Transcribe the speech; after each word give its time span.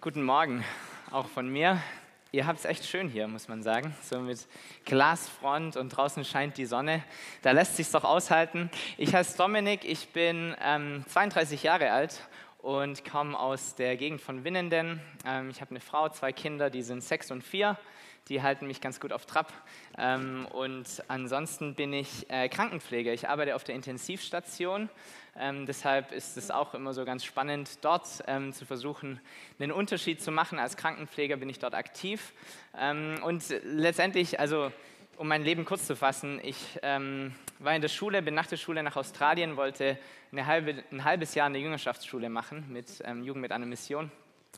Guten 0.00 0.22
Morgen, 0.22 0.64
auch 1.10 1.26
von 1.26 1.48
mir. 1.48 1.82
Ihr 2.30 2.46
habt 2.46 2.60
es 2.60 2.64
echt 2.64 2.84
schön 2.84 3.08
hier, 3.08 3.26
muss 3.26 3.48
man 3.48 3.64
sagen. 3.64 3.92
So 4.00 4.20
mit 4.20 4.46
Glasfront 4.84 5.76
und 5.76 5.88
draußen 5.88 6.24
scheint 6.24 6.56
die 6.56 6.66
Sonne. 6.66 7.02
Da 7.42 7.50
lässt 7.50 7.74
sich 7.74 7.90
doch 7.90 8.04
aushalten. 8.04 8.70
Ich 8.96 9.12
heiße 9.12 9.36
Dominik, 9.36 9.84
ich 9.84 10.10
bin 10.10 10.54
ähm, 10.62 11.04
32 11.08 11.64
Jahre 11.64 11.90
alt 11.90 12.20
und 12.58 13.04
komme 13.10 13.36
aus 13.36 13.74
der 13.74 13.96
Gegend 13.96 14.20
von 14.20 14.44
Winnenden. 14.44 15.00
Ähm, 15.26 15.50
ich 15.50 15.60
habe 15.60 15.72
eine 15.72 15.80
Frau, 15.80 16.08
zwei 16.10 16.32
Kinder, 16.32 16.70
die 16.70 16.82
sind 16.82 17.02
sechs 17.02 17.32
und 17.32 17.42
vier 17.42 17.76
die 18.28 18.42
halten 18.42 18.66
mich 18.66 18.80
ganz 18.80 19.00
gut 19.00 19.12
auf 19.12 19.26
Trab. 19.26 19.52
Ähm, 19.96 20.46
und 20.52 20.86
ansonsten 21.08 21.74
bin 21.74 21.92
ich 21.92 22.28
äh, 22.30 22.48
Krankenpfleger. 22.48 23.12
Ich 23.12 23.28
arbeite 23.28 23.54
auf 23.54 23.64
der 23.64 23.74
Intensivstation. 23.74 24.88
Ähm, 25.36 25.66
deshalb 25.66 26.12
ist 26.12 26.36
es 26.36 26.50
auch 26.50 26.74
immer 26.74 26.92
so 26.92 27.04
ganz 27.04 27.24
spannend, 27.24 27.84
dort 27.84 28.06
ähm, 28.26 28.52
zu 28.52 28.66
versuchen, 28.66 29.20
einen 29.58 29.72
Unterschied 29.72 30.20
zu 30.20 30.30
machen. 30.30 30.58
Als 30.58 30.76
Krankenpfleger 30.76 31.36
bin 31.36 31.48
ich 31.48 31.58
dort 31.58 31.74
aktiv. 31.74 32.32
Ähm, 32.78 33.20
und 33.22 33.44
letztendlich, 33.64 34.40
also 34.40 34.72
um 35.16 35.28
mein 35.28 35.42
Leben 35.42 35.64
kurz 35.64 35.86
zu 35.86 35.96
fassen, 35.96 36.40
ich 36.42 36.78
ähm, 36.82 37.34
war 37.58 37.74
in 37.74 37.82
der 37.82 37.88
Schule, 37.88 38.22
bin 38.22 38.34
nach 38.34 38.46
der 38.46 38.56
Schule 38.56 38.82
nach 38.82 38.96
Australien, 38.96 39.56
wollte 39.56 39.98
halbe, 40.36 40.82
ein 40.92 41.04
halbes 41.04 41.34
Jahr 41.34 41.46
eine 41.46 41.58
Jüngerschaftsschule 41.58 42.28
machen 42.28 42.66
mit 42.68 43.02
ähm, 43.04 43.24
Jugend 43.24 43.42
mit 43.42 43.52
einer 43.52 43.66
Mission. 43.66 44.10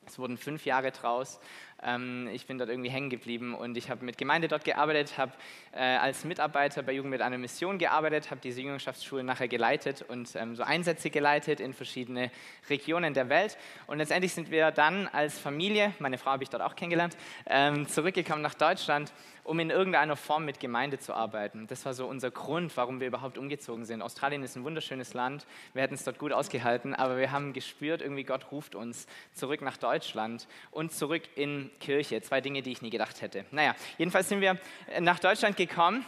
Es 0.07 0.19
wurden 0.19 0.37
fünf 0.37 0.65
Jahre 0.65 0.91
draus 0.93 1.41
ähm, 1.83 2.29
ich 2.33 2.47
bin 2.47 2.59
dort 2.59 2.71
irgendwie 2.71 2.91
hängen 2.91 3.11
geblieben 3.11 3.55
und 3.55 3.77
ich 3.77 3.91
habe 3.91 4.05
mit 4.05 4.19
Gemeinde 4.19 4.49
dort 4.49 4.65
gearbeitet, 4.65 5.19
habe 5.19 5.33
äh, 5.73 5.79
als 5.79 6.25
Mitarbeiter 6.25 6.83
bei 6.83 6.93
Jugend 6.93 7.11
mit 7.11 7.23
einer 7.23 7.39
Mission 7.39 7.79
gearbeitet, 7.79 8.31
habe 8.31 8.41
diese 8.41 8.61
Jüngerschaftsschulen 8.61 9.27
nachher 9.27 9.49
geleitet 9.49 10.05
und 10.07 10.35
ähm, 10.37 10.57
so 10.57 10.63
Einsätze 10.63 11.11
geleitet 11.11 11.61
in 11.61 11.73
verschiedene 11.73 12.31
Regionen 12.69 13.15
der 13.15 13.29
Welt. 13.29 13.57
Und 13.87 13.99
letztendlich 13.99 14.33
sind 14.33 14.51
wir 14.51 14.71
dann 14.71 15.09
als 15.09 15.39
Familie, 15.39 15.95
meine 15.99 16.19
Frau 16.19 16.31
habe 16.33 16.43
ich 16.43 16.51
dort 16.51 16.63
auch 16.63 16.77
kennengelernt, 16.77 17.17
ähm, 17.47 17.89
zurückgekommen 17.89 18.43
nach 18.43 18.55
Deutschland, 18.55 19.13
um 19.45 19.59
in 19.59 19.71
irgendeiner 19.71 20.17
Form 20.17 20.45
mit 20.45 20.61
Gemeinde 20.61 20.99
zu 20.99 21.15
arbeiten. 21.15 21.67
Das 21.67 21.85
war 21.85 21.95
so 21.95 22.07
unser 22.07 22.31
Grund, 22.31 22.77
warum 22.77 23.01
wir 23.01 23.07
überhaupt 23.07 23.39
umgezogen 23.39 23.85
sind. 23.85 24.03
Australien 24.03 24.43
ist 24.43 24.57
ein 24.57 24.65
wunderschönes 24.65 25.15
Land, 25.15 25.47
wir 25.73 25.83
hätten 25.83 25.95
es 25.95 26.05
dort 26.05 26.19
gut 26.19 26.33
ausgehalten, 26.33 26.95
aber 26.95 27.17
wir 27.17 27.33
haben 27.33 27.53
gespürt, 27.53 28.03
irgendwie 28.03 28.25
Gott 28.25 28.53
ruft 28.53 28.75
uns 28.75 29.07
zurück 29.33 29.63
nach 29.63 29.77
Deutschland 29.77 30.47
und 30.71 30.93
zurück 30.93 31.23
in 31.37 31.70
Kirche. 31.79 32.21
Zwei 32.23 32.41
Dinge, 32.41 32.63
die 32.63 32.73
ich 32.73 32.83
nie 32.83 32.91
gedacht 32.91 33.23
hätte. 33.23 33.45
Naja, 33.51 33.75
jedenfalls 33.99 34.29
sind 34.29 34.41
wir 34.41 34.59
nach 35.01 35.19
Deutschland 35.19 35.57
gekommen 35.57 36.05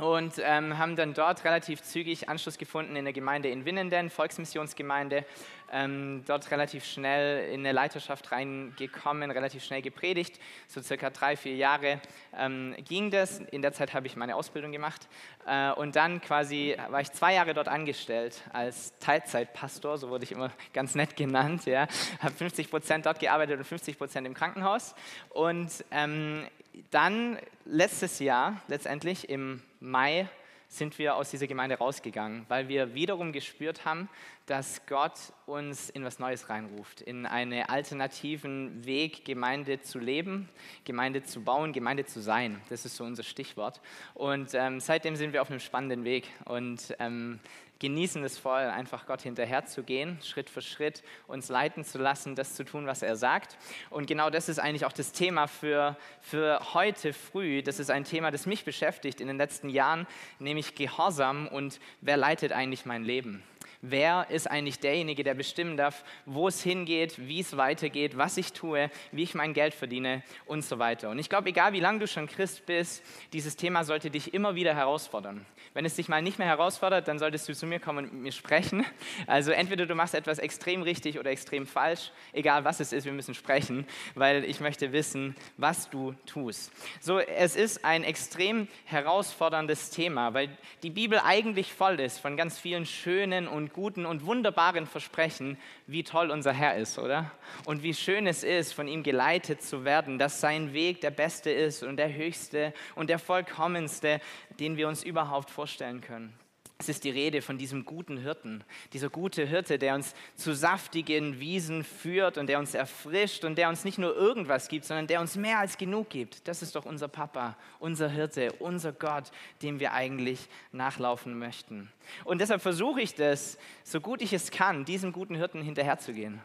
und 0.00 0.34
ähm, 0.42 0.78
haben 0.78 0.96
dann 0.96 1.14
dort 1.14 1.44
relativ 1.44 1.82
zügig 1.82 2.28
Anschluss 2.28 2.58
gefunden 2.58 2.96
in 2.96 3.04
der 3.04 3.12
Gemeinde 3.12 3.48
in 3.48 3.64
Winnenden, 3.64 4.10
Volksmissionsgemeinde. 4.10 5.24
Ähm, 5.72 6.24
dort 6.26 6.50
relativ 6.50 6.84
schnell 6.84 7.48
in 7.52 7.60
eine 7.60 7.72
Leiterschaft 7.72 8.32
reingekommen, 8.32 9.30
relativ 9.30 9.62
schnell 9.62 9.82
gepredigt. 9.82 10.40
So 10.66 10.82
circa 10.82 11.10
drei, 11.10 11.36
vier 11.36 11.54
Jahre 11.54 12.00
ähm, 12.36 12.74
ging 12.88 13.10
das. 13.10 13.38
In 13.38 13.62
der 13.62 13.72
Zeit 13.72 13.94
habe 13.94 14.06
ich 14.06 14.16
meine 14.16 14.34
Ausbildung 14.34 14.72
gemacht. 14.72 15.08
Äh, 15.46 15.70
und 15.72 15.96
dann 15.96 16.20
quasi 16.20 16.76
war 16.88 17.00
ich 17.00 17.12
zwei 17.12 17.34
Jahre 17.34 17.54
dort 17.54 17.68
angestellt 17.68 18.42
als 18.52 18.98
Teilzeitpastor, 18.98 19.98
so 19.98 20.10
wurde 20.10 20.24
ich 20.24 20.32
immer 20.32 20.50
ganz 20.72 20.94
nett 20.94 21.16
genannt. 21.16 21.66
Ja. 21.66 21.86
Habe 22.20 22.34
50 22.34 22.70
Prozent 22.70 23.06
dort 23.06 23.20
gearbeitet 23.20 23.58
und 23.58 23.64
50 23.64 23.96
Prozent 23.96 24.26
im 24.26 24.34
Krankenhaus. 24.34 24.94
Und 25.30 25.84
ähm, 25.90 26.46
dann 26.90 27.38
letztes 27.64 28.18
Jahr, 28.18 28.60
letztendlich 28.68 29.28
im 29.28 29.62
Mai, 29.80 30.28
sind 30.70 30.98
wir 30.98 31.16
aus 31.16 31.30
dieser 31.30 31.48
Gemeinde 31.48 31.76
rausgegangen, 31.76 32.46
weil 32.48 32.68
wir 32.68 32.94
wiederum 32.94 33.32
gespürt 33.32 33.84
haben, 33.84 34.08
dass 34.46 34.86
Gott 34.86 35.14
uns 35.46 35.90
in 35.90 36.04
was 36.04 36.20
Neues 36.20 36.48
reinruft, 36.48 37.00
in 37.00 37.26
einen 37.26 37.64
alternativen 37.64 38.84
Weg, 38.86 39.24
Gemeinde 39.24 39.82
zu 39.82 39.98
leben, 39.98 40.48
Gemeinde 40.84 41.24
zu 41.24 41.42
bauen, 41.42 41.72
Gemeinde 41.72 42.06
zu 42.06 42.20
sein. 42.20 42.60
Das 42.68 42.84
ist 42.84 42.96
so 42.96 43.04
unser 43.04 43.24
Stichwort. 43.24 43.80
Und 44.14 44.54
ähm, 44.54 44.78
seitdem 44.78 45.16
sind 45.16 45.32
wir 45.32 45.42
auf 45.42 45.50
einem 45.50 45.60
spannenden 45.60 46.04
Weg. 46.04 46.28
Und 46.44 46.94
ähm, 47.00 47.40
genießen 47.80 48.22
es 48.22 48.38
voll, 48.38 48.62
einfach 48.62 49.06
Gott 49.06 49.22
hinterher 49.22 49.64
zu 49.64 49.82
gehen, 49.82 50.18
Schritt 50.22 50.48
für 50.48 50.62
Schritt 50.62 51.02
uns 51.26 51.48
leiten 51.48 51.84
zu 51.84 51.98
lassen, 51.98 52.36
das 52.36 52.54
zu 52.54 52.64
tun, 52.64 52.86
was 52.86 53.02
er 53.02 53.16
sagt. 53.16 53.56
Und 53.88 54.06
genau 54.06 54.30
das 54.30 54.48
ist 54.48 54.60
eigentlich 54.60 54.84
auch 54.84 54.92
das 54.92 55.12
Thema 55.12 55.48
für, 55.48 55.96
für 56.20 56.60
heute 56.74 57.12
früh. 57.12 57.62
Das 57.62 57.80
ist 57.80 57.90
ein 57.90 58.04
Thema, 58.04 58.30
das 58.30 58.46
mich 58.46 58.64
beschäftigt 58.64 59.20
in 59.20 59.26
den 59.26 59.38
letzten 59.38 59.70
Jahren, 59.70 60.06
nämlich 60.38 60.74
Gehorsam 60.74 61.48
und 61.48 61.80
wer 62.00 62.16
leitet 62.16 62.52
eigentlich 62.52 62.84
mein 62.84 63.02
Leben? 63.02 63.42
Wer 63.82 64.26
ist 64.30 64.50
eigentlich 64.50 64.78
derjenige, 64.78 65.24
der 65.24 65.34
bestimmen 65.34 65.76
darf, 65.76 66.04
wo 66.26 66.48
es 66.48 66.62
hingeht, 66.62 67.28
wie 67.28 67.40
es 67.40 67.56
weitergeht, 67.56 68.16
was 68.16 68.36
ich 68.36 68.52
tue, 68.52 68.90
wie 69.12 69.22
ich 69.22 69.34
mein 69.34 69.54
Geld 69.54 69.74
verdiene 69.74 70.22
und 70.46 70.64
so 70.64 70.78
weiter. 70.78 71.10
Und 71.10 71.18
ich 71.18 71.28
glaube, 71.28 71.48
egal 71.48 71.72
wie 71.72 71.80
lange 71.80 72.00
du 72.00 72.06
schon 72.06 72.26
Christ 72.26 72.66
bist, 72.66 73.02
dieses 73.32 73.56
Thema 73.56 73.84
sollte 73.84 74.10
dich 74.10 74.34
immer 74.34 74.54
wieder 74.54 74.74
herausfordern. 74.74 75.44
Wenn 75.72 75.84
es 75.84 75.94
dich 75.94 76.08
mal 76.08 76.20
nicht 76.20 76.38
mehr 76.38 76.48
herausfordert, 76.48 77.06
dann 77.06 77.18
solltest 77.18 77.48
du 77.48 77.54
zu 77.54 77.66
mir 77.66 77.78
kommen 77.78 78.06
und 78.06 78.12
mit 78.12 78.22
mir 78.22 78.32
sprechen. 78.32 78.84
Also 79.26 79.52
entweder 79.52 79.86
du 79.86 79.94
machst 79.94 80.14
etwas 80.14 80.38
extrem 80.38 80.82
richtig 80.82 81.18
oder 81.18 81.30
extrem 81.30 81.66
falsch, 81.66 82.10
egal 82.32 82.64
was 82.64 82.80
es 82.80 82.92
ist, 82.92 83.04
wir 83.04 83.12
müssen 83.12 83.34
sprechen, 83.34 83.86
weil 84.14 84.44
ich 84.44 84.60
möchte 84.60 84.92
wissen, 84.92 85.36
was 85.56 85.88
du 85.88 86.14
tust. 86.26 86.72
So, 87.00 87.18
es 87.18 87.56
ist 87.56 87.84
ein 87.84 88.02
extrem 88.02 88.68
herausforderndes 88.84 89.90
Thema, 89.90 90.34
weil 90.34 90.50
die 90.82 90.90
Bibel 90.90 91.20
eigentlich 91.24 91.72
voll 91.72 92.00
ist 92.00 92.18
von 92.18 92.36
ganz 92.36 92.58
vielen 92.58 92.86
schönen 92.86 93.46
und 93.46 93.69
guten 93.72 94.06
und 94.06 94.26
wunderbaren 94.26 94.86
Versprechen, 94.86 95.58
wie 95.86 96.02
toll 96.02 96.30
unser 96.30 96.52
Herr 96.52 96.76
ist, 96.76 96.98
oder? 96.98 97.30
Und 97.64 97.82
wie 97.82 97.94
schön 97.94 98.26
es 98.26 98.42
ist, 98.42 98.72
von 98.72 98.88
ihm 98.88 99.02
geleitet 99.02 99.62
zu 99.62 99.84
werden, 99.84 100.18
dass 100.18 100.40
sein 100.40 100.72
Weg 100.72 101.00
der 101.00 101.10
beste 101.10 101.50
ist 101.50 101.82
und 101.82 101.96
der 101.96 102.14
höchste 102.14 102.72
und 102.94 103.10
der 103.10 103.18
vollkommenste, 103.18 104.20
den 104.58 104.76
wir 104.76 104.88
uns 104.88 105.02
überhaupt 105.02 105.50
vorstellen 105.50 106.00
können. 106.00 106.39
Es 106.80 106.88
ist 106.88 107.04
die 107.04 107.10
Rede 107.10 107.42
von 107.42 107.58
diesem 107.58 107.84
guten 107.84 108.16
Hirten, 108.16 108.64
dieser 108.94 109.10
gute 109.10 109.44
Hirte, 109.44 109.78
der 109.78 109.94
uns 109.94 110.14
zu 110.34 110.54
saftigen 110.54 111.38
Wiesen 111.38 111.84
führt 111.84 112.38
und 112.38 112.46
der 112.46 112.58
uns 112.58 112.72
erfrischt 112.72 113.44
und 113.44 113.58
der 113.58 113.68
uns 113.68 113.84
nicht 113.84 113.98
nur 113.98 114.16
irgendwas 114.16 114.68
gibt, 114.68 114.86
sondern 114.86 115.06
der 115.06 115.20
uns 115.20 115.36
mehr 115.36 115.58
als 115.58 115.76
genug 115.76 116.08
gibt. 116.08 116.48
Das 116.48 116.62
ist 116.62 116.74
doch 116.74 116.86
unser 116.86 117.08
Papa, 117.08 117.58
unser 117.80 118.08
Hirte, 118.08 118.54
unser 118.60 118.92
Gott, 118.92 119.30
dem 119.60 119.78
wir 119.78 119.92
eigentlich 119.92 120.48
nachlaufen 120.72 121.38
möchten. 121.38 121.92
Und 122.24 122.40
deshalb 122.40 122.62
versuche 122.62 123.02
ich 123.02 123.14
das, 123.14 123.58
so 123.84 124.00
gut 124.00 124.22
ich 124.22 124.32
es 124.32 124.50
kann, 124.50 124.86
diesem 124.86 125.12
guten 125.12 125.34
Hirten 125.34 125.60
hinterherzugehen. 125.60 126.40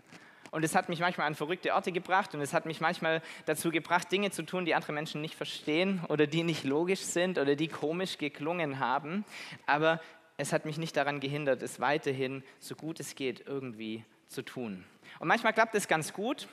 Und 0.55 0.63
es 0.63 0.73
hat 0.73 0.87
mich 0.87 1.01
manchmal 1.01 1.27
an 1.27 1.35
verrückte 1.35 1.73
Orte 1.73 1.91
gebracht 1.91 2.33
und 2.33 2.39
es 2.39 2.53
hat 2.53 2.65
mich 2.65 2.79
manchmal 2.79 3.21
dazu 3.45 3.71
gebracht, 3.71 4.09
Dinge 4.09 4.31
zu 4.31 4.41
tun, 4.41 4.63
die 4.63 4.73
andere 4.73 4.93
Menschen 4.93 5.19
nicht 5.19 5.35
verstehen 5.35 5.99
oder 6.07 6.27
die 6.27 6.43
nicht 6.43 6.63
logisch 6.63 7.01
sind 7.01 7.37
oder 7.37 7.57
die 7.57 7.67
komisch 7.67 8.17
geklungen 8.17 8.79
haben. 8.79 9.25
Aber 9.65 9.99
es 10.37 10.53
hat 10.53 10.65
mich 10.65 10.77
nicht 10.77 10.97
daran 10.97 11.19
gehindert, 11.19 11.61
es 11.61 11.79
weiterhin, 11.79 12.43
so 12.59 12.75
gut 12.75 12.99
es 12.99 13.15
geht, 13.15 13.45
irgendwie 13.47 14.03
zu 14.27 14.41
tun. 14.41 14.83
Und 15.19 15.27
manchmal 15.27 15.53
klappt 15.53 15.75
es 15.75 15.87
ganz 15.87 16.13
gut, 16.13 16.47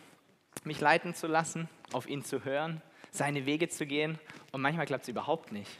mich 0.65 0.81
leiten 0.81 1.15
zu 1.15 1.26
lassen, 1.26 1.69
auf 1.93 2.09
ihn 2.09 2.25
zu 2.25 2.44
hören, 2.44 2.82
seine 3.10 3.47
Wege 3.47 3.69
zu 3.69 3.87
gehen. 3.87 4.19
Und 4.53 4.60
manchmal 4.60 4.87
klappt 4.87 5.04
es 5.04 5.09
überhaupt 5.09 5.53
nicht. 5.53 5.70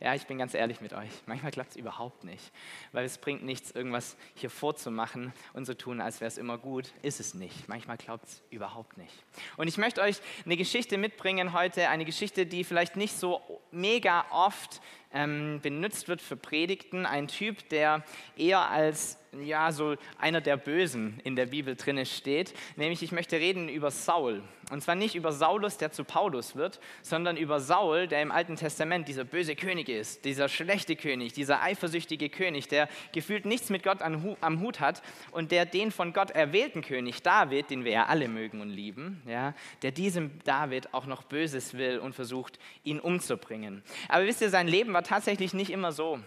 Ja, 0.00 0.14
ich 0.14 0.28
bin 0.28 0.38
ganz 0.38 0.54
ehrlich 0.54 0.80
mit 0.80 0.92
euch. 0.92 1.10
Manchmal 1.26 1.50
klappt 1.50 1.72
es 1.72 1.76
überhaupt 1.76 2.22
nicht, 2.22 2.52
weil 2.92 3.04
es 3.04 3.18
bringt 3.18 3.42
nichts, 3.42 3.72
irgendwas 3.72 4.16
hier 4.36 4.48
vorzumachen 4.48 5.32
und 5.54 5.64
so 5.64 5.74
tun, 5.74 6.00
als 6.00 6.20
wäre 6.20 6.28
es 6.28 6.38
immer 6.38 6.56
gut. 6.56 6.92
Ist 7.02 7.18
es 7.18 7.34
nicht. 7.34 7.68
Manchmal 7.68 7.98
klappt 7.98 8.28
es 8.28 8.42
überhaupt 8.50 8.96
nicht. 8.96 9.12
Und 9.56 9.66
ich 9.66 9.76
möchte 9.76 10.00
euch 10.00 10.20
eine 10.44 10.56
Geschichte 10.56 10.98
mitbringen 10.98 11.52
heute, 11.52 11.88
eine 11.88 12.04
Geschichte, 12.04 12.46
die 12.46 12.62
vielleicht 12.62 12.94
nicht 12.94 13.16
so 13.16 13.60
mega 13.72 14.24
oft 14.30 14.80
ähm, 15.12 15.60
benutzt 15.62 16.08
wird 16.08 16.20
für 16.22 16.36
Predigten. 16.36 17.06
Ein 17.06 17.28
Typ, 17.28 17.68
der 17.68 18.04
eher 18.36 18.68
als 18.70 19.18
ja, 19.42 19.72
so 19.72 19.96
einer 20.18 20.40
der 20.40 20.56
Bösen 20.56 21.20
in 21.24 21.36
der 21.36 21.46
Bibel 21.46 21.76
drinne 21.76 22.06
steht. 22.06 22.54
Nämlich, 22.76 23.02
ich 23.02 23.12
möchte 23.12 23.36
reden 23.36 23.68
über 23.68 23.90
Saul. 23.90 24.42
Und 24.70 24.82
zwar 24.82 24.94
nicht 24.94 25.14
über 25.14 25.32
Saulus, 25.32 25.78
der 25.78 25.92
zu 25.92 26.04
Paulus 26.04 26.54
wird, 26.54 26.78
sondern 27.00 27.38
über 27.38 27.58
Saul, 27.58 28.06
der 28.06 28.20
im 28.20 28.30
Alten 28.30 28.56
Testament 28.56 29.08
dieser 29.08 29.24
böse 29.24 29.56
König 29.56 29.88
ist, 29.88 30.26
dieser 30.26 30.48
schlechte 30.48 30.94
König, 30.94 31.32
dieser 31.32 31.62
eifersüchtige 31.62 32.28
König, 32.28 32.68
der 32.68 32.88
gefühlt 33.12 33.46
nichts 33.46 33.70
mit 33.70 33.82
Gott 33.82 34.02
am 34.02 34.60
Hut 34.60 34.80
hat 34.80 35.02
und 35.30 35.52
der 35.52 35.64
den 35.64 35.90
von 35.90 36.12
Gott 36.12 36.32
erwählten 36.32 36.82
König 36.82 37.22
David, 37.22 37.70
den 37.70 37.84
wir 37.84 37.92
ja 37.92 38.06
alle 38.06 38.28
mögen 38.28 38.60
und 38.60 38.68
lieben, 38.68 39.22
ja, 39.26 39.54
der 39.80 39.90
diesem 39.90 40.38
David 40.44 40.92
auch 40.92 41.06
noch 41.06 41.22
Böses 41.22 41.72
will 41.74 41.98
und 41.98 42.14
versucht, 42.14 42.58
ihn 42.84 43.00
umzubringen. 43.00 43.82
Aber 44.08 44.26
wisst 44.26 44.42
ihr, 44.42 44.50
sein 44.50 44.68
Leben 44.68 44.92
war 44.98 45.04
tatsächlich 45.04 45.54
nicht 45.54 45.70
immer 45.70 45.92
so. 45.92 46.18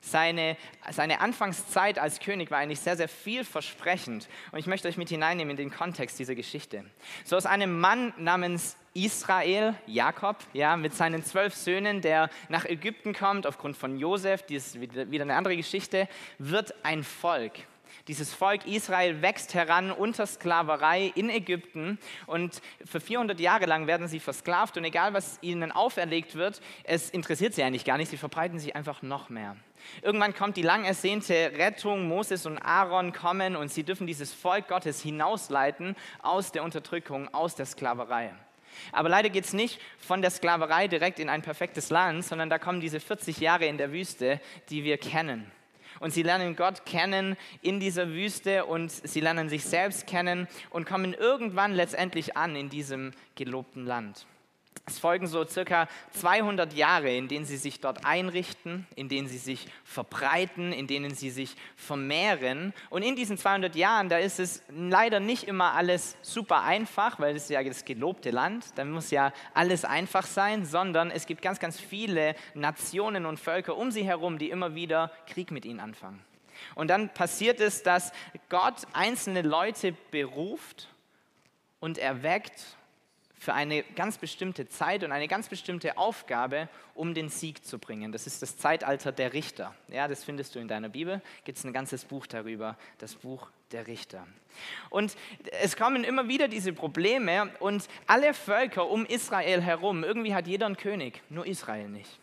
Seine, 0.00 0.56
seine 0.92 1.20
Anfangszeit 1.20 1.98
als 1.98 2.20
König 2.20 2.52
war 2.52 2.58
eigentlich 2.58 2.78
sehr, 2.78 2.96
sehr 2.96 3.08
vielversprechend. 3.08 4.28
Und 4.52 4.60
ich 4.60 4.68
möchte 4.68 4.86
euch 4.86 4.96
mit 4.96 5.08
hineinnehmen 5.08 5.50
in 5.50 5.56
den 5.56 5.72
Kontext 5.72 6.20
dieser 6.20 6.36
Geschichte. 6.36 6.84
So 7.24 7.36
aus 7.36 7.46
einem 7.46 7.80
Mann 7.80 8.14
namens 8.18 8.76
Israel, 8.94 9.74
Jakob, 9.88 10.36
ja, 10.52 10.76
mit 10.76 10.94
seinen 10.94 11.24
zwölf 11.24 11.56
Söhnen, 11.56 12.00
der 12.00 12.30
nach 12.48 12.64
Ägypten 12.64 13.12
kommt 13.12 13.44
aufgrund 13.44 13.76
von 13.76 13.98
Josef, 13.98 14.44
die 14.44 14.54
ist 14.54 14.80
wieder 14.80 15.24
eine 15.24 15.34
andere 15.34 15.56
Geschichte, 15.56 16.08
wird 16.38 16.76
ein 16.84 17.02
Volk. 17.02 17.54
Dieses 18.08 18.34
Volk 18.34 18.66
Israel 18.66 19.22
wächst 19.22 19.54
heran 19.54 19.92
unter 19.92 20.26
Sklaverei 20.26 21.12
in 21.14 21.30
Ägypten 21.30 22.00
und 22.26 22.60
für 22.84 22.98
400 22.98 23.38
Jahre 23.38 23.66
lang 23.66 23.86
werden 23.86 24.08
sie 24.08 24.18
versklavt 24.18 24.76
und 24.76 24.84
egal 24.84 25.14
was 25.14 25.38
ihnen 25.40 25.70
auferlegt 25.70 26.34
wird, 26.34 26.60
es 26.82 27.10
interessiert 27.10 27.54
sie 27.54 27.62
eigentlich 27.62 27.84
gar 27.84 27.98
nicht, 27.98 28.10
sie 28.10 28.16
verbreiten 28.16 28.58
sich 28.58 28.74
einfach 28.74 29.02
noch 29.02 29.28
mehr. 29.28 29.56
Irgendwann 30.02 30.34
kommt 30.34 30.56
die 30.56 30.62
lang 30.62 30.84
ersehnte 30.84 31.52
Rettung, 31.56 32.08
Moses 32.08 32.44
und 32.44 32.58
Aaron 32.58 33.12
kommen 33.12 33.54
und 33.54 33.70
sie 33.70 33.84
dürfen 33.84 34.08
dieses 34.08 34.32
Volk 34.32 34.66
Gottes 34.66 35.00
hinausleiten 35.00 35.94
aus 36.22 36.50
der 36.50 36.64
Unterdrückung, 36.64 37.32
aus 37.32 37.54
der 37.54 37.66
Sklaverei. 37.66 38.32
Aber 38.90 39.10
leider 39.10 39.30
geht 39.30 39.44
es 39.44 39.52
nicht 39.52 39.80
von 39.98 40.22
der 40.22 40.30
Sklaverei 40.30 40.88
direkt 40.88 41.20
in 41.20 41.28
ein 41.28 41.42
perfektes 41.42 41.90
Land, 41.90 42.24
sondern 42.24 42.50
da 42.50 42.58
kommen 42.58 42.80
diese 42.80 42.98
40 42.98 43.38
Jahre 43.38 43.66
in 43.66 43.78
der 43.78 43.92
Wüste, 43.92 44.40
die 44.70 44.82
wir 44.82 44.98
kennen. 44.98 45.52
Und 46.02 46.12
sie 46.12 46.24
lernen 46.24 46.56
Gott 46.56 46.84
kennen 46.84 47.36
in 47.62 47.78
dieser 47.78 48.08
Wüste 48.08 48.64
und 48.64 48.90
sie 48.90 49.20
lernen 49.20 49.48
sich 49.48 49.64
selbst 49.64 50.04
kennen 50.08 50.48
und 50.70 50.84
kommen 50.84 51.14
irgendwann 51.14 51.74
letztendlich 51.74 52.36
an 52.36 52.56
in 52.56 52.68
diesem 52.68 53.12
gelobten 53.36 53.86
Land. 53.86 54.26
Es 54.84 54.98
folgen 54.98 55.28
so 55.28 55.46
circa 55.46 55.86
200 56.10 56.72
Jahre, 56.72 57.14
in 57.14 57.28
denen 57.28 57.44
sie 57.44 57.56
sich 57.56 57.78
dort 57.78 58.04
einrichten, 58.04 58.86
in 58.96 59.08
denen 59.08 59.28
sie 59.28 59.38
sich 59.38 59.68
verbreiten, 59.84 60.72
in 60.72 60.88
denen 60.88 61.14
sie 61.14 61.30
sich 61.30 61.54
vermehren. 61.76 62.74
Und 62.90 63.02
in 63.02 63.14
diesen 63.14 63.38
200 63.38 63.76
Jahren, 63.76 64.08
da 64.08 64.18
ist 64.18 64.40
es 64.40 64.64
leider 64.68 65.20
nicht 65.20 65.44
immer 65.44 65.74
alles 65.74 66.16
super 66.20 66.64
einfach, 66.64 67.20
weil 67.20 67.36
es 67.36 67.48
ja 67.48 67.62
das 67.62 67.84
gelobte 67.84 68.32
Land, 68.32 68.66
da 68.74 68.84
muss 68.84 69.12
ja 69.12 69.32
alles 69.54 69.84
einfach 69.84 70.26
sein, 70.26 70.64
sondern 70.64 71.12
es 71.12 71.26
gibt 71.26 71.42
ganz, 71.42 71.60
ganz 71.60 71.78
viele 71.78 72.34
Nationen 72.54 73.24
und 73.24 73.38
Völker 73.38 73.76
um 73.76 73.92
sie 73.92 74.04
herum, 74.04 74.38
die 74.38 74.50
immer 74.50 74.74
wieder 74.74 75.12
Krieg 75.28 75.52
mit 75.52 75.64
ihnen 75.64 75.78
anfangen. 75.78 76.24
Und 76.74 76.88
dann 76.88 77.08
passiert 77.14 77.60
es, 77.60 77.84
dass 77.84 78.12
Gott 78.48 78.82
einzelne 78.92 79.42
Leute 79.42 79.92
beruft 80.10 80.88
und 81.78 81.98
erweckt 81.98 82.76
für 83.42 83.54
eine 83.54 83.82
ganz 83.82 84.18
bestimmte 84.18 84.68
Zeit 84.68 85.02
und 85.02 85.10
eine 85.10 85.26
ganz 85.26 85.48
bestimmte 85.48 85.98
Aufgabe, 85.98 86.68
um 86.94 87.12
den 87.12 87.28
Sieg 87.28 87.64
zu 87.64 87.80
bringen. 87.80 88.12
Das 88.12 88.28
ist 88.28 88.40
das 88.40 88.56
Zeitalter 88.56 89.10
der 89.10 89.32
Richter. 89.32 89.74
Ja, 89.88 90.06
das 90.06 90.22
findest 90.22 90.54
du 90.54 90.60
in 90.60 90.68
deiner 90.68 90.88
Bibel. 90.88 91.20
Gibt 91.44 91.58
es 91.58 91.64
ein 91.64 91.72
ganzes 91.72 92.04
Buch 92.04 92.28
darüber, 92.28 92.78
das 92.98 93.16
Buch 93.16 93.48
der 93.72 93.88
Richter. 93.88 94.28
Und 94.90 95.16
es 95.60 95.76
kommen 95.76 96.04
immer 96.04 96.28
wieder 96.28 96.46
diese 96.46 96.72
Probleme 96.72 97.50
und 97.58 97.88
alle 98.06 98.32
Völker 98.32 98.88
um 98.88 99.06
Israel 99.06 99.60
herum, 99.60 100.04
irgendwie 100.04 100.36
hat 100.36 100.46
jeder 100.46 100.66
einen 100.66 100.76
König, 100.76 101.20
nur 101.28 101.44
Israel 101.44 101.88
nicht. 101.88 102.20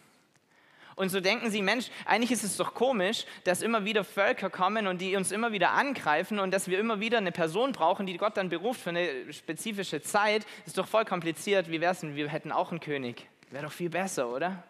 Und 0.99 1.07
so 1.07 1.21
denken 1.21 1.49
sie, 1.49 1.61
Mensch, 1.61 1.91
eigentlich 2.03 2.29
ist 2.29 2.43
es 2.43 2.57
doch 2.57 2.73
komisch, 2.73 3.25
dass 3.45 3.61
immer 3.61 3.85
wieder 3.85 4.03
Völker 4.03 4.49
kommen 4.49 4.85
und 4.85 4.99
die 4.99 5.15
uns 5.15 5.31
immer 5.31 5.53
wieder 5.53 5.71
angreifen 5.71 6.39
und 6.39 6.51
dass 6.51 6.67
wir 6.67 6.77
immer 6.77 6.99
wieder 6.99 7.19
eine 7.19 7.31
Person 7.31 7.71
brauchen, 7.71 8.05
die 8.05 8.17
Gott 8.17 8.35
dann 8.35 8.49
beruft 8.49 8.81
für 8.81 8.89
eine 8.89 9.31
spezifische 9.31 10.01
Zeit. 10.01 10.45
Ist 10.65 10.77
doch 10.77 10.85
voll 10.85 11.05
kompliziert. 11.05 11.71
Wie 11.71 11.79
wäre 11.79 11.93
es 11.93 12.01
denn, 12.01 12.17
wir 12.17 12.27
hätten 12.27 12.51
auch 12.51 12.71
einen 12.71 12.81
König? 12.81 13.29
Wäre 13.49 13.63
doch 13.63 13.71
viel 13.71 13.89
besser, 13.89 14.27
oder? 14.27 14.61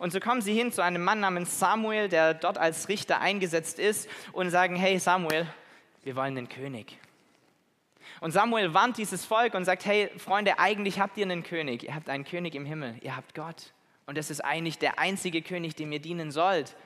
Und 0.00 0.12
so 0.12 0.18
kommen 0.18 0.40
sie 0.40 0.54
hin 0.54 0.72
zu 0.72 0.82
einem 0.82 1.04
Mann 1.04 1.20
namens 1.20 1.56
Samuel, 1.60 2.08
der 2.08 2.34
dort 2.34 2.58
als 2.58 2.88
Richter 2.88 3.20
eingesetzt 3.20 3.78
ist 3.78 4.10
und 4.32 4.50
sagen, 4.50 4.74
hey 4.74 4.98
Samuel, 4.98 5.46
wir 6.02 6.16
wollen 6.16 6.36
einen 6.36 6.48
König. 6.48 6.98
Und 8.20 8.32
Samuel 8.32 8.74
warnt 8.74 8.98
dieses 8.98 9.24
Volk 9.24 9.54
und 9.54 9.66
sagt, 9.66 9.86
hey 9.86 10.10
Freunde, 10.18 10.58
eigentlich 10.58 10.98
habt 10.98 11.16
ihr 11.16 11.26
einen 11.26 11.44
König. 11.44 11.84
Ihr 11.84 11.94
habt 11.94 12.08
einen 12.08 12.24
König 12.24 12.56
im 12.56 12.66
Himmel. 12.66 12.96
Ihr 13.02 13.14
habt 13.14 13.36
Gott. 13.36 13.72
Und 14.06 14.16
das 14.16 14.30
ist 14.30 14.40
eigentlich 14.40 14.78
der 14.78 14.98
einzige 14.98 15.42
König, 15.42 15.74
dem 15.74 15.92
ihr 15.92 15.98
dienen 15.98 16.30
sollt. 16.30 16.76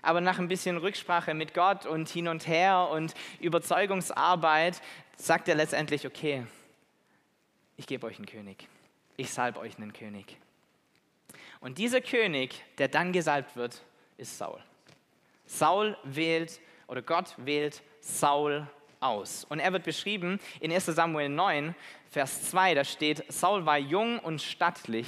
Aber 0.00 0.20
nach 0.20 0.38
ein 0.38 0.48
bisschen 0.48 0.76
Rücksprache 0.76 1.34
mit 1.34 1.54
Gott 1.54 1.86
und 1.86 2.08
hin 2.08 2.28
und 2.28 2.46
her 2.46 2.88
und 2.90 3.14
Überzeugungsarbeit 3.40 4.80
sagt 5.16 5.48
er 5.48 5.54
letztendlich, 5.54 6.06
okay, 6.06 6.46
ich 7.76 7.86
gebe 7.86 8.06
euch 8.06 8.16
einen 8.16 8.26
König. 8.26 8.68
Ich 9.16 9.32
salbe 9.32 9.60
euch 9.60 9.76
einen 9.76 9.92
König. 9.92 10.36
Und 11.60 11.78
dieser 11.78 12.00
König, 12.00 12.62
der 12.78 12.88
dann 12.88 13.12
gesalbt 13.12 13.56
wird, 13.56 13.82
ist 14.16 14.38
Saul. 14.38 14.60
Saul 15.46 15.96
wählt 16.02 16.60
oder 16.88 17.02
Gott 17.02 17.34
wählt 17.36 17.82
Saul 18.00 18.66
aus. 19.00 19.44
Und 19.44 19.60
er 19.60 19.72
wird 19.72 19.84
beschrieben 19.84 20.40
in 20.60 20.72
1 20.72 20.86
Samuel 20.86 21.28
9, 21.28 21.74
Vers 22.10 22.50
2, 22.50 22.74
da 22.74 22.84
steht, 22.84 23.24
Saul 23.32 23.64
war 23.66 23.78
jung 23.78 24.18
und 24.18 24.42
stattlich 24.42 25.06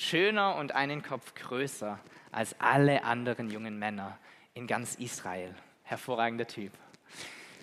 schöner 0.00 0.56
und 0.56 0.72
einen 0.74 1.02
Kopf 1.02 1.34
größer 1.34 1.98
als 2.32 2.58
alle 2.58 3.04
anderen 3.04 3.50
jungen 3.50 3.78
Männer 3.78 4.18
in 4.54 4.66
ganz 4.66 4.94
Israel. 4.94 5.54
Hervorragender 5.82 6.46
Typ. 6.46 6.72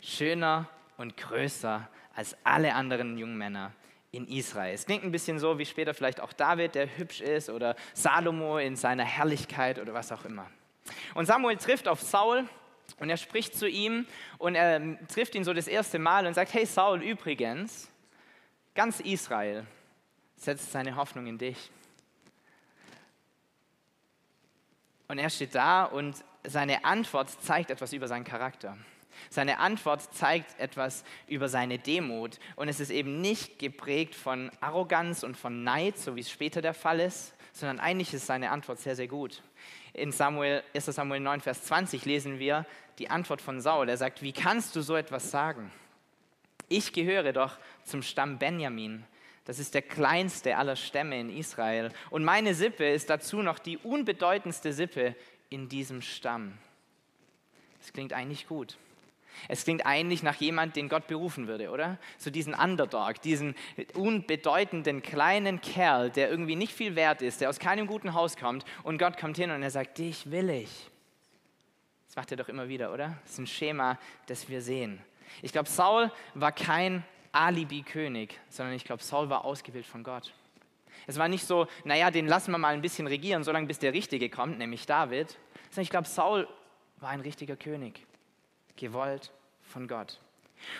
Schöner 0.03 0.69
und 0.97 1.17
größer 1.17 1.89
als 2.15 2.37
alle 2.43 2.75
anderen 2.75 3.17
jungen 3.17 3.37
Männer 3.37 3.71
in 4.11 4.27
Israel. 4.27 4.73
Es 4.73 4.85
klingt 4.85 5.03
ein 5.03 5.11
bisschen 5.11 5.39
so 5.39 5.57
wie 5.57 5.65
später 5.65 5.93
vielleicht 5.93 6.19
auch 6.19 6.31
David, 6.31 6.75
der 6.75 6.97
hübsch 6.97 7.21
ist, 7.21 7.49
oder 7.49 7.75
Salomo 7.93 8.57
in 8.57 8.75
seiner 8.75 9.03
Herrlichkeit 9.03 9.79
oder 9.79 9.93
was 9.93 10.11
auch 10.11 10.23
immer. 10.23 10.49
Und 11.15 11.25
Samuel 11.25 11.57
trifft 11.57 11.87
auf 11.87 12.01
Saul 12.01 12.47
und 12.99 13.09
er 13.09 13.17
spricht 13.17 13.55
zu 13.55 13.67
ihm 13.67 14.05
und 14.37 14.55
er 14.55 14.97
trifft 15.07 15.35
ihn 15.35 15.43
so 15.43 15.53
das 15.53 15.67
erste 15.67 15.99
Mal 15.99 16.25
und 16.25 16.35
sagt, 16.35 16.53
hey 16.53 16.65
Saul, 16.65 17.01
übrigens, 17.01 17.89
ganz 18.75 18.99
Israel 18.99 19.65
setzt 20.35 20.71
seine 20.71 20.95
Hoffnung 20.95 21.27
in 21.27 21.37
dich. 21.37 21.71
Und 25.07 25.19
er 25.19 25.29
steht 25.29 25.55
da 25.55 25.85
und 25.85 26.23
seine 26.43 26.85
Antwort 26.85 27.29
zeigt 27.41 27.71
etwas 27.71 27.93
über 27.93 28.07
seinen 28.07 28.25
Charakter. 28.25 28.77
Seine 29.29 29.59
Antwort 29.59 30.13
zeigt 30.13 30.59
etwas 30.59 31.03
über 31.27 31.49
seine 31.49 31.79
Demut. 31.79 32.39
Und 32.55 32.67
es 32.67 32.79
ist 32.79 32.91
eben 32.91 33.21
nicht 33.21 33.59
geprägt 33.59 34.15
von 34.15 34.51
Arroganz 34.61 35.23
und 35.23 35.37
von 35.37 35.63
Neid, 35.63 35.97
so 35.97 36.15
wie 36.15 36.21
es 36.21 36.31
später 36.31 36.61
der 36.61 36.73
Fall 36.73 36.99
ist, 36.99 37.33
sondern 37.53 37.79
eigentlich 37.79 38.13
ist 38.13 38.27
seine 38.27 38.51
Antwort 38.51 38.79
sehr, 38.79 38.95
sehr 38.95 39.07
gut. 39.07 39.41
In 39.93 40.11
Samuel, 40.11 40.63
1 40.75 40.85
Samuel 40.85 41.21
9, 41.21 41.41
Vers 41.41 41.63
20 41.63 42.05
lesen 42.05 42.39
wir 42.39 42.65
die 42.99 43.09
Antwort 43.09 43.41
von 43.41 43.61
Saul. 43.61 43.89
Er 43.89 43.97
sagt, 43.97 44.21
wie 44.21 44.33
kannst 44.33 44.75
du 44.75 44.81
so 44.81 44.95
etwas 44.95 45.31
sagen? 45.31 45.71
Ich 46.69 46.93
gehöre 46.93 47.33
doch 47.33 47.57
zum 47.83 48.03
Stamm 48.03 48.37
Benjamin 48.37 49.05
das 49.47 49.59
ist 49.59 49.73
der 49.73 49.81
kleinste 49.81 50.57
aller 50.57 50.75
Stämme 50.75 51.17
in 51.17 51.29
Israel. 51.29 51.89
Und 52.09 52.25
meine 52.25 52.53
Sippe 52.53 52.85
ist 52.85 53.09
dazu 53.09 53.41
noch 53.41 53.59
die 53.59 53.77
unbedeutendste 53.77 54.73
Sippe 54.73 55.15
in 55.49 55.69
diesem 55.69 56.01
Stamm. 56.01 56.57
Das 57.79 57.93
klingt 57.93 58.11
eigentlich 58.11 58.49
gut. 58.49 58.75
Es 59.47 59.63
klingt 59.63 59.85
eigentlich 59.85 60.21
nach 60.21 60.35
jemand, 60.35 60.75
den 60.75 60.89
Gott 60.89 61.07
berufen 61.07 61.47
würde, 61.47 61.69
oder? 61.69 61.97
So 62.17 62.29
diesen 62.29 62.53
Underdog, 62.53 63.21
diesen 63.21 63.55
unbedeutenden 63.93 65.01
kleinen 65.01 65.61
Kerl, 65.61 66.09
der 66.09 66.29
irgendwie 66.29 66.57
nicht 66.57 66.73
viel 66.73 66.97
wert 66.97 67.21
ist, 67.21 67.39
der 67.39 67.49
aus 67.49 67.59
keinem 67.59 67.87
guten 67.87 68.13
Haus 68.13 68.35
kommt 68.35 68.65
und 68.83 68.97
Gott 68.97 69.17
kommt 69.17 69.37
hin 69.37 69.51
und 69.51 69.63
er 69.63 69.71
sagt, 69.71 69.97
dich 69.97 70.29
will 70.29 70.49
ich. 70.49 70.89
Das 72.07 72.17
macht 72.17 72.31
er 72.31 72.37
doch 72.37 72.49
immer 72.49 72.67
wieder, 72.67 72.93
oder? 72.93 73.17
Das 73.23 73.31
ist 73.31 73.39
ein 73.39 73.47
Schema, 73.47 73.97
das 74.25 74.49
wir 74.49 74.61
sehen. 74.61 74.99
Ich 75.41 75.53
glaube, 75.53 75.69
Saul 75.69 76.11
war 76.33 76.51
kein 76.51 77.05
Alibi-König, 77.31 78.39
sondern 78.49 78.75
ich 78.75 78.85
glaube, 78.85 79.03
Saul 79.03 79.29
war 79.29 79.45
ausgewählt 79.45 79.85
von 79.85 80.03
Gott. 80.03 80.33
Es 81.05 81.17
war 81.17 81.27
nicht 81.27 81.45
so, 81.45 81.67
naja, 81.83 82.11
den 82.11 82.27
lassen 82.27 82.51
wir 82.51 82.57
mal 82.57 82.73
ein 82.73 82.81
bisschen 82.81 83.07
regieren, 83.07 83.43
solange 83.43 83.67
bis 83.67 83.79
der 83.79 83.93
Richtige 83.93 84.29
kommt, 84.29 84.57
nämlich 84.57 84.85
David. 84.85 85.37
Sondern 85.69 85.83
ich 85.83 85.89
glaube, 85.89 86.07
Saul 86.07 86.47
war 86.99 87.09
ein 87.09 87.21
richtiger 87.21 87.55
König, 87.55 88.05
gewollt 88.75 89.31
von 89.61 89.87
Gott. 89.87 90.19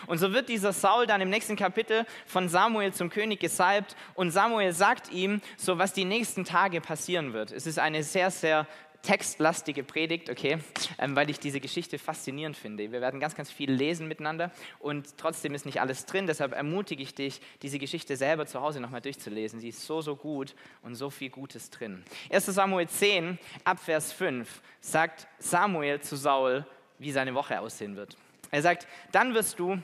Und 0.06 0.18
so 0.18 0.32
wird 0.32 0.48
dieser 0.48 0.72
Saul 0.72 1.06
dann 1.06 1.20
im 1.20 1.30
nächsten 1.30 1.56
Kapitel 1.56 2.04
von 2.26 2.48
Samuel 2.48 2.92
zum 2.92 3.10
König 3.10 3.40
gesalbt 3.40 3.96
und 4.14 4.30
Samuel 4.30 4.72
sagt 4.72 5.12
ihm 5.12 5.40
so, 5.56 5.78
was 5.78 5.92
die 5.92 6.04
nächsten 6.04 6.44
Tage 6.44 6.80
passieren 6.80 7.32
wird. 7.32 7.52
Es 7.52 7.66
ist 7.66 7.78
eine 7.78 8.02
sehr, 8.02 8.30
sehr 8.30 8.66
textlastige 9.02 9.84
Predigt, 9.84 10.30
okay, 10.30 10.58
ähm, 10.98 11.16
weil 11.16 11.30
ich 11.30 11.38
diese 11.38 11.60
Geschichte 11.60 11.98
faszinierend 11.98 12.56
finde. 12.56 12.90
Wir 12.90 13.00
werden 13.00 13.20
ganz, 13.20 13.34
ganz 13.34 13.50
viel 13.50 13.70
lesen 13.70 14.08
miteinander 14.08 14.50
und 14.78 15.16
trotzdem 15.16 15.54
ist 15.54 15.66
nicht 15.66 15.80
alles 15.80 16.06
drin. 16.06 16.26
Deshalb 16.26 16.52
ermutige 16.52 17.02
ich 17.02 17.14
dich, 17.14 17.40
diese 17.62 17.78
Geschichte 17.78 18.16
selber 18.16 18.46
zu 18.46 18.60
Hause 18.60 18.80
nochmal 18.80 19.00
durchzulesen. 19.00 19.60
Sie 19.60 19.68
ist 19.68 19.86
so, 19.86 20.00
so 20.00 20.16
gut 20.16 20.54
und 20.82 20.94
so 20.94 21.10
viel 21.10 21.30
Gutes 21.30 21.70
drin. 21.70 22.02
1 22.30 22.46
Samuel 22.46 22.88
10, 22.88 23.38
Abvers 23.64 24.12
5, 24.12 24.60
sagt 24.80 25.26
Samuel 25.38 26.00
zu 26.00 26.16
Saul, 26.16 26.66
wie 26.98 27.12
seine 27.12 27.34
Woche 27.34 27.60
aussehen 27.60 27.96
wird. 27.96 28.16
Er 28.50 28.62
sagt, 28.62 28.86
dann 29.12 29.34
wirst 29.34 29.58
du 29.58 29.78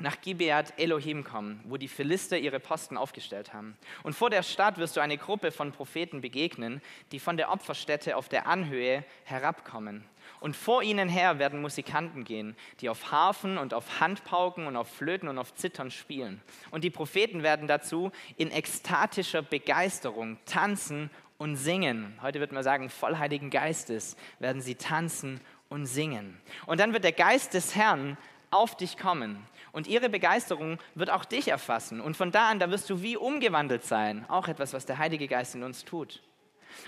nach 0.00 0.20
Gibeat 0.20 0.74
Elohim 0.78 1.24
kommen, 1.24 1.60
wo 1.64 1.76
die 1.76 1.88
Philister 1.88 2.38
ihre 2.38 2.60
Posten 2.60 2.96
aufgestellt 2.96 3.52
haben. 3.52 3.76
Und 4.02 4.14
vor 4.14 4.30
der 4.30 4.42
Stadt 4.42 4.78
wirst 4.78 4.96
du 4.96 5.00
eine 5.00 5.18
Gruppe 5.18 5.52
von 5.52 5.72
Propheten 5.72 6.20
begegnen, 6.20 6.80
die 7.12 7.20
von 7.20 7.36
der 7.36 7.50
Opferstätte 7.50 8.16
auf 8.16 8.28
der 8.28 8.46
Anhöhe 8.46 9.04
herabkommen. 9.24 10.04
Und 10.40 10.56
vor 10.56 10.82
ihnen 10.82 11.08
her 11.08 11.38
werden 11.38 11.60
Musikanten 11.60 12.24
gehen, 12.24 12.56
die 12.80 12.88
auf 12.88 13.10
Harfen 13.12 13.58
und 13.58 13.74
auf 13.74 14.00
Handpauken 14.00 14.66
und 14.66 14.76
auf 14.76 14.88
Flöten 14.88 15.28
und 15.28 15.38
auf 15.38 15.54
Zittern 15.54 15.90
spielen. 15.90 16.40
Und 16.70 16.84
die 16.84 16.90
Propheten 16.90 17.42
werden 17.42 17.66
dazu 17.66 18.10
in 18.36 18.50
ekstatischer 18.50 19.42
Begeisterung 19.42 20.38
tanzen 20.46 21.10
und 21.36 21.56
singen. 21.56 22.18
Heute 22.22 22.40
wird 22.40 22.52
man 22.52 22.62
sagen, 22.62 22.90
voll 22.90 23.16
Heiligen 23.18 23.50
Geistes 23.50 24.16
werden 24.38 24.62
sie 24.62 24.74
tanzen 24.74 25.40
und 25.68 25.86
singen. 25.86 26.38
Und 26.66 26.80
dann 26.80 26.92
wird 26.92 27.04
der 27.04 27.12
Geist 27.12 27.54
des 27.54 27.74
Herrn 27.74 28.18
auf 28.50 28.76
dich 28.76 28.96
kommen. 28.96 29.44
Und 29.72 29.86
ihre 29.86 30.08
Begeisterung 30.08 30.78
wird 30.94 31.10
auch 31.10 31.24
dich 31.24 31.48
erfassen. 31.48 32.00
Und 32.00 32.16
von 32.16 32.32
da 32.32 32.48
an, 32.48 32.58
da 32.58 32.70
wirst 32.70 32.90
du 32.90 33.02
wie 33.02 33.16
umgewandelt 33.16 33.84
sein. 33.84 34.24
Auch 34.28 34.48
etwas, 34.48 34.72
was 34.72 34.86
der 34.86 34.98
Heilige 34.98 35.28
Geist 35.28 35.54
in 35.54 35.62
uns 35.62 35.84
tut. 35.84 36.22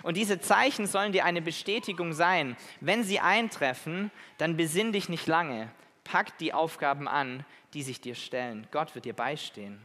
Und 0.03 0.17
diese 0.17 0.41
Zeichen 0.41 0.87
sollen 0.87 1.13
dir 1.13 1.25
eine 1.25 1.43
Bestätigung 1.43 2.13
sein. 2.13 2.57
Wenn 2.81 3.05
sie 3.05 3.21
eintreffen, 3.21 4.11
dann 4.39 4.57
besinn 4.57 4.93
dich 4.93 5.09
nicht 5.09 5.27
lange. 5.27 5.71
Pack 6.05 6.39
die 6.39 6.53
Aufgaben 6.53 7.09
an, 7.09 7.45
die 7.75 7.83
sich 7.83 8.01
dir 8.01 8.15
stellen. 8.15 8.67
Gott 8.71 8.95
wird 8.95 9.05
dir 9.05 9.15
beistehen. 9.15 9.81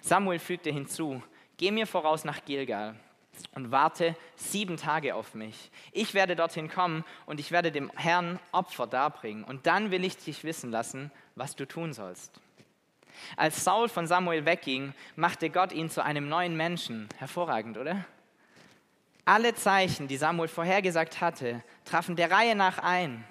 Samuel 0.00 0.38
fügte 0.38 0.70
hinzu, 0.70 1.22
geh 1.56 1.70
mir 1.70 1.86
voraus 1.86 2.24
nach 2.24 2.44
Gilgal 2.44 2.94
und 3.54 3.70
warte 3.70 4.16
sieben 4.36 4.76
Tage 4.76 5.14
auf 5.14 5.34
mich. 5.34 5.70
Ich 5.92 6.14
werde 6.14 6.36
dorthin 6.36 6.68
kommen 6.68 7.04
und 7.26 7.40
ich 7.40 7.50
werde 7.50 7.72
dem 7.72 7.90
Herrn 7.96 8.38
Opfer 8.52 8.86
darbringen. 8.86 9.44
Und 9.44 9.66
dann 9.66 9.90
will 9.90 10.04
ich 10.04 10.16
dich 10.16 10.44
wissen 10.44 10.70
lassen, 10.70 11.10
was 11.34 11.56
du 11.56 11.66
tun 11.66 11.92
sollst. 11.92 12.40
Als 13.36 13.64
Saul 13.64 13.88
von 13.88 14.06
Samuel 14.06 14.44
wegging, 14.44 14.94
machte 15.16 15.50
Gott 15.50 15.72
ihn 15.72 15.90
zu 15.90 16.04
einem 16.04 16.28
neuen 16.28 16.56
Menschen. 16.56 17.08
Hervorragend, 17.18 17.78
oder? 17.78 18.04
Alle 19.24 19.54
Zeichen, 19.54 20.08
die 20.08 20.16
Samuel 20.16 20.48
vorhergesagt 20.48 21.20
hatte, 21.20 21.62
trafen 21.84 22.16
der 22.16 22.30
Reihe 22.30 22.54
nach 22.54 22.78
ein. 22.78 23.24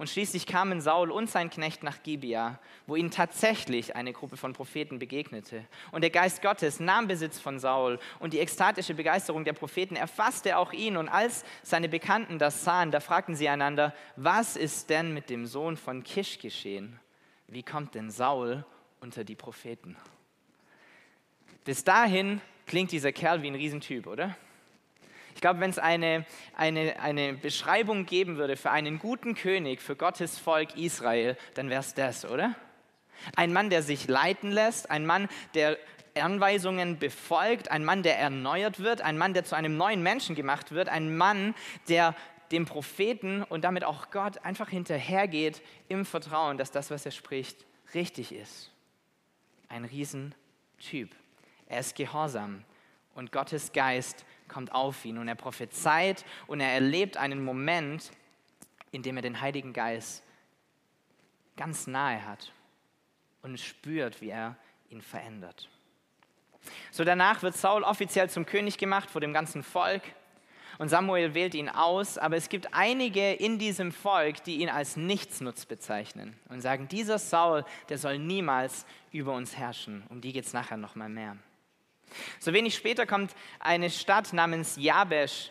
Und 0.00 0.08
schließlich 0.08 0.46
kamen 0.46 0.80
Saul 0.80 1.10
und 1.10 1.28
sein 1.28 1.50
Knecht 1.50 1.82
nach 1.82 2.02
Gibea, 2.02 2.58
wo 2.86 2.96
ihnen 2.96 3.10
tatsächlich 3.10 3.96
eine 3.96 4.14
Gruppe 4.14 4.38
von 4.38 4.54
Propheten 4.54 4.98
begegnete. 4.98 5.66
Und 5.92 6.00
der 6.00 6.08
Geist 6.08 6.40
Gottes 6.40 6.80
nahm 6.80 7.06
Besitz 7.06 7.38
von 7.38 7.58
Saul 7.58 7.98
und 8.18 8.32
die 8.32 8.38
ekstatische 8.38 8.94
Begeisterung 8.94 9.44
der 9.44 9.52
Propheten 9.52 9.96
erfasste 9.96 10.56
auch 10.56 10.72
ihn. 10.72 10.96
Und 10.96 11.10
als 11.10 11.44
seine 11.62 11.90
Bekannten 11.90 12.38
das 12.38 12.64
sahen, 12.64 12.90
da 12.90 13.00
fragten 13.00 13.34
sie 13.34 13.50
einander, 13.50 13.94
was 14.16 14.56
ist 14.56 14.88
denn 14.88 15.12
mit 15.12 15.28
dem 15.28 15.44
Sohn 15.44 15.76
von 15.76 16.02
Kisch 16.02 16.38
geschehen? 16.38 16.98
Wie 17.46 17.62
kommt 17.62 17.94
denn 17.94 18.10
Saul 18.10 18.64
unter 19.00 19.22
die 19.22 19.36
Propheten? 19.36 19.98
Bis 21.66 21.84
dahin 21.84 22.40
klingt 22.66 22.90
dieser 22.90 23.12
Kerl 23.12 23.42
wie 23.42 23.48
ein 23.48 23.54
Riesentyp, 23.54 24.06
oder? 24.06 24.34
Ich 25.34 25.40
glaube, 25.40 25.60
wenn 25.60 25.70
es 25.70 25.78
eine, 25.78 26.24
eine, 26.56 27.00
eine 27.00 27.34
Beschreibung 27.34 28.06
geben 28.06 28.36
würde 28.36 28.56
für 28.56 28.70
einen 28.70 28.98
guten 28.98 29.34
König, 29.34 29.80
für 29.80 29.96
Gottes 29.96 30.38
Volk 30.38 30.76
Israel, 30.76 31.36
dann 31.54 31.70
wäre 31.70 31.80
es 31.80 31.94
das, 31.94 32.24
oder? 32.24 32.54
Ein 33.36 33.52
Mann, 33.52 33.70
der 33.70 33.82
sich 33.82 34.08
leiten 34.08 34.50
lässt, 34.50 34.90
ein 34.90 35.06
Mann, 35.06 35.28
der 35.54 35.76
Anweisungen 36.14 36.98
befolgt, 36.98 37.70
ein 37.70 37.84
Mann, 37.84 38.02
der 38.02 38.18
erneuert 38.18 38.80
wird, 38.80 39.00
ein 39.00 39.18
Mann, 39.18 39.34
der 39.34 39.44
zu 39.44 39.54
einem 39.54 39.76
neuen 39.76 40.02
Menschen 40.02 40.34
gemacht 40.34 40.72
wird, 40.72 40.88
ein 40.88 41.16
Mann, 41.16 41.54
der 41.88 42.14
dem 42.50 42.64
Propheten 42.64 43.42
und 43.44 43.62
damit 43.62 43.84
auch 43.84 44.10
Gott 44.10 44.44
einfach 44.44 44.68
hinterhergeht 44.68 45.62
im 45.88 46.04
Vertrauen, 46.04 46.58
dass 46.58 46.72
das, 46.72 46.90
was 46.90 47.06
er 47.06 47.12
spricht, 47.12 47.64
richtig 47.94 48.32
ist. 48.32 48.72
Ein 49.68 49.84
Riesentyp. 49.84 51.14
Er 51.66 51.80
ist 51.80 51.94
gehorsam 51.94 52.64
und 53.14 53.30
Gottes 53.30 53.72
Geist 53.72 54.24
kommt 54.50 54.72
auf 54.72 55.04
ihn 55.04 55.16
und 55.16 55.28
er 55.28 55.34
prophezeit 55.34 56.24
und 56.46 56.60
er 56.60 56.72
erlebt 56.72 57.16
einen 57.16 57.42
Moment, 57.42 58.10
in 58.90 59.02
dem 59.02 59.16
er 59.16 59.22
den 59.22 59.40
Heiligen 59.40 59.72
Geist 59.72 60.22
ganz 61.56 61.86
nahe 61.86 62.26
hat 62.26 62.52
und 63.42 63.58
spürt, 63.58 64.20
wie 64.20 64.30
er 64.30 64.56
ihn 64.90 65.00
verändert. 65.00 65.68
So 66.90 67.04
danach 67.04 67.42
wird 67.42 67.56
Saul 67.56 67.82
offiziell 67.84 68.28
zum 68.28 68.44
König 68.44 68.76
gemacht 68.76 69.10
vor 69.10 69.20
dem 69.20 69.32
ganzen 69.32 69.62
Volk 69.62 70.02
und 70.80 70.88
Samuel 70.88 71.34
wählt 71.34 71.54
ihn 71.54 71.68
aus, 71.68 72.16
aber 72.16 72.36
es 72.36 72.48
gibt 72.48 72.72
einige 72.72 73.34
in 73.34 73.58
diesem 73.58 73.92
Volk, 73.92 74.42
die 74.44 74.62
ihn 74.62 74.70
als 74.70 74.96
Nichtsnutz 74.96 75.66
bezeichnen 75.66 76.38
und 76.48 76.62
sagen, 76.62 76.88
dieser 76.88 77.18
Saul, 77.18 77.66
der 77.90 77.98
soll 77.98 78.18
niemals 78.18 78.86
über 79.12 79.34
uns 79.34 79.58
herrschen. 79.58 80.02
Um 80.08 80.22
die 80.22 80.32
geht 80.32 80.46
es 80.46 80.54
nachher 80.54 80.78
nochmal 80.78 81.10
mehr. 81.10 81.36
So 82.38 82.52
wenig 82.52 82.74
später 82.74 83.06
kommt 83.06 83.34
eine 83.58 83.90
Stadt 83.90 84.32
namens 84.32 84.76
Jabesh 84.76 85.50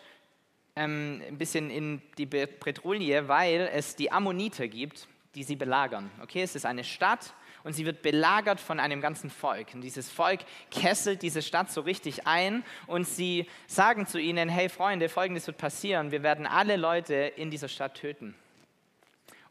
ähm, 0.76 1.22
ein 1.26 1.38
bisschen 1.38 1.70
in 1.70 2.02
die 2.16 2.26
Petrouille, 2.26 3.28
weil 3.28 3.70
es 3.72 3.96
die 3.96 4.12
Ammoniter 4.12 4.68
gibt, 4.68 5.08
die 5.34 5.42
sie 5.42 5.56
belagern. 5.56 6.10
Okay, 6.22 6.42
es 6.42 6.54
ist 6.54 6.66
eine 6.66 6.84
Stadt 6.84 7.34
und 7.64 7.74
sie 7.74 7.84
wird 7.84 8.02
belagert 8.02 8.60
von 8.60 8.80
einem 8.80 9.00
ganzen 9.00 9.30
Volk. 9.30 9.74
Und 9.74 9.82
dieses 9.82 10.10
Volk 10.10 10.40
kesselt 10.70 11.22
diese 11.22 11.42
Stadt 11.42 11.70
so 11.70 11.82
richtig 11.82 12.26
ein 12.26 12.64
und 12.86 13.06
sie 13.06 13.46
sagen 13.66 14.06
zu 14.06 14.18
ihnen, 14.18 14.48
hey 14.48 14.68
Freunde, 14.68 15.08
folgendes 15.08 15.46
wird 15.46 15.58
passieren, 15.58 16.10
wir 16.10 16.22
werden 16.22 16.46
alle 16.46 16.76
Leute 16.76 17.14
in 17.14 17.50
dieser 17.50 17.68
Stadt 17.68 17.94
töten. 17.94 18.34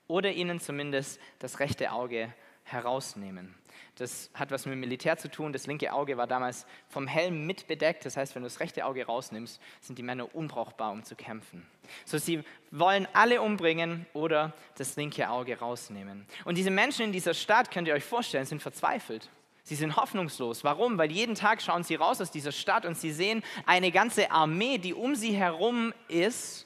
Oder 0.07 0.31
ihnen 0.31 0.59
zumindest 0.59 1.19
das 1.37 1.59
rechte 1.59 1.91
Auge 1.91 2.33
herausnehmen. 2.63 3.58
Das 3.99 4.29
hat 4.33 4.49
was 4.49 4.65
mit 4.65 4.71
dem 4.71 4.79
Militär 4.79 5.17
zu 5.17 5.29
tun. 5.29 5.51
Das 5.51 5.67
linke 5.67 5.91
Auge 5.91 6.15
war 6.15 6.25
damals 6.25 6.65
vom 6.87 7.05
Helm 7.05 7.45
mit 7.45 7.67
bedeckt. 7.67 8.05
Das 8.05 8.15
heißt, 8.15 8.33
wenn 8.33 8.43
du 8.43 8.47
das 8.47 8.61
rechte 8.61 8.85
Auge 8.85 9.05
rausnimmst, 9.05 9.59
sind 9.81 9.99
die 9.99 10.03
Männer 10.03 10.33
unbrauchbar, 10.33 10.91
um 10.91 11.03
zu 11.03 11.15
kämpfen. 11.15 11.65
So, 12.05 12.17
sie 12.17 12.43
wollen 12.71 13.09
alle 13.11 13.41
umbringen 13.41 14.05
oder 14.13 14.53
das 14.77 14.95
linke 14.95 15.29
Auge 15.29 15.59
rausnehmen. 15.59 16.25
Und 16.45 16.57
diese 16.57 16.71
Menschen 16.71 17.05
in 17.05 17.11
dieser 17.11 17.33
Stadt, 17.33 17.71
könnt 17.71 17.89
ihr 17.89 17.93
euch 17.93 18.05
vorstellen, 18.05 18.45
sind 18.45 18.61
verzweifelt. 18.61 19.29
Sie 19.63 19.75
sind 19.75 19.97
hoffnungslos. 19.97 20.63
Warum? 20.63 20.97
Weil 20.97 21.11
jeden 21.11 21.35
Tag 21.35 21.61
schauen 21.61 21.83
sie 21.83 21.95
raus 21.95 22.21
aus 22.21 22.31
dieser 22.31 22.53
Stadt 22.53 22.85
und 22.85 22.97
sie 22.97 23.11
sehen 23.11 23.43
eine 23.65 23.91
ganze 23.91 24.31
Armee, 24.31 24.77
die 24.77 24.93
um 24.93 25.13
sie 25.13 25.33
herum 25.33 25.93
ist. 26.07 26.65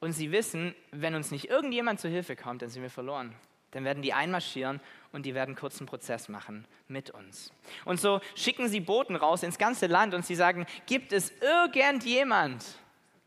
Und 0.00 0.12
sie 0.12 0.32
wissen, 0.32 0.74
wenn 0.90 1.14
uns 1.14 1.30
nicht 1.30 1.50
irgendjemand 1.50 2.00
zu 2.00 2.08
Hilfe 2.08 2.34
kommt, 2.34 2.62
dann 2.62 2.70
sind 2.70 2.80
wir 2.82 2.90
verloren. 2.90 3.34
Dann 3.72 3.84
werden 3.84 4.02
die 4.02 4.14
einmarschieren 4.14 4.80
und 5.12 5.24
die 5.24 5.34
werden 5.34 5.54
kurzen 5.54 5.86
Prozess 5.86 6.28
machen 6.28 6.66
mit 6.86 7.10
uns. 7.10 7.52
Und 7.84 8.00
so 8.00 8.20
schicken 8.34 8.68
sie 8.68 8.80
Boten 8.80 9.16
raus 9.16 9.42
ins 9.42 9.58
ganze 9.58 9.86
Land 9.86 10.14
und 10.14 10.24
sie 10.24 10.34
sagen, 10.34 10.66
gibt 10.86 11.12
es 11.12 11.32
irgendjemand, 11.40 12.64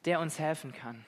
der 0.06 0.20
uns 0.20 0.40
helfen 0.40 0.74
kann? 0.74 1.06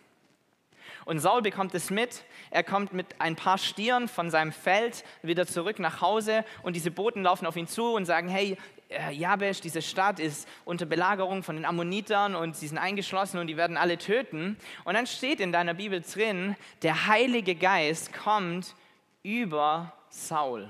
Und 1.06 1.20
Saul 1.20 1.42
bekommt 1.42 1.76
es 1.76 1.90
mit. 1.90 2.24
Er 2.50 2.64
kommt 2.64 2.94
mit 2.94 3.20
ein 3.20 3.36
paar 3.36 3.58
Stieren 3.58 4.08
von 4.08 4.30
seinem 4.30 4.52
Feld 4.52 5.04
wieder 5.22 5.46
zurück 5.46 5.80
nach 5.80 6.02
Hause 6.02 6.46
und 6.62 6.76
diese 6.76 6.92
Boten 6.92 7.24
laufen 7.24 7.46
auf 7.46 7.58
ihn 7.58 7.68
zu 7.68 7.94
und 7.94 8.06
sagen, 8.06 8.30
hey, 8.30 8.58
äh, 8.90 9.12
Jabesh, 9.12 9.62
diese 9.62 9.82
Stadt 9.82 10.20
ist 10.20 10.48
unter 10.66 10.86
Belagerung 10.86 11.44
von 11.44 11.56
den 11.56 11.66
Ammonitern 11.66 12.36
und 12.36 12.56
sie 12.56 12.68
sind 12.68 12.78
eingeschlossen 12.78 13.40
und 13.40 13.48
die 13.48 13.58
werden 13.58 13.78
alle 13.78 13.98
töten. 13.98 14.58
Und 14.86 14.94
dann 14.94 15.08
steht 15.08 15.40
in 15.40 15.52
deiner 15.52 15.74
Bibel 15.74 16.02
drin, 16.02 16.56
der 16.84 17.08
Heilige 17.08 17.56
Geist 17.56 18.14
kommt 18.14 18.76
über 19.24 19.94
Saul. 20.14 20.70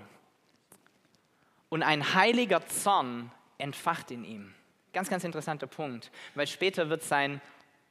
Und 1.70 1.84
ein 1.84 2.14
heiliger 2.14 2.66
Zorn 2.66 3.32
entfacht 3.58 4.10
in 4.12 4.24
ihm. 4.24 4.54
Ganz, 4.94 5.10
ganz 5.10 5.24
interessanter 5.24 5.68
Punkt, 5.68 6.12
weil 6.36 6.48
später 6.48 6.90
wird 6.90 7.04
sein 7.04 7.42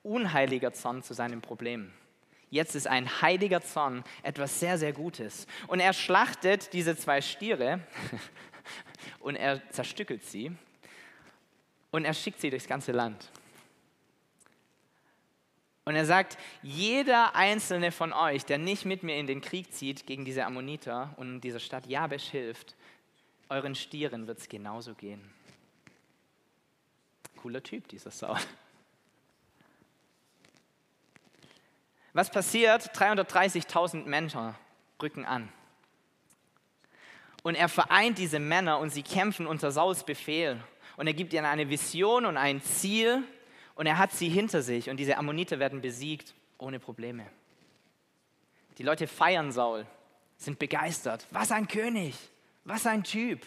unheiliger 0.03 0.73
Zorn 0.73 1.03
zu 1.03 1.15
seinem 1.15 1.43
Problem. 1.43 1.93
Jetzt 2.51 2.75
ist 2.75 2.87
ein 2.87 3.23
heiliger 3.23 3.61
Zorn 3.61 4.05
etwas 4.23 4.61
sehr, 4.61 4.79
sehr 4.79 4.93
Gutes. 4.93 5.47
Und 5.67 5.81
er 5.81 5.93
schlachtet 5.93 6.73
diese 6.73 6.97
zwei 6.97 7.21
Stiere 7.21 7.81
und 9.21 9.37
er 9.37 9.69
zerstückelt 9.71 10.25
sie 10.25 10.53
und 11.91 12.05
er 12.05 12.15
schickt 12.15 12.41
sie 12.41 12.51
durchs 12.51 12.67
ganze 12.67 12.93
Land. 12.93 13.31
Und 15.85 15.97
er 15.97 16.07
sagt, 16.07 16.39
jeder 16.63 17.35
einzelne 17.35 17.91
von 17.91 18.13
euch, 18.13 18.45
der 18.45 18.59
nicht 18.59 18.85
mit 18.85 19.03
mir 19.03 19.17
in 19.17 19.27
den 19.27 19.41
Krieg 19.41 19.73
zieht 19.73 20.07
gegen 20.07 20.25
diese 20.25 20.45
Ammoniter 20.45 21.13
und 21.17 21.41
dieser 21.41 21.59
Stadt 21.59 21.87
Jabesh 21.87 22.29
hilft, 22.31 22.77
euren 23.49 23.75
Stieren 23.75 24.27
wird 24.29 24.39
es 24.39 24.49
genauso 24.49 24.95
gehen. 24.95 25.29
Cooler 27.37 27.63
Typ, 27.63 27.89
dieser 27.89 28.13
Saul. 28.13 28.39
Was 32.13 32.31
passiert? 32.31 32.95
330.000 32.97 34.05
Männer 34.05 34.55
rücken 35.01 35.25
an. 35.25 35.53
Und 37.43 37.57
er 37.57 37.69
vereint 37.69 38.19
diese 38.19 38.39
Männer 38.39 38.79
und 38.79 38.91
sie 38.91 39.03
kämpfen 39.03 39.49
unter 39.49 39.73
Sauls 39.73 40.05
Befehl. 40.05 40.63
Und 40.97 41.09
er 41.09 41.15
gibt 41.15 41.33
ihnen 41.33 41.47
eine 41.47 41.69
Vision 41.69 42.27
und 42.27 42.37
ein 42.37 42.63
Ziel 42.63 43.25
und 43.75 43.87
er 43.87 43.99
hat 43.99 44.13
sie 44.13 44.29
hinter 44.29 44.63
sich 44.63 44.91
und 44.91 44.99
diese 44.99 45.17
Ammoniter 45.17 45.59
werden 45.59 45.81
besiegt 45.81 46.35
ohne 46.59 46.79
Probleme. 46.79 47.27
Die 48.79 48.83
Leute 48.83 49.07
feiern 49.07 49.53
Saul, 49.53 49.87
sind 50.37 50.59
begeistert. 50.59 51.27
Was 51.31 51.53
ein 51.53 51.69
König, 51.69 52.17
was 52.65 52.87
ein 52.87 53.05
Typ, 53.05 53.47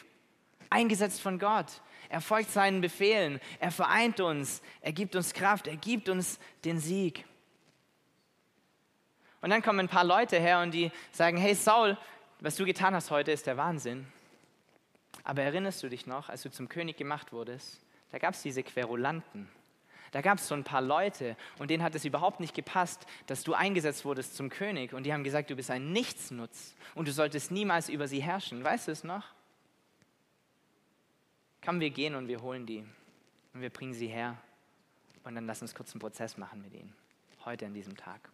eingesetzt 0.70 1.22
von 1.22 1.40
Gott. 1.40 1.82
Er 2.10 2.22
folgt 2.22 2.52
seinen 2.52 2.82
Befehlen, 2.82 3.40
er 3.60 3.72
vereint 3.72 4.20
uns, 4.20 4.62
er 4.82 4.94
gibt 4.94 5.16
uns 5.16 5.34
Kraft, 5.34 5.68
er 5.68 5.76
gibt 5.76 6.10
uns 6.10 6.40
den 6.64 6.80
Sieg. 6.80 7.26
Und 9.42 9.50
dann 9.50 9.62
kommen 9.62 9.80
ein 9.80 9.90
paar 9.90 10.04
Leute 10.04 10.40
her 10.40 10.62
und 10.62 10.72
die 10.72 10.92
sagen, 11.12 11.38
hey 11.38 11.56
Saul, 11.56 11.98
was 12.40 12.56
du 12.56 12.66
getan 12.66 12.94
hast 12.94 13.12
heute 13.12 13.32
ist 13.32 13.48
der 13.48 13.58
Wahnsinn. 13.58 14.08
Aber 15.24 15.42
erinnerst 15.42 15.82
du 15.82 15.90
dich 15.90 16.06
noch, 16.06 16.30
als 16.30 16.44
du 16.44 16.52
zum 16.52 16.70
König 16.70 16.98
gemacht 16.98 17.32
wurdest, 17.32 17.82
da 18.12 18.20
gab 18.20 18.34
es 18.34 18.42
diese 18.42 18.64
Querulanten, 18.64 19.50
Da 20.16 20.22
gab 20.22 20.38
es 20.38 20.48
so 20.48 20.56
ein 20.56 20.64
paar 20.64 20.82
Leute 20.82 21.36
und 21.60 21.70
denen 21.70 21.84
hat 21.84 21.94
es 21.94 22.06
überhaupt 22.06 22.40
nicht 22.40 22.56
gepasst, 22.56 23.06
dass 23.28 23.44
du 23.44 23.54
eingesetzt 23.54 24.06
wurdest 24.06 24.38
zum 24.38 24.50
König. 24.50 24.94
Und 24.94 25.04
die 25.04 25.12
haben 25.12 25.26
gesagt, 25.26 25.50
du 25.50 25.58
bist 25.58 25.70
ein 25.70 25.92
Nichtsnutz 25.92 26.74
und 26.94 27.10
du 27.10 27.12
solltest 27.12 27.52
niemals 27.52 27.90
über 27.90 28.08
sie 28.08 28.22
herrschen. 28.22 28.64
Weißt 28.64 28.88
du 28.88 28.94
es 28.94 29.04
noch? 29.04 29.26
Komm, 31.62 31.82
wir 31.82 31.90
gehen 31.90 32.16
und 32.16 32.30
wir 32.30 32.42
holen 32.42 32.66
die 32.66 32.86
und 33.54 33.60
wir 33.60 33.70
bringen 33.70 33.94
sie 33.94 34.08
her. 34.08 34.38
Und 35.26 35.36
dann 35.36 35.48
lass 35.48 35.62
uns 35.62 35.76
kurz 35.76 35.92
einen 35.92 36.00
Prozess 36.00 36.38
machen 36.38 36.62
mit 36.62 36.74
ihnen. 36.74 36.96
Heute 37.44 37.66
an 37.66 37.74
diesem 37.74 37.98
Tag. 37.98 38.30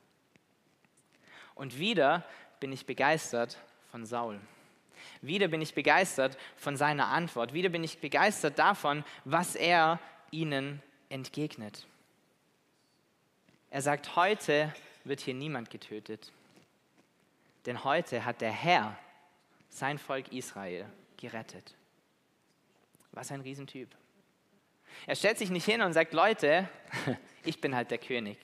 Und 1.56 1.80
wieder 1.80 2.24
bin 2.60 2.72
ich 2.72 2.86
begeistert 2.86 3.58
von 3.90 4.06
Saul. 4.06 4.40
Wieder 5.24 5.48
bin 5.48 5.64
ich 5.64 5.74
begeistert 5.74 6.38
von 6.58 6.78
seiner 6.78 7.08
Antwort. 7.08 7.54
Wieder 7.54 7.70
bin 7.70 7.84
ich 7.84 7.98
begeistert 7.98 8.60
davon, 8.60 9.04
was 9.26 9.56
er 9.56 10.00
ihnen 10.30 10.84
entgegnet. 11.12 11.86
Er 13.70 13.82
sagt, 13.82 14.16
heute 14.16 14.74
wird 15.04 15.22
hier 15.22 15.34
niemand 15.34 15.70
getötet. 15.70 16.32
Denn 17.66 17.84
heute 17.84 18.26
hat 18.26 18.42
der 18.42 18.52
Herr 18.52 18.98
sein 19.70 19.98
Volk 19.98 20.32
Israel 20.34 20.86
gerettet. 21.18 21.76
Was 23.12 23.32
ein 23.32 23.42
Riesentyp. 23.42 23.90
Er 25.06 25.16
stellt 25.16 25.38
sich 25.38 25.50
nicht 25.50 25.66
hin 25.66 25.82
und 25.82 25.94
sagt, 25.94 26.14
Leute, 26.14 26.68
ich 27.46 27.62
bin 27.62 27.76
halt 27.76 27.92
der 27.92 27.98
König. 27.98 28.38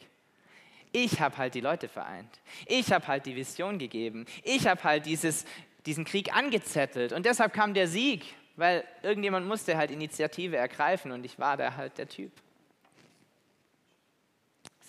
Ich 0.91 1.19
habe 1.19 1.37
halt 1.37 1.53
die 1.53 1.61
Leute 1.61 1.89
vereint. 1.89 2.39
Ich 2.65 2.91
habe 2.91 3.05
halt 3.07 3.25
die 3.25 3.35
Vision 3.35 3.77
gegeben. 3.77 4.25
Ich 4.43 4.65
habe 4.67 4.83
halt 4.83 5.05
dieses, 5.05 5.45
diesen 5.85 6.05
Krieg 6.05 6.33
angezettelt. 6.33 7.11
Und 7.11 7.25
deshalb 7.25 7.53
kam 7.53 7.73
der 7.73 7.87
Sieg, 7.87 8.23
weil 8.55 8.83
irgendjemand 9.03 9.45
musste 9.47 9.77
halt 9.77 9.91
Initiative 9.91 10.55
ergreifen 10.55 11.11
und 11.11 11.25
ich 11.25 11.37
war 11.37 11.57
da 11.57 11.75
halt 11.75 11.97
der 11.97 12.07
Typ. 12.07 12.31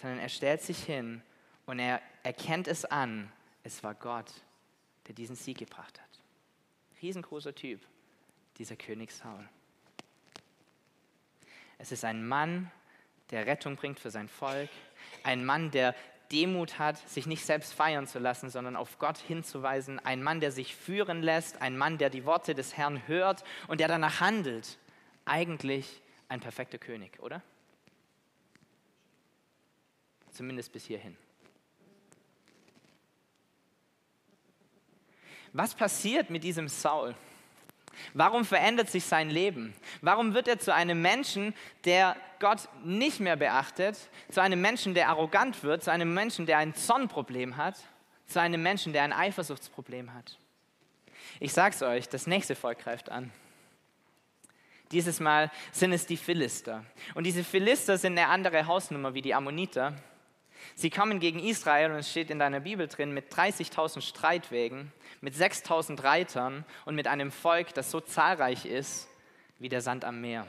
Sondern 0.01 0.21
er 0.21 0.29
stellt 0.29 0.63
sich 0.63 0.85
hin 0.85 1.23
und 1.67 1.81
er 1.81 2.01
erkennt 2.23 2.69
es 2.69 2.85
an, 2.85 3.33
es 3.65 3.83
war 3.83 3.95
Gott, 3.95 4.31
der 5.09 5.15
diesen 5.15 5.35
Sieg 5.35 5.59
gebracht 5.59 6.01
hat. 6.01 6.09
Riesengroßer 7.03 7.55
Typ, 7.55 7.81
dieser 8.59 8.77
König 8.77 9.11
Saul. 9.11 9.49
Es 11.79 11.91
ist 11.91 12.05
ein 12.05 12.27
Mann, 12.27 12.71
der 13.31 13.47
Rettung 13.47 13.75
bringt 13.75 13.99
für 13.99 14.11
sein 14.11 14.29
Volk. 14.29 14.71
Ein 15.25 15.45
Mann, 15.45 15.73
der 15.73 15.97
Demut 16.31 16.79
hat, 16.79 16.97
sich 17.09 17.27
nicht 17.27 17.45
selbst 17.45 17.75
feiern 17.75 18.07
zu 18.07 18.21
lassen, 18.21 18.51
sondern 18.51 18.77
auf 18.77 18.99
Gott 18.99 19.19
hinzuweisen. 19.19 19.99
Ein 19.99 20.23
Mann, 20.23 20.39
der 20.39 20.53
sich 20.53 20.77
führen 20.77 21.23
lässt. 21.23 21.61
Ein 21.61 21.77
Mann, 21.77 21.99
der 21.99 22.11
die 22.11 22.25
Worte 22.25 22.55
des 22.55 22.77
Herrn 22.77 23.07
hört 23.09 23.43
und 23.67 23.81
der 23.81 23.89
danach 23.89 24.21
handelt. 24.21 24.79
Eigentlich 25.25 26.03
ein 26.29 26.41
perfekter 26.41 26.79
König, 26.79 27.19
oder? 27.21 27.43
Zumindest 30.39 30.73
bis 30.73 30.85
hierhin. 30.85 31.17
Was 35.53 35.75
passiert 35.75 36.31
mit 36.31 36.45
diesem 36.45 36.69
Saul? 36.69 37.17
Warum 38.15 38.45
verändert 38.45 38.89
sich 38.89 39.05
sein 39.05 39.31
Leben? 39.31 39.75
Warum 40.01 40.35
wird 40.35 40.47
er 40.47 40.61
zu 40.61 40.73
einem 40.73 41.03
Menschen, 41.03 41.55
der 41.85 42.15
Gott 42.39 42.69
nicht 42.85 43.19
mehr 43.19 43.35
beachtet, 43.35 43.99
zu 44.31 44.41
einem 44.41 44.61
Menschen, 44.61 44.95
der 44.95 45.09
arrogant 45.09 45.65
wird, 45.65 45.83
zu 45.83 45.91
einem 45.91 46.15
Menschen, 46.15 46.47
der 46.47 46.59
ein 46.59 46.73
Sonnenproblem 46.73 47.57
hat, 47.57 47.75
zu 48.29 48.41
einem 48.41 48.63
Menschen, 48.63 48.93
der 48.93 49.03
ein 49.03 49.13
Eifersuchtsproblem 49.13 50.15
hat? 50.15 50.39
Ich 51.41 51.53
sag's 51.53 51.83
euch, 51.83 52.09
das 52.09 52.29
nächste 52.29 52.55
Volk 52.55 52.79
greift 52.79 53.11
an. 53.11 53.33
Dieses 54.93 55.19
Mal 55.19 55.51
sind 55.73 55.93
es 55.93 56.07
die 56.07 56.17
Philister. 56.17 56.85
Und 57.17 57.25
diese 57.25 57.43
Philister 57.43 57.99
sind 57.99 58.17
eine 58.17 58.29
andere 58.29 58.69
Hausnummer 58.69 59.15
wie 59.15 59.23
die 59.23 59.35
Ammoniter. 59.35 59.97
Sie 60.75 60.91
kommen 60.91 61.21
gegen 61.21 61.41
Israel, 61.41 61.91
und 61.91 61.99
es 61.99 62.11
steht 62.11 62.31
in 62.31 62.39
deiner 62.39 62.61
Bibel 62.61 62.89
drin, 62.89 63.13
mit 63.13 63.33
30.000 63.33 64.01
Streitwegen, 64.01 64.93
mit 65.21 65.35
6.000 65.35 66.03
Reitern 66.03 66.65
und 66.85 66.95
mit 66.95 67.07
einem 67.07 67.31
Volk, 67.31 67.75
das 67.75 67.91
so 67.91 68.01
zahlreich 68.01 68.65
ist 68.67 69.09
wie 69.59 69.69
der 69.69 69.81
Sand 69.81 70.05
am 70.05 70.21
Meer. 70.21 70.47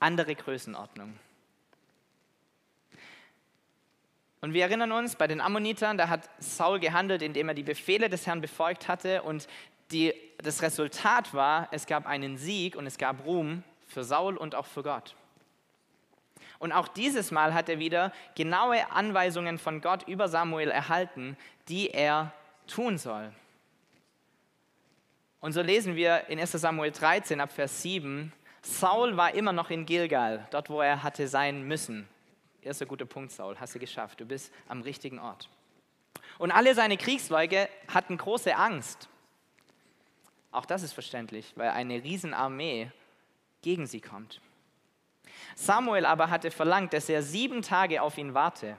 Andere 0.00 0.34
Größenordnung. 0.34 1.18
Und 4.40 4.52
wir 4.52 4.62
erinnern 4.62 4.92
uns, 4.92 5.16
bei 5.16 5.26
den 5.26 5.40
Ammonitern, 5.40 5.96
da 5.98 6.08
hat 6.08 6.28
Saul 6.38 6.78
gehandelt, 6.78 7.22
indem 7.22 7.48
er 7.48 7.54
die 7.54 7.62
Befehle 7.62 8.08
des 8.08 8.26
Herrn 8.26 8.40
befolgt 8.40 8.86
hatte. 8.86 9.22
Und 9.22 9.48
die, 9.90 10.14
das 10.38 10.62
Resultat 10.62 11.32
war, 11.34 11.68
es 11.72 11.86
gab 11.86 12.06
einen 12.06 12.36
Sieg 12.36 12.76
und 12.76 12.86
es 12.86 12.98
gab 12.98 13.24
Ruhm 13.24 13.62
für 13.86 14.04
Saul 14.04 14.36
und 14.36 14.54
auch 14.54 14.66
für 14.66 14.82
Gott. 14.82 15.16
Und 16.58 16.72
auch 16.72 16.88
dieses 16.88 17.30
Mal 17.30 17.54
hat 17.54 17.68
er 17.68 17.78
wieder 17.78 18.12
genaue 18.34 18.90
Anweisungen 18.90 19.58
von 19.58 19.80
Gott 19.80 20.08
über 20.08 20.28
Samuel 20.28 20.70
erhalten, 20.70 21.36
die 21.68 21.90
er 21.90 22.32
tun 22.66 22.98
soll. 22.98 23.32
Und 25.40 25.52
so 25.52 25.62
lesen 25.62 25.96
wir 25.96 26.28
in 26.28 26.40
1 26.40 26.52
Samuel 26.52 26.90
13 26.90 27.40
ab 27.40 27.52
Vers 27.52 27.82
7, 27.82 28.32
Saul 28.62 29.16
war 29.16 29.32
immer 29.34 29.52
noch 29.52 29.70
in 29.70 29.86
Gilgal, 29.86 30.48
dort 30.50 30.68
wo 30.70 30.80
er 30.80 31.02
hatte 31.02 31.28
sein 31.28 31.62
müssen. 31.62 32.08
Erster 32.62 32.84
guter 32.84 33.06
Punkt, 33.06 33.30
Saul, 33.30 33.56
hast 33.60 33.76
du 33.76 33.78
geschafft, 33.78 34.18
du 34.18 34.24
bist 34.24 34.52
am 34.66 34.82
richtigen 34.82 35.20
Ort. 35.20 35.48
Und 36.38 36.50
alle 36.50 36.74
seine 36.74 36.96
Kriegsleute 36.96 37.68
hatten 37.86 38.16
große 38.16 38.56
Angst. 38.56 39.08
Auch 40.50 40.66
das 40.66 40.82
ist 40.82 40.94
verständlich, 40.94 41.52
weil 41.54 41.70
eine 41.70 42.02
Riesenarmee 42.02 42.90
gegen 43.62 43.86
sie 43.86 44.00
kommt. 44.00 44.40
Samuel 45.56 46.04
aber 46.04 46.30
hatte 46.30 46.50
verlangt, 46.50 46.92
dass 46.92 47.08
er 47.08 47.22
sieben 47.22 47.62
Tage 47.62 48.02
auf 48.02 48.18
ihn 48.18 48.34
warte. 48.34 48.76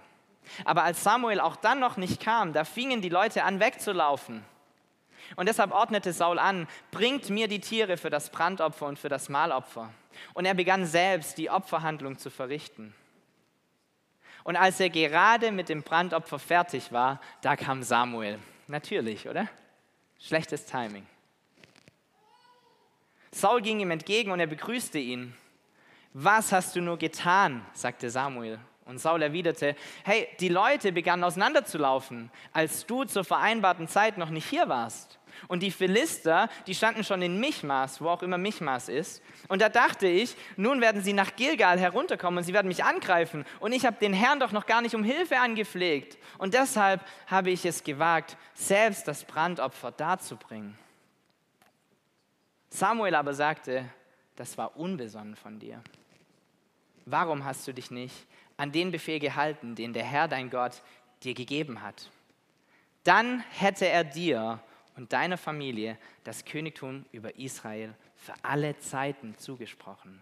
Aber 0.64 0.84
als 0.84 1.04
Samuel 1.04 1.42
auch 1.42 1.58
dann 1.58 1.80
noch 1.80 1.98
nicht 1.98 2.22
kam, 2.22 2.54
da 2.54 2.64
fingen 2.64 3.02
die 3.02 3.10
Leute 3.10 3.44
an 3.44 3.60
wegzulaufen. 3.60 4.46
Und 5.36 5.50
deshalb 5.50 5.72
ordnete 5.72 6.14
Saul 6.14 6.40
an, 6.40 6.68
bringt 6.92 7.30
mir 7.30 7.50
die 7.50 7.60
Tiere 7.60 7.98
für 7.98 8.10
das 8.10 8.30
Brandopfer 8.30 8.86
und 8.86 8.98
für 8.98 9.10
das 9.10 9.28
Mahlopfer. 9.28 9.92
Und 10.34 10.46
er 10.46 10.54
begann 10.54 10.86
selbst 10.86 11.38
die 11.38 11.50
Opferhandlung 11.50 12.18
zu 12.18 12.30
verrichten. 12.30 12.94
Und 14.44 14.56
als 14.56 14.80
er 14.80 14.90
gerade 14.90 15.52
mit 15.52 15.68
dem 15.68 15.84
Brandopfer 15.84 16.40
fertig 16.40 16.94
war, 16.94 17.20
da 17.42 17.58
kam 17.58 17.84
Samuel. 17.84 18.40
Natürlich, 18.68 19.28
oder? 19.28 19.50
Schlechtes 20.20 20.66
Timing. 20.66 21.06
Saul 23.32 23.62
ging 23.62 23.82
ihm 23.82 23.92
entgegen 23.92 24.32
und 24.32 24.40
er 24.40 24.48
begrüßte 24.48 25.00
ihn. 25.00 25.36
Was 26.20 26.52
hast 26.52 26.76
du 26.76 26.82
nur 26.82 26.98
getan? 26.98 27.64
sagte 27.74 28.10
Samuel. 28.10 28.58
Und 28.86 28.98
Saul 28.98 29.22
erwiderte, 29.22 29.76
hey, 30.04 30.28
die 30.40 30.50
Leute 30.50 30.92
begannen 30.92 31.24
auseinanderzulaufen, 31.24 32.32
als 32.52 32.88
du 32.88 33.04
zur 33.04 33.24
vereinbarten 33.24 33.88
Zeit 33.88 34.18
noch 34.18 34.32
nicht 34.32 34.50
hier 34.50 34.68
warst. 34.68 35.20
Und 35.48 35.62
die 35.62 35.70
Philister, 35.70 36.50
die 36.66 36.74
standen 36.74 37.04
schon 37.04 37.22
in 37.22 37.40
Michmas, 37.40 38.02
wo 38.02 38.10
auch 38.10 38.24
immer 38.24 38.40
Michmas 38.40 38.90
ist. 38.90 39.22
Und 39.48 39.62
da 39.62 39.70
dachte 39.70 40.08
ich, 40.08 40.36
nun 40.56 40.82
werden 40.82 41.04
sie 41.04 41.14
nach 41.14 41.36
Gilgal 41.36 41.80
herunterkommen 41.80 42.40
und 42.40 42.46
sie 42.46 42.54
werden 42.54 42.68
mich 42.68 42.84
angreifen. 42.84 43.46
Und 43.60 43.72
ich 43.72 43.86
habe 43.86 43.98
den 44.00 44.14
Herrn 44.14 44.40
doch 44.40 44.52
noch 44.52 44.66
gar 44.66 44.82
nicht 44.82 44.96
um 44.96 45.04
Hilfe 45.04 45.38
angepflegt. 45.38 46.18
Und 46.40 46.56
deshalb 46.56 47.06
habe 47.28 47.52
ich 47.52 47.64
es 47.64 47.84
gewagt, 47.84 48.38
selbst 48.56 49.08
das 49.08 49.24
Brandopfer 49.24 49.92
darzubringen. 49.92 50.80
Samuel 52.72 53.14
aber 53.14 53.36
sagte, 53.36 53.86
das 54.36 54.58
war 54.58 54.78
unbesonnen 54.78 55.36
von 55.36 55.60
dir 55.60 55.80
warum 57.08 57.46
hast 57.46 57.68
du 57.68 57.74
dich 57.74 57.90
nicht 57.90 58.28
an 58.58 58.72
den 58.72 58.92
Befehl 58.92 59.20
gehalten, 59.20 59.76
den 59.76 59.94
der 59.94 60.04
Herr, 60.04 60.28
dein 60.28 60.50
Gott, 60.50 60.84
dir 61.24 61.34
gegeben 61.34 61.82
hat? 61.82 62.12
Dann 63.04 63.40
hätte 63.52 63.88
er 63.88 64.04
dir 64.04 64.60
und 64.96 65.14
deiner 65.14 65.38
Familie 65.38 65.98
das 66.24 66.44
Königtum 66.44 67.06
über 67.12 67.38
Israel 67.38 67.96
für 68.16 68.34
alle 68.44 68.78
Zeiten 68.80 69.38
zugesprochen. 69.38 70.22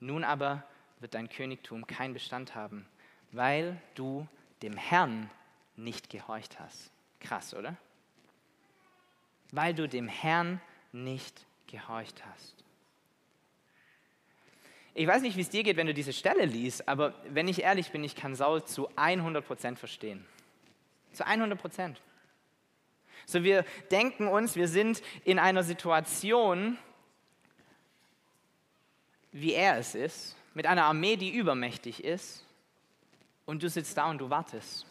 Nun 0.00 0.24
aber 0.24 0.64
wird 0.98 1.14
dein 1.14 1.28
Königtum 1.28 1.86
keinen 1.86 2.14
Bestand 2.14 2.54
haben, 2.54 2.86
weil 3.30 3.80
du 3.94 4.26
dem 4.62 4.76
Herrn 4.76 5.30
nicht 5.76 6.10
gehorcht 6.10 6.58
hast. 6.58 6.90
Krass, 7.20 7.54
oder? 7.54 7.76
Weil 9.52 9.74
du 9.74 9.88
dem 9.88 10.08
Herrn 10.08 10.60
nicht 10.92 11.46
gehorcht 11.66 12.24
hast. 12.26 12.64
Ich 14.94 15.06
weiß 15.06 15.22
nicht, 15.22 15.36
wie 15.36 15.42
es 15.42 15.50
dir 15.50 15.62
geht, 15.62 15.76
wenn 15.76 15.86
du 15.86 15.94
diese 15.94 16.12
Stelle 16.12 16.44
liest, 16.44 16.88
aber 16.88 17.14
wenn 17.28 17.48
ich 17.48 17.62
ehrlich 17.62 17.90
bin, 17.92 18.02
ich 18.02 18.16
kann 18.16 18.34
Saul 18.34 18.64
zu 18.64 18.90
100% 18.90 19.76
verstehen. 19.76 20.26
Zu 21.12 21.24
100%. 21.26 21.96
So, 23.26 23.44
wir 23.44 23.64
denken 23.90 24.26
uns, 24.26 24.56
wir 24.56 24.66
sind 24.66 25.02
in 25.24 25.38
einer 25.38 25.62
Situation, 25.62 26.76
wie 29.30 29.52
er 29.52 29.78
es 29.78 29.94
ist, 29.94 30.36
mit 30.54 30.66
einer 30.66 30.84
Armee, 30.84 31.16
die 31.16 31.30
übermächtig 31.30 32.02
ist, 32.02 32.44
und 33.46 33.62
du 33.62 33.68
sitzt 33.68 33.96
da 33.96 34.10
und 34.10 34.18
du 34.18 34.30
wartest. 34.30 34.86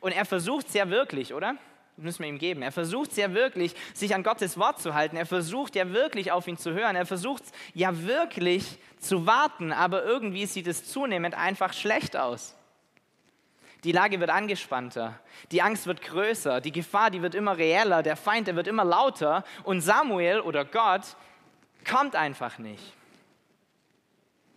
Und 0.00 0.12
er 0.12 0.24
versucht 0.24 0.68
es 0.68 0.74
ja 0.74 0.88
wirklich, 0.88 1.34
oder? 1.34 1.56
Müssen 1.96 2.24
wir 2.24 2.28
ihm 2.28 2.38
geben. 2.38 2.62
Er 2.62 2.72
versucht 2.72 3.16
ja 3.16 3.32
wirklich, 3.34 3.74
sich 3.94 4.14
an 4.14 4.24
Gottes 4.24 4.58
Wort 4.58 4.80
zu 4.80 4.94
halten. 4.94 5.16
Er 5.16 5.26
versucht 5.26 5.76
ja 5.76 5.92
wirklich 5.92 6.32
auf 6.32 6.48
ihn 6.48 6.56
zu 6.56 6.72
hören. 6.72 6.96
Er 6.96 7.06
versucht 7.06 7.44
ja 7.72 8.04
wirklich 8.04 8.78
zu 8.98 9.26
warten, 9.26 9.72
aber 9.72 10.04
irgendwie 10.04 10.46
sieht 10.46 10.66
es 10.66 10.90
zunehmend 10.90 11.36
einfach 11.36 11.72
schlecht 11.72 12.16
aus. 12.16 12.56
Die 13.84 13.92
Lage 13.92 14.18
wird 14.18 14.30
angespannter, 14.30 15.20
die 15.52 15.60
Angst 15.60 15.86
wird 15.86 16.00
größer, 16.00 16.62
die 16.62 16.72
Gefahr, 16.72 17.10
die 17.10 17.20
wird 17.20 17.34
immer 17.34 17.58
reeller, 17.58 18.02
der 18.02 18.16
Feind, 18.16 18.46
der 18.46 18.56
wird 18.56 18.66
immer 18.66 18.82
lauter 18.82 19.44
und 19.62 19.82
Samuel 19.82 20.40
oder 20.40 20.64
Gott 20.64 21.16
kommt 21.86 22.16
einfach 22.16 22.58
nicht. 22.58 22.94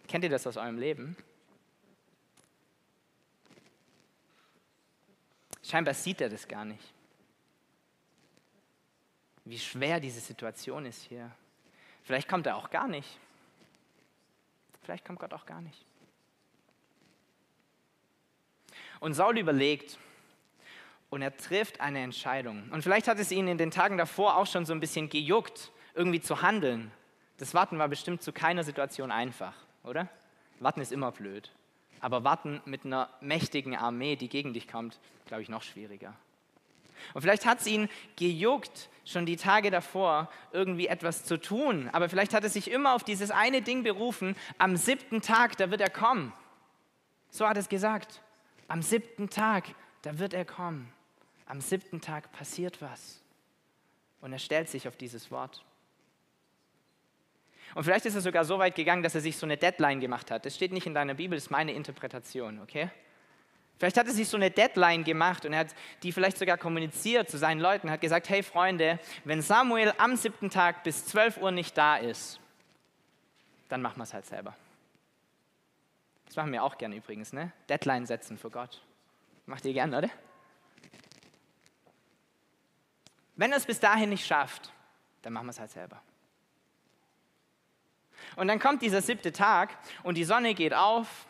Kennt 0.08 0.23
ihr 0.23 0.30
das 0.30 0.47
aus 0.47 0.56
eurem 0.56 0.78
Leben? 0.78 1.17
Scheinbar 5.62 5.93
sieht 5.93 6.21
er 6.21 6.30
das 6.30 6.47
gar 6.47 6.63
nicht. 6.63 6.93
Wie 9.50 9.60
schwer 9.60 10.00
diese 10.00 10.20
Situation 10.20 10.86
ist 10.86 11.04
hier. 11.04 11.32
Vielleicht 12.04 12.28
kommt 12.28 12.46
er 12.48 12.58
auch 12.58 12.70
gar 12.70 12.88
nicht. 12.88 13.18
Vielleicht 14.84 15.06
kommt 15.06 15.20
Gott 15.20 15.34
auch 15.34 15.46
gar 15.46 15.62
nicht. 15.62 15.86
Und 19.00 19.14
Saul 19.14 19.38
überlegt 19.38 19.98
und 21.10 21.22
er 21.22 21.36
trifft 21.36 21.80
eine 21.80 22.00
Entscheidung. 22.00 22.70
Und 22.72 22.82
vielleicht 22.82 23.08
hat 23.08 23.20
es 23.20 23.32
ihn 23.32 23.48
in 23.48 23.58
den 23.58 23.72
Tagen 23.72 23.98
davor 23.98 24.38
auch 24.38 24.48
schon 24.48 24.66
so 24.66 24.74
ein 24.74 24.80
bisschen 24.80 25.10
gejuckt, 25.10 25.72
irgendwie 25.94 26.20
zu 26.20 26.42
handeln. 26.42 26.92
Das 27.38 27.54
Warten 27.54 27.80
war 27.80 27.88
bestimmt 27.88 28.22
zu 28.22 28.34
keiner 28.34 28.64
Situation 28.64 29.12
einfach, 29.12 29.54
oder? 29.84 30.10
Warten 30.60 30.82
ist 30.82 30.92
immer 30.92 31.12
blöd. 31.12 31.52
Aber 32.02 32.24
warten 32.24 32.62
mit 32.66 32.86
einer 32.86 33.10
mächtigen 33.22 33.76
Armee, 33.76 34.16
die 34.16 34.28
gegen 34.28 34.54
dich 34.54 34.68
kommt, 34.68 35.00
glaube 35.26 35.44
ich, 35.44 35.50
noch 35.50 35.64
schwieriger. 35.64 36.16
Und 37.13 37.22
vielleicht 37.22 37.46
hat 37.46 37.60
es 37.60 37.67
ihn 37.67 37.89
gejuckt, 38.15 38.89
schon 39.06 39.26
die 39.26 39.38
Tage 39.38 39.72
davor 39.72 40.30
irgendwie 40.52 40.88
etwas 40.88 41.24
zu 41.24 41.39
tun. 41.39 41.89
Aber 41.93 42.10
vielleicht 42.10 42.34
hat 42.34 42.43
er 42.43 42.50
sich 42.50 42.70
immer 42.70 42.93
auf 42.93 43.04
dieses 43.04 43.32
eine 43.32 43.62
Ding 43.62 43.84
berufen, 43.84 44.36
am 44.58 44.76
siebten 44.76 45.22
Tag, 45.22 45.58
da 45.58 45.72
wird 45.72 45.82
er 45.82 45.89
kommen. 45.89 46.34
So 47.30 47.48
hat 47.48 47.58
es 47.58 47.70
gesagt. 47.70 48.22
Am 48.67 48.82
siebten 48.82 49.30
Tag, 49.30 49.65
da 50.02 50.20
wird 50.20 50.34
er 50.34 50.46
kommen. 50.46 50.91
Am 51.46 51.62
siebten 51.62 52.02
Tag 52.02 52.32
passiert 52.34 52.82
was. 52.82 53.22
Und 54.20 54.34
er 54.34 54.39
stellt 54.39 54.70
sich 54.70 54.88
auf 54.88 54.98
dieses 54.98 55.32
Wort. 55.32 55.63
Und 57.76 57.84
vielleicht 57.84 58.06
ist 58.06 58.15
er 58.15 58.22
sogar 58.22 58.43
so 58.43 58.60
weit 58.60 58.76
gegangen, 58.76 59.04
dass 59.04 59.15
er 59.15 59.22
sich 59.22 59.38
so 59.38 59.46
eine 59.46 59.58
Deadline 59.58 60.00
gemacht 60.00 60.32
hat. 60.32 60.46
Das 60.46 60.56
steht 60.56 60.72
nicht 60.72 60.88
in 60.88 60.93
deiner 60.93 61.13
Bibel, 61.13 61.38
das 61.38 61.46
ist 61.46 61.52
meine 61.52 61.74
Interpretation, 61.74 62.60
okay? 62.62 62.89
Vielleicht 63.78 63.98
hat 63.98 64.08
er 64.08 64.13
sich 64.13 64.28
so 64.28 64.38
eine 64.38 64.50
Deadline 64.50 65.04
gemacht 65.04 65.46
und 65.46 65.54
er 65.54 65.60
hat 65.60 65.76
die 66.02 66.12
vielleicht 66.12 66.38
sogar 66.38 66.58
kommuniziert 66.58 67.30
zu 67.30 67.38
seinen 67.38 67.60
Leuten, 67.60 67.92
hat 67.92 68.02
gesagt, 68.02 68.28
hey 68.30 68.42
Freunde, 68.42 69.00
wenn 69.24 69.42
Samuel 69.42 69.94
am 69.98 70.16
siebten 70.16 70.50
Tag 70.50 70.84
bis 70.84 71.06
12 71.06 71.38
Uhr 71.38 71.52
nicht 71.52 71.78
da 71.78 71.98
ist, 71.98 72.40
dann 73.70 73.82
machen 73.82 73.98
wir 73.98 74.04
es 74.04 74.13
halt 74.13 74.26
selber. 74.26 74.56
Das 76.26 76.36
machen 76.36 76.52
wir 76.52 76.63
auch 76.63 76.78
gerne 76.78 76.96
übrigens, 76.96 77.34
ne? 77.34 77.52
Deadline 77.70 78.06
setzen 78.06 78.38
für 78.38 78.50
Gott. 78.50 78.82
Macht 79.46 79.63
ihr 79.66 79.74
gern, 79.74 79.94
oder? 79.94 80.10
Wenn 83.36 83.52
er 83.52 83.58
es 83.58 83.66
bis 83.66 83.80
dahin 83.80 84.10
nicht 84.10 84.26
schafft, 84.26 84.74
dann 85.22 85.34
machen 85.34 85.46
wir 85.46 85.52
es 85.52 85.60
halt 85.60 85.72
selber. 85.72 86.02
Und 88.36 88.48
dann 88.48 88.60
kommt 88.60 88.82
dieser 88.82 89.02
siebte 89.02 89.32
Tag 89.32 89.78
und 90.04 90.16
die 90.16 90.24
Sonne 90.24 90.54
geht 90.54 90.74
auf 90.74 91.28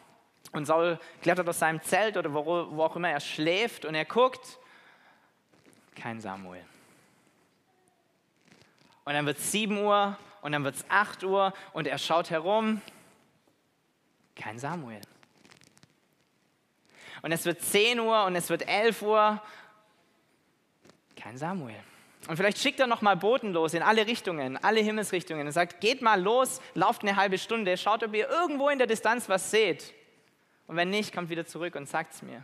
und 0.51 0.65
Saul 0.65 0.99
klettert 1.21 1.47
aus 1.47 1.59
seinem 1.59 1.81
Zelt 1.81 2.17
oder 2.17 2.33
wo, 2.33 2.45
wo 2.45 2.83
auch 2.83 2.95
immer 2.95 3.09
er 3.09 3.19
schläft 3.19 3.85
und 3.85 3.95
er 3.95 4.05
guckt, 4.05 4.59
kein 5.95 6.19
Samuel. 6.19 6.63
Und 9.05 9.13
dann 9.13 9.25
wird 9.25 9.37
es 9.37 9.51
7 9.51 9.77
Uhr 9.77 10.17
und 10.41 10.51
dann 10.51 10.63
wird 10.63 10.75
es 10.75 10.85
8 10.89 11.23
Uhr 11.23 11.53
und 11.73 11.87
er 11.87 11.97
schaut 11.97 12.29
herum, 12.29 12.81
kein 14.35 14.59
Samuel. 14.59 15.01
Und 17.21 17.31
es 17.31 17.45
wird 17.45 17.61
10 17.61 17.99
Uhr 17.99 18.25
und 18.25 18.35
es 18.35 18.49
wird 18.49 18.67
11 18.67 19.01
Uhr, 19.01 19.41
kein 21.15 21.37
Samuel. 21.37 21.75
Und 22.27 22.35
vielleicht 22.35 22.57
schickt 22.57 22.79
er 22.79 22.87
nochmal 22.87 23.15
Boten 23.15 23.53
los 23.53 23.73
in 23.73 23.81
alle 23.81 24.05
Richtungen, 24.05 24.57
alle 24.57 24.81
Himmelsrichtungen 24.81 25.47
und 25.47 25.53
sagt, 25.53 25.79
geht 25.81 26.01
mal 26.01 26.21
los, 26.21 26.61
lauft 26.73 27.01
eine 27.03 27.15
halbe 27.15 27.37
Stunde, 27.37 27.77
schaut, 27.77 28.03
ob 28.03 28.13
ihr 28.13 28.29
irgendwo 28.29 28.69
in 28.69 28.77
der 28.77 28.87
Distanz 28.87 29.29
was 29.29 29.49
seht. 29.49 29.93
Und 30.67 30.75
wenn 30.75 30.89
nicht, 30.89 31.13
kommt 31.13 31.29
wieder 31.29 31.45
zurück 31.45 31.75
und 31.75 31.87
sagt 31.87 32.13
es 32.13 32.21
mir. 32.21 32.43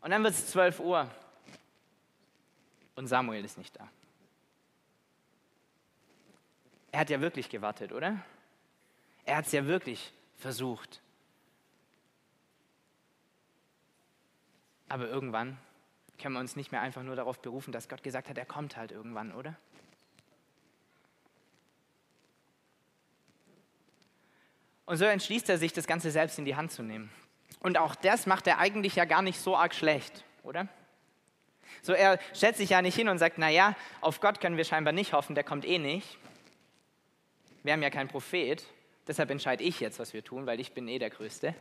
Und 0.00 0.10
dann 0.10 0.22
wird 0.22 0.34
es 0.34 0.48
12 0.48 0.80
Uhr 0.80 1.10
und 2.94 3.06
Samuel 3.06 3.44
ist 3.44 3.58
nicht 3.58 3.76
da. 3.78 3.88
Er 6.92 7.00
hat 7.00 7.10
ja 7.10 7.20
wirklich 7.20 7.50
gewartet, 7.50 7.92
oder? 7.92 8.18
Er 9.24 9.36
hat 9.36 9.46
es 9.46 9.52
ja 9.52 9.66
wirklich 9.66 10.12
versucht. 10.36 11.02
Aber 14.88 15.08
irgendwann 15.08 15.58
können 16.18 16.34
wir 16.34 16.40
uns 16.40 16.56
nicht 16.56 16.72
mehr 16.72 16.80
einfach 16.80 17.02
nur 17.02 17.16
darauf 17.16 17.42
berufen, 17.42 17.72
dass 17.72 17.88
Gott 17.88 18.02
gesagt 18.02 18.28
hat, 18.28 18.38
er 18.38 18.46
kommt 18.46 18.76
halt 18.76 18.92
irgendwann, 18.92 19.32
oder? 19.32 19.56
Und 24.86 24.96
so 24.96 25.04
entschließt 25.04 25.48
er 25.50 25.58
sich, 25.58 25.72
das 25.72 25.86
Ganze 25.86 26.10
selbst 26.10 26.38
in 26.38 26.44
die 26.44 26.56
Hand 26.56 26.72
zu 26.72 26.82
nehmen. 26.82 27.10
Und 27.60 27.76
auch 27.78 27.94
das 27.94 28.26
macht 28.26 28.46
er 28.46 28.58
eigentlich 28.58 28.94
ja 28.94 29.04
gar 29.04 29.22
nicht 29.22 29.40
so 29.40 29.56
arg 29.56 29.74
schlecht, 29.74 30.24
oder? 30.44 30.68
So, 31.82 31.92
er 31.92 32.18
stellt 32.32 32.56
sich 32.56 32.70
ja 32.70 32.80
nicht 32.82 32.94
hin 32.94 33.08
und 33.08 33.18
sagt, 33.18 33.38
naja, 33.38 33.74
auf 34.00 34.20
Gott 34.20 34.40
können 34.40 34.56
wir 34.56 34.64
scheinbar 34.64 34.92
nicht 34.92 35.12
hoffen, 35.12 35.34
der 35.34 35.44
kommt 35.44 35.66
eh 35.66 35.78
nicht. 35.78 36.16
Wir 37.64 37.72
haben 37.72 37.82
ja 37.82 37.90
keinen 37.90 38.08
Prophet, 38.08 38.64
deshalb 39.08 39.30
entscheide 39.30 39.64
ich 39.64 39.80
jetzt, 39.80 39.98
was 39.98 40.12
wir 40.12 40.22
tun, 40.22 40.46
weil 40.46 40.60
ich 40.60 40.72
bin 40.72 40.86
eh 40.86 41.00
der 41.00 41.10
Größte. 41.10 41.54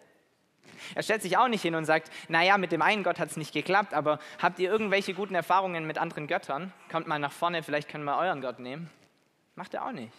Er 0.93 1.03
stellt 1.03 1.21
sich 1.21 1.38
auch 1.38 1.47
nicht 1.47 1.61
hin 1.61 1.75
und 1.75 1.85
sagt, 1.85 2.11
naja, 2.27 2.57
mit 2.57 2.71
dem 2.71 2.81
einen 2.81 3.03
Gott 3.03 3.19
hat 3.19 3.29
es 3.29 3.38
nicht 3.38 3.53
geklappt, 3.53 3.93
aber 3.93 4.19
habt 4.39 4.59
ihr 4.59 4.69
irgendwelche 4.69 5.13
guten 5.13 5.35
Erfahrungen 5.35 5.88
mit 5.88 5.97
anderen 5.97 6.27
Göttern? 6.27 6.73
Kommt 6.91 7.07
mal 7.07 7.19
nach 7.19 7.31
vorne, 7.31 7.63
vielleicht 7.63 7.89
können 7.89 8.03
wir 8.03 8.17
euren 8.17 8.41
Gott 8.41 8.59
nehmen. 8.59 8.89
Macht 9.55 9.73
er 9.73 9.85
auch 9.85 9.91
nicht. 9.91 10.13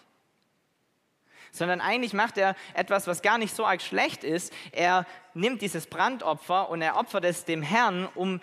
Sondern 1.56 1.80
eigentlich 1.80 2.12
macht 2.12 2.36
er 2.36 2.54
etwas, 2.74 3.06
was 3.06 3.22
gar 3.22 3.38
nicht 3.38 3.54
so 3.54 3.64
arg 3.64 3.80
schlecht 3.80 4.24
ist. 4.24 4.52
Er 4.72 5.06
nimmt 5.32 5.62
dieses 5.62 5.86
Brandopfer 5.86 6.68
und 6.68 6.82
er 6.82 6.96
opfert 6.96 7.24
es 7.24 7.44
dem 7.44 7.62
Herrn, 7.62 8.06
um 8.14 8.40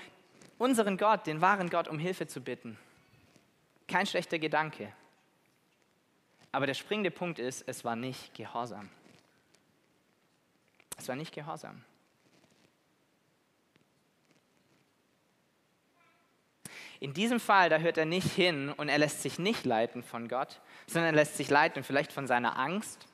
unseren 0.58 0.98
Gott, 0.98 1.28
den 1.28 1.40
wahren 1.40 1.70
Gott, 1.70 1.88
um 1.88 2.00
Hilfe 2.00 2.26
zu 2.26 2.42
bitten. 2.42 2.78
Kein 3.88 4.08
schlechter 4.08 4.40
Gedanke. 4.40 4.92
Aber 6.52 6.66
der 6.66 6.74
springende 6.74 7.12
Punkt 7.12 7.40
ist, 7.40 7.64
es 7.68 7.84
war 7.86 7.96
nicht 7.96 8.34
Gehorsam. 8.34 8.90
Es 10.98 11.08
war 11.08 11.16
nicht 11.16 11.34
Gehorsam. 11.34 11.84
In 17.04 17.14
diesem 17.14 17.42
Fall, 17.42 17.68
da 17.68 17.80
hört 17.80 17.98
er 17.98 18.06
nicht 18.06 18.32
hin 18.32 18.70
und 18.70 18.88
er 18.88 18.98
lässt 18.98 19.24
sich 19.24 19.38
nicht 19.38 19.66
leiten 19.66 20.04
von 20.04 20.30
Gott, 20.30 20.62
sondern 20.88 21.14
er 21.14 21.18
lässt 21.18 21.36
sich 21.36 21.50
leiten 21.50 21.84
vielleicht 21.84 22.14
von 22.14 22.28
seiner 22.28 22.58
Angst, 22.58 23.10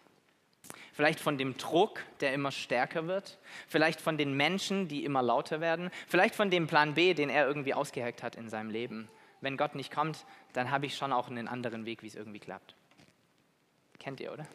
vielleicht 0.94 1.20
von 1.20 1.40
dem 1.40 1.58
Druck, 1.58 2.04
der 2.20 2.36
immer 2.36 2.52
stärker 2.52 3.08
wird, 3.08 3.40
vielleicht 3.68 4.00
von 4.00 4.16
den 4.16 4.38
Menschen, 4.38 4.88
die 4.88 5.04
immer 5.06 5.24
lauter 5.24 5.60
werden, 5.60 5.90
vielleicht 6.08 6.36
von 6.36 6.52
dem 6.52 6.68
Plan 6.68 6.94
B, 6.94 7.16
den 7.16 7.32
er 7.32 7.48
irgendwie 7.48 7.74
ausgeheckt 7.74 8.22
hat 8.22 8.36
in 8.36 8.48
seinem 8.48 8.70
Leben. 8.70 9.10
Wenn 9.42 9.58
Gott 9.58 9.74
nicht 9.74 9.92
kommt, 9.92 10.24
dann 10.54 10.70
habe 10.70 10.86
ich 10.86 10.96
schon 10.96 11.12
auch 11.12 11.28
einen 11.28 11.48
anderen 11.48 11.88
Weg, 11.88 12.04
wie 12.04 12.08
es 12.08 12.16
irgendwie 12.16 12.38
klappt. 12.38 12.76
Kennt 13.98 14.20
ihr, 14.20 14.32
oder? 14.32 14.46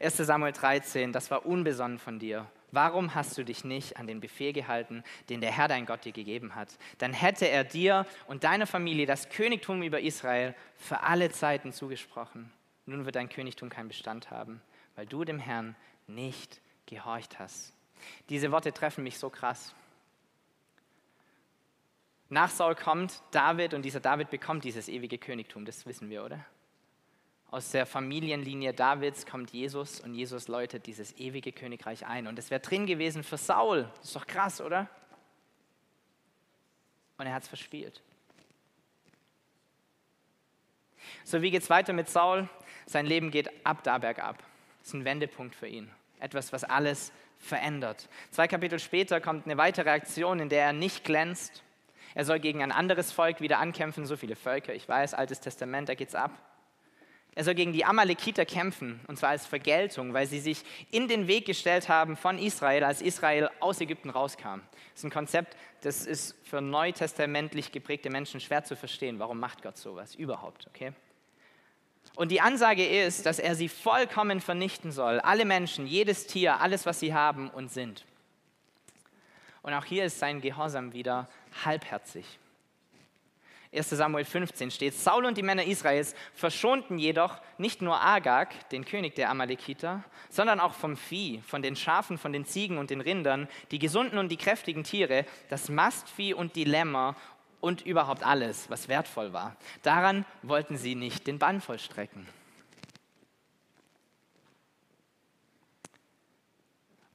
1 0.00 0.16
Samuel 0.16 0.52
13, 0.52 1.12
das 1.12 1.30
war 1.30 1.46
unbesonnen 1.46 2.00
von 2.00 2.18
dir. 2.18 2.50
Warum 2.76 3.14
hast 3.14 3.38
du 3.38 3.42
dich 3.42 3.64
nicht 3.64 3.96
an 3.96 4.06
den 4.06 4.20
Befehl 4.20 4.52
gehalten, 4.52 5.02
den 5.30 5.40
der 5.40 5.50
Herr 5.50 5.66
dein 5.66 5.86
Gott 5.86 6.04
dir 6.04 6.12
gegeben 6.12 6.54
hat? 6.54 6.76
Dann 6.98 7.14
hätte 7.14 7.48
er 7.48 7.64
dir 7.64 8.04
und 8.26 8.44
deiner 8.44 8.66
Familie 8.66 9.06
das 9.06 9.30
Königtum 9.30 9.82
über 9.82 9.98
Israel 9.98 10.54
für 10.76 11.00
alle 11.00 11.30
Zeiten 11.30 11.72
zugesprochen. 11.72 12.52
Nun 12.84 13.06
wird 13.06 13.16
dein 13.16 13.30
Königtum 13.30 13.70
keinen 13.70 13.88
Bestand 13.88 14.30
haben, 14.30 14.60
weil 14.94 15.06
du 15.06 15.24
dem 15.24 15.38
Herrn 15.38 15.74
nicht 16.06 16.60
gehorcht 16.84 17.38
hast. 17.38 17.72
Diese 18.28 18.52
Worte 18.52 18.74
treffen 18.74 19.04
mich 19.04 19.18
so 19.18 19.30
krass. 19.30 19.74
Nach 22.28 22.50
Saul 22.50 22.74
kommt 22.74 23.22
David 23.30 23.72
und 23.72 23.86
dieser 23.86 24.00
David 24.00 24.28
bekommt 24.28 24.64
dieses 24.64 24.90
ewige 24.90 25.16
Königtum, 25.16 25.64
das 25.64 25.86
wissen 25.86 26.10
wir, 26.10 26.22
oder? 26.22 26.44
Aus 27.56 27.70
der 27.70 27.86
Familienlinie 27.86 28.74
Davids 28.74 29.24
kommt 29.24 29.50
Jesus 29.50 30.00
und 30.00 30.12
Jesus 30.12 30.46
läutet 30.46 30.86
dieses 30.86 31.16
ewige 31.16 31.52
Königreich 31.52 32.04
ein. 32.04 32.26
Und 32.26 32.38
es 32.38 32.50
wäre 32.50 32.60
drin 32.60 32.84
gewesen 32.84 33.24
für 33.24 33.38
Saul. 33.38 33.88
Das 33.96 34.08
ist 34.08 34.16
doch 34.16 34.26
krass, 34.26 34.60
oder? 34.60 34.90
Und 37.16 37.24
er 37.24 37.32
hat 37.32 37.44
es 37.44 37.48
verspielt. 37.48 38.02
So, 41.24 41.40
wie 41.40 41.50
geht 41.50 41.62
es 41.62 41.70
weiter 41.70 41.94
mit 41.94 42.10
Saul? 42.10 42.46
Sein 42.84 43.06
Leben 43.06 43.30
geht 43.30 43.48
ab 43.64 43.82
da 43.84 43.96
bergab. 43.96 44.36
Das 44.80 44.88
ist 44.88 44.92
ein 44.92 45.06
Wendepunkt 45.06 45.54
für 45.54 45.66
ihn. 45.66 45.90
Etwas, 46.20 46.52
was 46.52 46.62
alles 46.62 47.10
verändert. 47.38 48.10
Zwei 48.32 48.48
Kapitel 48.48 48.78
später 48.78 49.18
kommt 49.22 49.46
eine 49.46 49.56
weitere 49.56 49.88
Aktion, 49.88 50.40
in 50.40 50.50
der 50.50 50.62
er 50.62 50.72
nicht 50.74 51.04
glänzt. 51.04 51.62
Er 52.14 52.26
soll 52.26 52.38
gegen 52.38 52.62
ein 52.62 52.70
anderes 52.70 53.12
Volk 53.12 53.40
wieder 53.40 53.60
ankämpfen, 53.60 54.04
so 54.04 54.18
viele 54.18 54.36
Völker, 54.36 54.74
ich 54.74 54.86
weiß, 54.86 55.14
Altes 55.14 55.40
Testament, 55.40 55.88
da 55.88 55.94
geht's 55.94 56.14
ab. 56.14 56.38
Er 57.36 57.44
soll 57.44 57.54
gegen 57.54 57.74
die 57.74 57.84
Amalekiter 57.84 58.46
kämpfen, 58.46 58.98
und 59.08 59.18
zwar 59.18 59.28
als 59.28 59.46
Vergeltung, 59.46 60.14
weil 60.14 60.26
sie 60.26 60.40
sich 60.40 60.62
in 60.90 61.06
den 61.06 61.28
Weg 61.28 61.44
gestellt 61.44 61.86
haben 61.90 62.16
von 62.16 62.38
Israel, 62.38 62.82
als 62.82 63.02
Israel 63.02 63.50
aus 63.60 63.78
Ägypten 63.78 64.08
rauskam. 64.08 64.62
Das 64.72 65.00
ist 65.00 65.04
ein 65.04 65.10
Konzept, 65.10 65.54
das 65.82 66.06
ist 66.06 66.34
für 66.44 66.62
neutestamentlich 66.62 67.72
geprägte 67.72 68.08
Menschen 68.08 68.40
schwer 68.40 68.64
zu 68.64 68.74
verstehen. 68.74 69.18
Warum 69.18 69.38
macht 69.38 69.62
Gott 69.62 69.76
sowas 69.76 70.14
überhaupt? 70.14 70.66
Okay? 70.68 70.94
Und 72.14 72.30
die 72.30 72.40
Ansage 72.40 72.86
ist, 72.86 73.26
dass 73.26 73.38
er 73.38 73.54
sie 73.54 73.68
vollkommen 73.68 74.40
vernichten 74.40 74.90
soll. 74.90 75.20
Alle 75.20 75.44
Menschen, 75.44 75.86
jedes 75.86 76.26
Tier, 76.26 76.60
alles, 76.62 76.86
was 76.86 77.00
sie 77.00 77.12
haben 77.12 77.50
und 77.50 77.70
sind. 77.70 78.06
Und 79.60 79.74
auch 79.74 79.84
hier 79.84 80.06
ist 80.06 80.20
sein 80.20 80.40
Gehorsam 80.40 80.94
wieder 80.94 81.28
halbherzig. 81.66 82.38
1 83.72 83.90
Samuel 83.90 84.24
15 84.24 84.70
steht, 84.70 84.94
Saul 84.94 85.24
und 85.24 85.36
die 85.36 85.42
Männer 85.42 85.64
Israels 85.64 86.14
verschonten 86.34 86.98
jedoch 86.98 87.40
nicht 87.58 87.82
nur 87.82 88.00
Agag, 88.00 88.48
den 88.70 88.84
König 88.84 89.14
der 89.14 89.30
Amalekiter, 89.30 90.04
sondern 90.30 90.60
auch 90.60 90.72
vom 90.72 90.96
Vieh, 90.96 91.42
von 91.46 91.62
den 91.62 91.76
Schafen, 91.76 92.18
von 92.18 92.32
den 92.32 92.44
Ziegen 92.44 92.78
und 92.78 92.90
den 92.90 93.00
Rindern, 93.00 93.48
die 93.70 93.78
gesunden 93.78 94.18
und 94.18 94.28
die 94.28 94.36
kräftigen 94.36 94.84
Tiere, 94.84 95.26
das 95.48 95.68
Mastvieh 95.68 96.34
und 96.34 96.56
die 96.56 96.64
Lämmer 96.64 97.16
und 97.60 97.82
überhaupt 97.82 98.24
alles, 98.24 98.70
was 98.70 98.88
wertvoll 98.88 99.32
war. 99.32 99.56
Daran 99.82 100.24
wollten 100.42 100.76
sie 100.76 100.94
nicht 100.94 101.26
den 101.26 101.38
Bann 101.38 101.60
vollstrecken. 101.60 102.26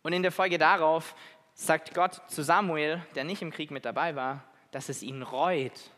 Und 0.03 0.13
in 0.13 0.23
der 0.23 0.31
Folge 0.31 0.57
darauf 0.57 1.15
sagt 1.53 1.93
Gott 1.93 2.21
zu 2.27 2.43
Samuel, 2.43 3.05
der 3.15 3.23
nicht 3.23 3.41
im 3.41 3.51
Krieg 3.51 3.71
mit 3.71 3.85
dabei 3.85 4.15
war, 4.15 4.43
dass 4.71 4.89
es 4.89 5.03
ihn 5.03 5.21
reut, 5.21 5.91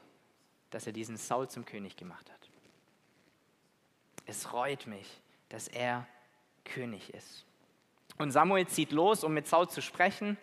dass 0.74 0.88
er 0.88 0.94
diesen 0.94 1.18
Saul 1.18 1.48
zum 1.48 1.66
König 1.66 1.96
gemacht 1.98 2.32
hat. 2.32 2.50
Es 4.26 4.54
reut 4.54 4.88
mich, 4.88 5.22
dass 5.50 5.68
er 5.68 6.08
König 6.66 7.14
ist. 7.14 7.46
Und 8.18 8.32
Samuel 8.32 8.68
zieht 8.68 8.92
los, 8.92 9.24
um 9.24 9.34
mit 9.34 9.48
Saul 9.48 9.70
zu 9.70 9.82
sprechen, 9.82 10.38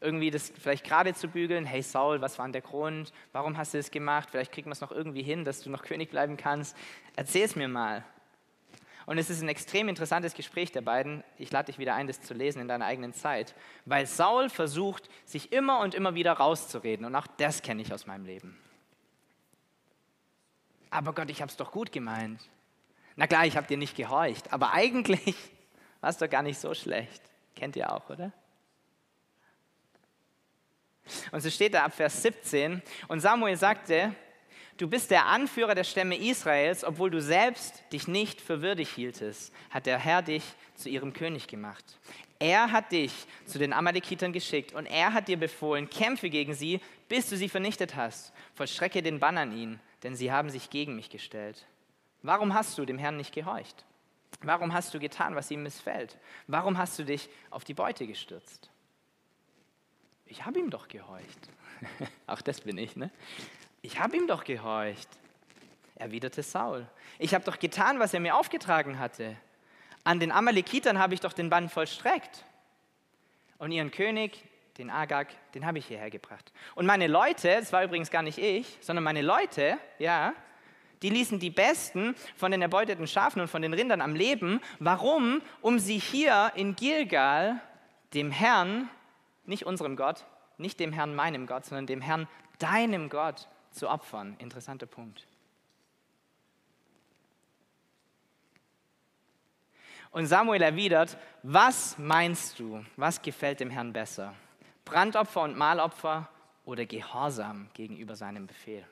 irgendwie 0.00 0.30
das 0.30 0.50
vielleicht 0.50 0.84
gerade 0.84 1.14
zu 1.14 1.28
bügeln. 1.28 1.64
Hey 1.64 1.82
Saul, 1.82 2.20
was 2.20 2.38
war 2.38 2.46
denn 2.46 2.52
der 2.52 2.62
Grund? 2.62 3.12
Warum 3.32 3.56
hast 3.56 3.74
du 3.74 3.78
das 3.78 3.90
gemacht? 3.90 4.28
Vielleicht 4.30 4.52
kriegen 4.52 4.68
wir 4.68 4.72
es 4.72 4.80
noch 4.80 4.90
irgendwie 4.90 5.22
hin, 5.22 5.44
dass 5.44 5.62
du 5.62 5.70
noch 5.70 5.82
König 5.84 6.10
bleiben 6.10 6.36
kannst. 6.36 6.76
Erzähl 7.16 7.44
es 7.44 7.56
mir 7.56 7.68
mal. 7.68 8.04
Und 9.06 9.18
es 9.18 9.30
ist 9.30 9.42
ein 9.42 9.48
extrem 9.48 9.88
interessantes 9.88 10.34
Gespräch 10.34 10.70
der 10.70 10.80
beiden. 10.80 11.24
Ich 11.36 11.50
lade 11.50 11.66
dich 11.66 11.78
wieder 11.78 11.94
ein, 11.94 12.06
das 12.06 12.20
zu 12.20 12.34
lesen 12.34 12.60
in 12.60 12.68
deiner 12.68 12.86
eigenen 12.86 13.14
Zeit. 13.14 13.54
Weil 13.84 14.06
Saul 14.06 14.48
versucht, 14.48 15.08
sich 15.24 15.52
immer 15.52 15.80
und 15.80 15.94
immer 15.94 16.14
wieder 16.14 16.34
rauszureden. 16.34 17.06
Und 17.06 17.16
auch 17.16 17.26
das 17.26 17.62
kenne 17.62 17.82
ich 17.82 17.92
aus 17.92 18.06
meinem 18.06 18.26
Leben 18.26 18.58
aber 20.92 21.14
Gott, 21.14 21.30
ich 21.30 21.40
habe 21.40 21.50
es 21.50 21.56
doch 21.56 21.72
gut 21.72 21.90
gemeint. 21.90 22.40
Na 23.16 23.26
klar, 23.26 23.46
ich 23.46 23.56
habe 23.56 23.66
dir 23.66 23.76
nicht 23.76 23.96
gehorcht, 23.96 24.52
aber 24.52 24.72
eigentlich 24.72 25.34
war 26.00 26.10
es 26.10 26.18
doch 26.18 26.28
gar 26.28 26.42
nicht 26.42 26.58
so 26.58 26.74
schlecht. 26.74 27.22
Kennt 27.56 27.76
ihr 27.76 27.92
auch, 27.92 28.08
oder? 28.10 28.32
Und 31.32 31.40
so 31.40 31.50
steht 31.50 31.74
da 31.74 31.84
ab 31.84 31.94
Vers 31.94 32.22
17, 32.22 32.80
und 33.08 33.20
Samuel 33.20 33.56
sagte, 33.56 34.14
du 34.76 34.88
bist 34.88 35.10
der 35.10 35.26
Anführer 35.26 35.74
der 35.74 35.84
Stämme 35.84 36.16
Israels, 36.16 36.84
obwohl 36.84 37.10
du 37.10 37.20
selbst 37.20 37.82
dich 37.92 38.06
nicht 38.06 38.40
für 38.40 38.62
würdig 38.62 38.90
hieltest, 38.90 39.52
hat 39.70 39.86
der 39.86 39.98
Herr 39.98 40.22
dich 40.22 40.44
zu 40.74 40.88
ihrem 40.88 41.12
König 41.12 41.48
gemacht. 41.48 41.84
Er 42.38 42.72
hat 42.72 42.92
dich 42.92 43.12
zu 43.46 43.58
den 43.58 43.72
Amalekitern 43.72 44.32
geschickt 44.32 44.72
und 44.72 44.86
er 44.86 45.12
hat 45.12 45.28
dir 45.28 45.38
befohlen, 45.38 45.88
kämpfe 45.88 46.28
gegen 46.30 46.54
sie, 46.54 46.80
bis 47.08 47.28
du 47.28 47.36
sie 47.36 47.48
vernichtet 47.48 47.94
hast. 47.94 48.32
Vollstrecke 48.54 49.02
den 49.02 49.20
Bann 49.20 49.38
an 49.38 49.56
ihn, 49.56 49.80
denn 50.02 50.14
sie 50.14 50.32
haben 50.32 50.50
sich 50.50 50.70
gegen 50.70 50.96
mich 50.96 51.10
gestellt. 51.10 51.66
Warum 52.22 52.54
hast 52.54 52.78
du 52.78 52.84
dem 52.84 52.98
Herrn 52.98 53.16
nicht 53.16 53.34
gehorcht? 53.34 53.84
Warum 54.40 54.72
hast 54.72 54.92
du 54.94 54.98
getan, 54.98 55.34
was 55.34 55.50
ihm 55.50 55.62
missfällt? 55.62 56.18
Warum 56.46 56.78
hast 56.78 56.98
du 56.98 57.04
dich 57.04 57.28
auf 57.50 57.64
die 57.64 57.74
Beute 57.74 58.06
gestürzt? 58.06 58.70
Ich 60.26 60.44
habe 60.44 60.58
ihm 60.58 60.70
doch 60.70 60.88
gehorcht. 60.88 61.48
Auch 62.26 62.40
das 62.40 62.60
bin 62.60 62.78
ich, 62.78 62.96
ne? 62.96 63.10
Ich 63.82 63.98
habe 63.98 64.16
ihm 64.16 64.26
doch 64.26 64.44
gehorcht, 64.44 65.08
erwiderte 65.96 66.42
Saul. 66.42 66.88
Ich 67.18 67.34
habe 67.34 67.44
doch 67.44 67.58
getan, 67.58 67.98
was 67.98 68.14
er 68.14 68.20
mir 68.20 68.36
aufgetragen 68.36 68.98
hatte. 68.98 69.36
An 70.04 70.20
den 70.20 70.32
Amalekitern 70.32 70.98
habe 70.98 71.14
ich 71.14 71.20
doch 71.20 71.32
den 71.32 71.50
Bann 71.50 71.68
vollstreckt. 71.68 72.44
Und 73.58 73.72
ihren 73.72 73.90
König, 73.90 74.42
den 74.82 74.90
Agag, 74.90 75.28
den 75.54 75.64
habe 75.64 75.78
ich 75.78 75.86
hierher 75.86 76.10
gebracht. 76.10 76.52
Und 76.74 76.86
meine 76.86 77.06
Leute, 77.06 77.56
das 77.60 77.72
war 77.72 77.84
übrigens 77.84 78.10
gar 78.10 78.22
nicht 78.22 78.38
ich, 78.38 78.78
sondern 78.80 79.04
meine 79.04 79.22
Leute, 79.22 79.78
ja, 79.98 80.34
die 81.02 81.10
ließen 81.10 81.38
die 81.38 81.50
Besten 81.50 82.16
von 82.36 82.50
den 82.50 82.62
erbeuteten 82.62 83.06
Schafen 83.06 83.40
und 83.40 83.48
von 83.48 83.62
den 83.62 83.74
Rindern 83.74 84.00
am 84.00 84.14
Leben. 84.16 84.60
Warum? 84.80 85.40
Um 85.60 85.78
sie 85.78 85.98
hier 85.98 86.52
in 86.56 86.74
Gilgal 86.74 87.60
dem 88.12 88.32
Herrn, 88.32 88.88
nicht 89.44 89.66
unserem 89.66 89.96
Gott, 89.96 90.24
nicht 90.58 90.80
dem 90.80 90.92
Herrn 90.92 91.14
meinem 91.14 91.46
Gott, 91.46 91.64
sondern 91.64 91.86
dem 91.86 92.00
Herrn 92.00 92.28
deinem 92.58 93.08
Gott 93.08 93.48
zu 93.70 93.88
opfern. 93.88 94.34
Interessanter 94.38 94.86
Punkt. 94.86 95.26
Und 100.10 100.26
Samuel 100.26 100.62
erwidert, 100.62 101.16
was 101.42 101.96
meinst 101.98 102.58
du, 102.58 102.84
was 102.96 103.22
gefällt 103.22 103.60
dem 103.60 103.70
Herrn 103.70 103.92
besser? 103.92 104.34
Brandopfer 104.84 105.42
und 105.42 105.56
Mahlopfer 105.56 106.28
oder 106.64 106.86
Gehorsam 106.86 107.68
gegenüber 107.74 108.16
seinem 108.16 108.46
Befehl. 108.46 108.86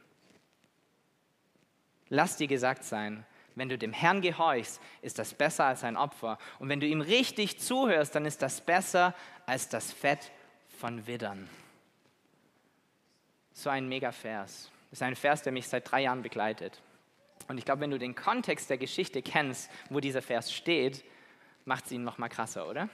Lass 2.08 2.36
dir 2.36 2.48
gesagt 2.48 2.84
sein, 2.84 3.24
wenn 3.54 3.68
du 3.68 3.78
dem 3.78 3.92
Herrn 3.92 4.20
gehorchst, 4.20 4.80
ist 5.02 5.18
das 5.18 5.34
besser 5.34 5.66
als 5.66 5.84
ein 5.84 5.96
Opfer. 5.96 6.38
Und 6.58 6.68
wenn 6.68 6.80
du 6.80 6.86
ihm 6.86 7.00
richtig 7.00 7.60
zuhörst, 7.60 8.14
dann 8.14 8.24
ist 8.24 8.42
das 8.42 8.60
besser 8.60 9.14
als 9.46 9.68
das 9.68 9.92
Fett 9.92 10.32
von 10.78 11.06
Widdern. 11.06 11.48
So 13.52 13.70
ein 13.70 13.88
Mega-Vers. 13.88 14.70
Das 14.90 14.98
ist 14.98 15.02
ein 15.02 15.16
Vers, 15.16 15.42
der 15.42 15.52
mich 15.52 15.68
seit 15.68 15.90
drei 15.90 16.02
Jahren 16.02 16.22
begleitet. 16.22 16.80
Und 17.48 17.58
ich 17.58 17.64
glaube, 17.64 17.82
wenn 17.82 17.90
du 17.90 17.98
den 17.98 18.14
Kontext 18.14 18.70
der 18.70 18.78
Geschichte 18.78 19.22
kennst, 19.22 19.70
wo 19.88 20.00
dieser 20.00 20.22
Vers 20.22 20.52
steht, 20.52 21.04
macht 21.64 21.86
es 21.86 21.92
ihn 21.92 22.02
noch 22.02 22.18
mal 22.18 22.28
krasser, 22.28 22.68
oder? 22.68 22.88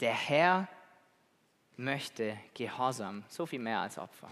Der 0.00 0.14
Herr 0.14 0.68
möchte 1.76 2.38
Gehorsam 2.54 3.24
so 3.28 3.46
viel 3.46 3.60
mehr 3.60 3.80
als 3.80 3.98
Opfer. 3.98 4.30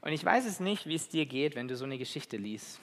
Und 0.00 0.12
ich 0.12 0.24
weiß 0.24 0.44
es 0.44 0.60
nicht, 0.60 0.86
wie 0.86 0.96
es 0.96 1.08
dir 1.08 1.24
geht, 1.24 1.56
wenn 1.56 1.66
du 1.66 1.76
so 1.76 1.84
eine 1.84 1.96
Geschichte 1.96 2.36
liest. 2.36 2.78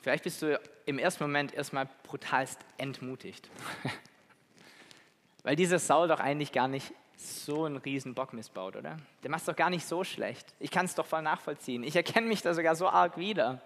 Vielleicht 0.00 0.24
bist 0.24 0.40
du 0.40 0.58
im 0.86 0.98
ersten 0.98 1.24
Moment 1.24 1.52
erstmal 1.52 1.88
brutalst 2.04 2.58
entmutigt. 2.78 3.50
Weil 5.42 5.56
dieser 5.56 5.78
Saul 5.78 6.08
doch 6.08 6.20
eigentlich 6.20 6.52
gar 6.52 6.68
nicht 6.68 6.92
so 7.16 7.64
einen 7.64 7.76
riesen 7.76 8.14
Bock 8.14 8.32
missbaut, 8.32 8.76
oder? 8.76 8.96
Der 9.22 9.30
macht 9.30 9.40
es 9.40 9.46
doch 9.46 9.56
gar 9.56 9.70
nicht 9.70 9.86
so 9.86 10.04
schlecht. 10.04 10.54
Ich 10.58 10.70
kann 10.70 10.86
es 10.86 10.94
doch 10.94 11.06
voll 11.06 11.22
nachvollziehen. 11.22 11.82
Ich 11.82 11.96
erkenne 11.96 12.26
mich 12.26 12.42
da 12.42 12.54
sogar 12.54 12.76
so 12.76 12.88
arg 12.88 13.18
wieder. 13.18 13.60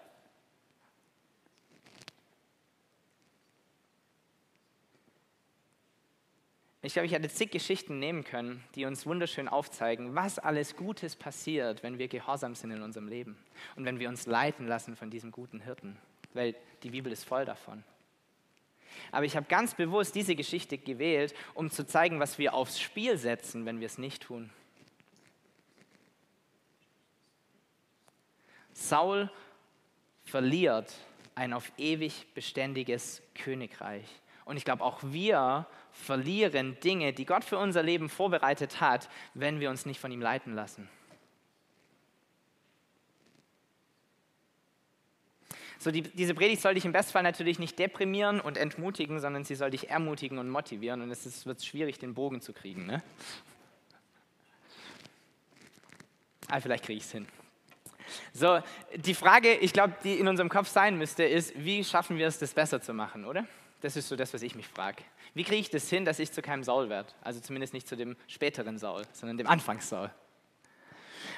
Ich 6.88 6.94
glaube, 6.94 7.04
ich 7.04 7.12
hätte 7.12 7.28
zig 7.28 7.50
Geschichten 7.50 7.98
nehmen 7.98 8.24
können, 8.24 8.64
die 8.74 8.86
uns 8.86 9.04
wunderschön 9.04 9.46
aufzeigen, 9.46 10.14
was 10.14 10.38
alles 10.38 10.74
Gutes 10.74 11.16
passiert, 11.16 11.82
wenn 11.82 11.98
wir 11.98 12.08
gehorsam 12.08 12.54
sind 12.54 12.70
in 12.70 12.80
unserem 12.80 13.08
Leben 13.08 13.36
und 13.76 13.84
wenn 13.84 13.98
wir 14.00 14.08
uns 14.08 14.24
leiten 14.24 14.66
lassen 14.66 14.96
von 14.96 15.10
diesem 15.10 15.30
guten 15.30 15.60
Hirten, 15.60 15.98
weil 16.32 16.56
die 16.82 16.88
Bibel 16.88 17.12
ist 17.12 17.24
voll 17.24 17.44
davon. 17.44 17.84
Aber 19.12 19.26
ich 19.26 19.36
habe 19.36 19.44
ganz 19.50 19.74
bewusst 19.74 20.14
diese 20.14 20.34
Geschichte 20.34 20.78
gewählt, 20.78 21.34
um 21.52 21.70
zu 21.70 21.86
zeigen, 21.86 22.20
was 22.20 22.38
wir 22.38 22.54
aufs 22.54 22.80
Spiel 22.80 23.18
setzen, 23.18 23.66
wenn 23.66 23.80
wir 23.80 23.86
es 23.86 23.98
nicht 23.98 24.22
tun. 24.22 24.48
Saul 28.72 29.30
verliert 30.24 30.94
ein 31.34 31.52
auf 31.52 31.70
ewig 31.76 32.32
beständiges 32.32 33.20
Königreich. 33.34 34.06
Und 34.48 34.56
ich 34.56 34.64
glaube, 34.64 34.82
auch 34.82 35.00
wir 35.02 35.66
verlieren 35.92 36.80
Dinge, 36.80 37.12
die 37.12 37.26
Gott 37.26 37.44
für 37.44 37.58
unser 37.58 37.82
Leben 37.82 38.08
vorbereitet 38.08 38.80
hat, 38.80 39.10
wenn 39.34 39.60
wir 39.60 39.68
uns 39.68 39.84
nicht 39.84 40.00
von 40.00 40.10
ihm 40.10 40.22
leiten 40.22 40.54
lassen. 40.54 40.88
So, 45.78 45.90
die, 45.90 46.00
diese 46.00 46.32
Predigt 46.32 46.62
soll 46.62 46.72
dich 46.72 46.86
im 46.86 46.92
Bestfall 46.92 47.22
natürlich 47.24 47.58
nicht 47.58 47.78
deprimieren 47.78 48.40
und 48.40 48.56
entmutigen, 48.56 49.20
sondern 49.20 49.44
sie 49.44 49.54
soll 49.54 49.70
dich 49.70 49.90
ermutigen 49.90 50.38
und 50.38 50.48
motivieren. 50.48 51.02
Und 51.02 51.10
es 51.10 51.44
wird 51.44 51.62
schwierig, 51.62 51.98
den 51.98 52.14
Bogen 52.14 52.40
zu 52.40 52.54
kriegen. 52.54 52.86
Ne? 52.86 53.02
Ah, 56.48 56.58
vielleicht 56.58 56.84
kriege 56.84 56.96
ich 56.96 57.04
es 57.04 57.12
hin. 57.12 57.28
So, 58.32 58.60
die 58.96 59.12
Frage, 59.12 59.52
ich 59.56 59.74
glaube, 59.74 59.92
die 60.02 60.14
in 60.14 60.26
unserem 60.26 60.48
Kopf 60.48 60.68
sein 60.68 60.96
müsste, 60.96 61.24
ist, 61.24 61.52
wie 61.54 61.84
schaffen 61.84 62.16
wir 62.16 62.26
es, 62.26 62.38
das 62.38 62.54
besser 62.54 62.80
zu 62.80 62.94
machen, 62.94 63.26
oder? 63.26 63.46
Das 63.80 63.96
ist 63.96 64.08
so 64.08 64.16
das, 64.16 64.34
was 64.34 64.42
ich 64.42 64.54
mich 64.54 64.66
frage. 64.66 65.02
Wie 65.34 65.44
kriege 65.44 65.60
ich 65.60 65.70
das 65.70 65.88
hin, 65.88 66.04
dass 66.04 66.18
ich 66.18 66.32
zu 66.32 66.42
keinem 66.42 66.64
Saul 66.64 66.88
werde? 66.88 67.12
Also 67.22 67.40
zumindest 67.40 67.72
nicht 67.74 67.86
zu 67.86 67.96
dem 67.96 68.16
späteren 68.26 68.78
Saul, 68.78 69.02
sondern 69.12 69.38
dem 69.38 69.46
Anfangs-Saul. 69.46 70.10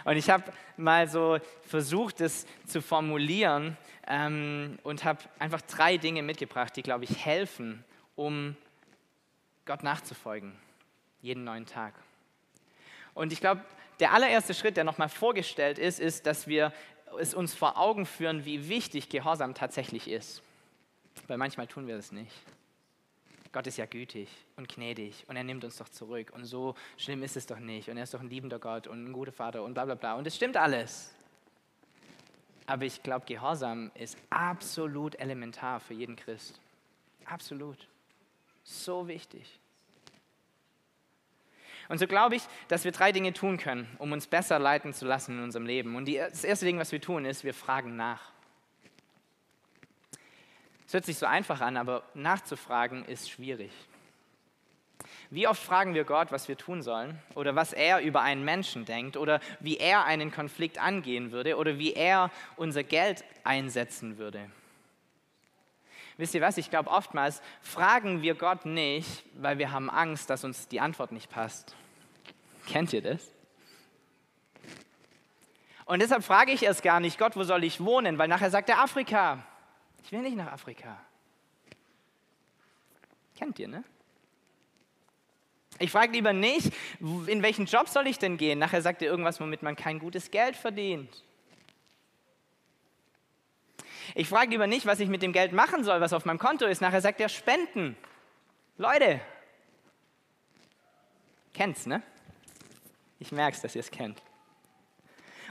Und 0.05 0.17
ich 0.17 0.31
habe 0.31 0.45
mal 0.77 1.09
so 1.09 1.39
versucht, 1.63 2.21
das 2.21 2.47
zu 2.67 2.81
formulieren 2.81 3.77
ähm, 4.07 4.79
und 4.83 5.05
habe 5.05 5.21
einfach 5.39 5.61
drei 5.63 5.99
Dinge 5.99 6.23
mitgebracht, 6.23 6.75
die, 6.77 6.83
glaube 6.83 7.05
ich, 7.05 7.25
helfen, 7.25 7.85
um 8.17 8.57
Gott 9.67 9.83
nachzufolgen, 9.83 10.57
jeden 11.21 11.45
neuen 11.45 11.67
Tag. 11.67 11.95
Und 13.15 13.33
ich 13.33 13.41
glaube, 13.41 13.63
der 13.99 14.13
allererste 14.13 14.55
Schritt, 14.55 14.77
der 14.77 14.85
nochmal 14.85 15.11
vorgestellt 15.11 15.79
ist, 15.79 16.01
ist, 16.01 16.27
dass 16.27 16.47
wir 16.47 16.73
es 17.19 17.35
uns 17.35 17.55
vor 17.55 17.77
Augen 17.77 18.07
führen, 18.07 18.45
wie 18.45 18.69
wichtig 18.69 19.09
Gehorsam 19.09 19.55
tatsächlich 19.55 20.09
ist. 20.09 20.43
Weil 21.27 21.39
manchmal 21.39 21.67
tun 21.67 21.87
wir 21.87 21.97
das 21.97 22.13
nicht. 22.13 22.35
Gott 23.53 23.67
ist 23.67 23.79
ja 23.79 23.87
gütig 23.87 24.29
und 24.57 24.69
gnädig 24.69 25.25
und 25.27 25.37
er 25.37 25.43
nimmt 25.43 25.65
uns 25.65 25.77
doch 25.79 25.89
zurück 25.89 26.31
und 26.33 26.45
so 26.45 26.77
schlimm 26.97 27.23
ist 27.25 27.37
es 27.37 27.47
doch 27.47 27.59
nicht 27.59 27.89
und 27.89 27.97
er 27.97 28.05
ist 28.05 28.15
doch 28.15 28.21
ein 28.21 28.31
liebender 28.31 28.61
Gott 28.61 28.87
und 28.87 29.05
ein 29.05 29.13
guter 29.13 29.33
Vater 29.33 29.65
und 29.65 29.75
bla 29.75 29.85
bla 29.85 29.97
bla 29.97 30.15
und 30.15 30.25
es 30.27 30.37
stimmt 30.37 30.57
alles. 30.57 31.13
Aber 32.67 32.85
ich 32.85 33.03
glaube, 33.03 33.27
Gehorsam 33.27 33.91
ist 33.95 34.17
absolut 34.31 35.17
elementar 35.17 35.81
für 35.81 35.95
jeden 35.95 36.15
Christ. 36.15 36.61
Absolut. 37.25 37.89
So 38.63 39.09
wichtig. 39.09 39.59
Und 41.89 41.99
so 41.99 42.07
glaube 42.07 42.37
ich, 42.37 42.43
dass 42.69 42.85
wir 42.85 42.93
drei 42.93 43.11
Dinge 43.11 43.33
tun 43.33 43.59
können, 43.59 43.89
um 43.99 44.13
uns 44.13 44.29
besser 44.29 44.61
leiten 44.61 44.95
zu 44.95 45.07
lassen 45.07 45.39
in 45.39 45.43
unserem 45.43 45.67
Leben. 45.67 45.97
Und 45.97 46.09
das 46.09 46.45
erste 46.45 46.65
Ding, 46.65 46.79
was 46.79 46.93
wir 46.93 47.01
tun, 47.01 47.25
ist, 47.25 47.43
wir 47.43 47.53
fragen 47.53 47.97
nach. 47.97 48.31
Es 50.91 50.95
hört 50.95 51.05
sich 51.05 51.19
so 51.19 51.27
einfach 51.27 51.61
an, 51.61 51.77
aber 51.77 52.03
nachzufragen 52.15 53.05
ist 53.05 53.31
schwierig. 53.31 53.71
Wie 55.31 55.47
oft 55.47 55.63
fragen 55.63 55.95
wir 55.95 56.03
Gott, 56.03 56.33
was 56.33 56.49
wir 56.49 56.57
tun 56.57 56.83
sollen 56.83 57.17
oder 57.37 57.55
was 57.55 57.73
er 57.73 58.01
über 58.01 58.23
einen 58.23 58.45
Menschen 58.45 58.87
denkt 58.87 59.17
oder 59.17 59.39
wie 59.61 59.77
er 59.77 60.05
einen 60.05 60.33
Konflikt 60.33 60.83
angehen 60.83 61.31
würde 61.31 61.59
oder 61.59 61.79
wie 61.79 61.93
er 61.93 62.33
unser 62.57 62.83
Geld 62.83 63.23
einsetzen 63.45 64.19
würde? 64.19 64.51
Wisst 66.17 66.35
ihr 66.35 66.41
was, 66.41 66.59
ich 66.59 66.71
glaube, 66.71 66.91
oftmals 66.91 67.41
fragen 67.61 68.23
wir 68.23 68.35
Gott 68.35 68.67
nicht, 68.67 69.23
weil 69.35 69.59
wir 69.59 69.71
haben 69.71 69.91
Angst, 69.91 70.29
dass 70.29 70.43
uns 70.43 70.67
die 70.67 70.81
Antwort 70.81 71.13
nicht 71.13 71.31
passt. 71.31 71.77
Kennt 72.67 72.93
ihr 72.93 73.03
das? 73.03 73.31
Und 75.85 76.03
deshalb 76.03 76.25
frage 76.25 76.51
ich 76.51 76.65
erst 76.65 76.83
gar 76.83 76.99
nicht, 76.99 77.17
Gott, 77.17 77.37
wo 77.37 77.45
soll 77.45 77.63
ich 77.63 77.79
wohnen? 77.79 78.19
Weil 78.19 78.27
nachher 78.27 78.51
sagt 78.51 78.69
er 78.69 78.81
Afrika. 78.81 79.47
Ich 80.03 80.13
will 80.13 80.23
nicht 80.23 80.37
nach 80.37 80.53
Afrika. 80.53 81.01
Kennt 83.37 83.59
ihr, 83.59 83.69
ne? 83.69 83.85
Ich 85.79 85.91
frage 85.91 86.13
lieber 86.13 86.35
nicht, 86.35 86.73
in 87.01 87.43
welchen 87.43 87.65
Job 87.65 87.89
soll 87.89 88.07
ich 88.07 88.19
denn 88.19 88.37
gehen? 88.37 88.59
Nachher 88.59 88.83
sagt 88.83 89.01
er 89.01 89.09
irgendwas, 89.09 89.41
womit 89.41 89.63
man 89.63 89.77
kein 89.77 89.99
gutes 89.99 90.31
Geld 90.31 90.57
verdient. 90.57 91.25
Ich 94.15 94.29
frage 94.29 94.51
lieber 94.51 94.67
nicht, 94.67 94.85
was 94.85 95.01
ich 95.01 95.09
mit 95.09 95.23
dem 95.23 95.33
Geld 95.33 95.53
machen 95.53 95.85
soll, 95.85 96.01
was 96.01 96.13
auf 96.13 96.25
meinem 96.25 96.39
Konto 96.39 96.67
ist. 96.67 96.83
Nachher 96.83 97.01
sagt 97.01 97.21
er 97.21 97.29
Spenden. 97.29 97.97
Leute, 98.77 99.21
kennt's, 101.55 101.87
ne? 101.87 102.03
Ich 103.19 103.33
merke 103.33 103.57
es, 103.57 103.63
dass 103.63 103.75
ihr 103.75 103.81
es 103.81 103.91
kennt. 103.91 104.21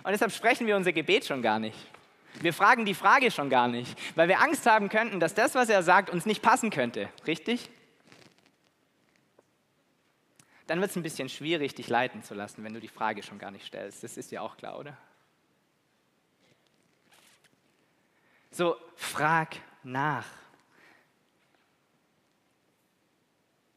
Und 0.03 0.11
deshalb 0.11 0.31
sprechen 0.31 0.67
wir 0.67 0.75
unser 0.75 0.91
Gebet 0.93 1.25
schon 1.25 1.41
gar 1.41 1.59
nicht. 1.59 1.77
Wir 2.41 2.53
fragen 2.53 2.85
die 2.85 2.93
Frage 2.93 3.31
schon 3.31 3.49
gar 3.49 3.67
nicht, 3.67 3.97
weil 4.15 4.27
wir 4.27 4.39
Angst 4.41 4.65
haben 4.65 4.89
könnten, 4.89 5.19
dass 5.19 5.33
das, 5.33 5.55
was 5.55 5.69
er 5.69 5.83
sagt, 5.83 6.09
uns 6.09 6.25
nicht 6.25 6.41
passen 6.41 6.69
könnte. 6.69 7.09
Richtig? 7.27 7.69
Dann 10.67 10.81
wird 10.81 10.91
es 10.91 10.95
ein 10.95 11.03
bisschen 11.03 11.29
schwierig, 11.29 11.73
dich 11.73 11.87
leiten 11.87 12.23
zu 12.23 12.35
lassen, 12.35 12.63
wenn 12.63 12.73
du 12.73 12.79
die 12.79 12.87
Frage 12.87 13.23
schon 13.23 13.39
gar 13.39 13.49
nicht 13.49 13.65
stellst. 13.65 14.03
Das 14.03 14.17
ist 14.17 14.31
dir 14.31 14.43
auch 14.43 14.55
klar, 14.55 14.77
oder? 14.77 14.95
So, 18.51 18.75
frag 18.95 19.55
nach. 19.83 20.25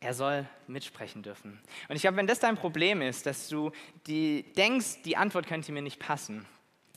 Er 0.00 0.14
soll 0.14 0.46
mitsprechen 0.66 1.22
dürfen. 1.22 1.60
Und 1.88 1.96
ich 1.96 2.02
glaube, 2.02 2.16
wenn 2.16 2.26
das 2.26 2.40
dein 2.40 2.56
Problem 2.56 3.00
ist, 3.02 3.24
dass 3.24 3.48
du 3.48 3.70
die, 4.06 4.52
denkst, 4.54 5.02
die 5.04 5.16
Antwort 5.16 5.46
könnte 5.46 5.72
mir 5.72 5.80
nicht 5.80 6.00
passen, 6.00 6.44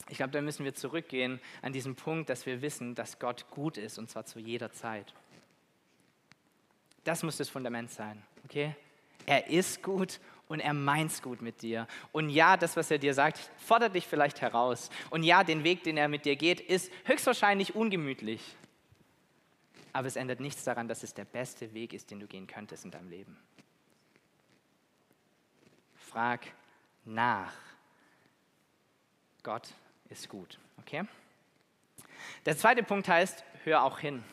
ich 0.10 0.18
glaube, 0.18 0.32
dann 0.32 0.46
müssen 0.46 0.64
wir 0.64 0.74
zurückgehen 0.74 1.40
an 1.62 1.74
diesen 1.74 1.96
Punkt, 1.96 2.30
dass 2.30 2.46
wir 2.46 2.62
wissen, 2.62 2.96
dass 2.96 3.20
Gott 3.20 3.50
gut 3.50 3.78
ist 3.78 3.98
und 3.98 4.10
zwar 4.10 4.26
zu 4.26 4.40
jeder 4.40 4.72
Zeit. 4.72 5.14
Das 7.04 7.24
muss 7.24 7.38
das 7.38 7.50
Fundament 7.50 7.92
sein, 7.92 8.22
okay? 8.46 8.76
Er 9.26 9.48
ist 9.48 9.82
gut 9.82 10.20
und 10.48 10.60
er 10.60 10.74
meint's 10.74 11.22
gut 11.22 11.42
mit 11.42 11.62
dir. 11.62 11.88
Und 12.12 12.30
ja, 12.30 12.58
das, 12.58 12.78
was 12.78 12.92
er 12.92 13.00
dir 13.00 13.14
sagt, 13.14 13.40
fordert 13.58 13.96
dich 13.96 14.06
vielleicht 14.06 14.42
heraus. 14.42 14.90
Und 15.10 15.24
ja, 15.24 15.44
den 15.44 15.64
Weg, 15.64 15.84
den 15.84 15.98
er 15.98 16.08
mit 16.08 16.26
dir 16.26 16.36
geht, 16.36 16.60
ist 16.60 16.92
höchstwahrscheinlich 17.06 17.74
ungemütlich 17.76 18.56
aber 19.96 20.08
es 20.08 20.18
ändert 20.18 20.42
nichts 20.42 20.66
daran, 20.66 20.90
dass 20.90 21.04
es 21.04 21.14
der 21.14 21.24
beste 21.24 21.74
Weg 21.74 21.94
ist, 21.94 22.12
den 22.12 22.20
du 22.20 22.28
gehen 22.28 22.48
könntest 22.48 22.84
in 22.84 22.92
deinem 22.92 23.08
Leben. 23.08 23.38
Frag 25.94 26.46
nach. 27.06 27.54
Gott 29.42 29.74
ist 30.10 30.30
gut, 30.30 30.60
okay? 30.80 31.04
Der 32.46 32.58
zweite 32.58 32.84
Punkt 32.84 33.08
heißt, 33.08 33.44
hör 33.64 33.84
auch 33.84 34.00
hin. 34.00 34.24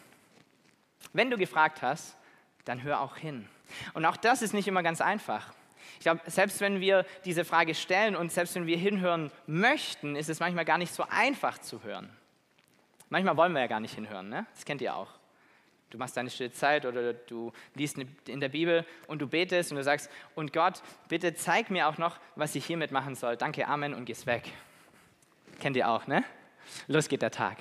Wenn 1.12 1.30
du 1.30 1.36
gefragt 1.36 1.82
hast, 1.82 2.16
dann 2.64 2.82
hör 2.82 3.00
auch 3.00 3.16
hin. 3.16 3.48
Und 3.94 4.04
auch 4.04 4.16
das 4.16 4.42
ist 4.42 4.54
nicht 4.54 4.68
immer 4.68 4.82
ganz 4.82 5.00
einfach. 5.00 5.52
Ich 5.94 6.00
glaube, 6.00 6.20
selbst 6.26 6.60
wenn 6.60 6.80
wir 6.80 7.06
diese 7.24 7.44
Frage 7.44 7.74
stellen 7.74 8.16
und 8.16 8.32
selbst 8.32 8.54
wenn 8.54 8.66
wir 8.66 8.76
hinhören 8.76 9.30
möchten, 9.46 10.16
ist 10.16 10.28
es 10.28 10.40
manchmal 10.40 10.64
gar 10.64 10.78
nicht 10.78 10.92
so 10.92 11.04
einfach 11.08 11.58
zu 11.58 11.82
hören. 11.82 12.10
Manchmal 13.08 13.36
wollen 13.36 13.52
wir 13.52 13.60
ja 13.60 13.66
gar 13.66 13.80
nicht 13.80 13.94
hinhören, 13.94 14.28
ne? 14.28 14.46
das 14.54 14.64
kennt 14.64 14.80
ihr 14.80 14.94
auch. 14.94 15.08
Du 15.90 15.98
machst 15.98 16.16
deine 16.16 16.30
stille 16.30 16.50
Zeit 16.52 16.86
oder 16.86 17.12
du 17.12 17.52
liest 17.74 17.98
in 18.26 18.40
der 18.40 18.48
Bibel 18.48 18.86
und 19.08 19.20
du 19.20 19.26
betest 19.26 19.72
und 19.72 19.76
du 19.76 19.84
sagst, 19.84 20.10
und 20.34 20.54
Gott, 20.54 20.82
bitte 21.08 21.34
zeig 21.34 21.68
mir 21.68 21.86
auch 21.86 21.98
noch, 21.98 22.18
was 22.34 22.54
ich 22.54 22.64
hiermit 22.64 22.92
machen 22.92 23.14
soll. 23.14 23.36
Danke, 23.36 23.68
Amen 23.68 23.92
und 23.92 24.06
gehst 24.06 24.26
weg. 24.26 24.50
Kennt 25.62 25.76
ihr 25.76 25.88
auch, 25.88 26.08
ne? 26.08 26.24
Los 26.88 27.06
geht 27.06 27.22
der 27.22 27.30
Tag. 27.30 27.56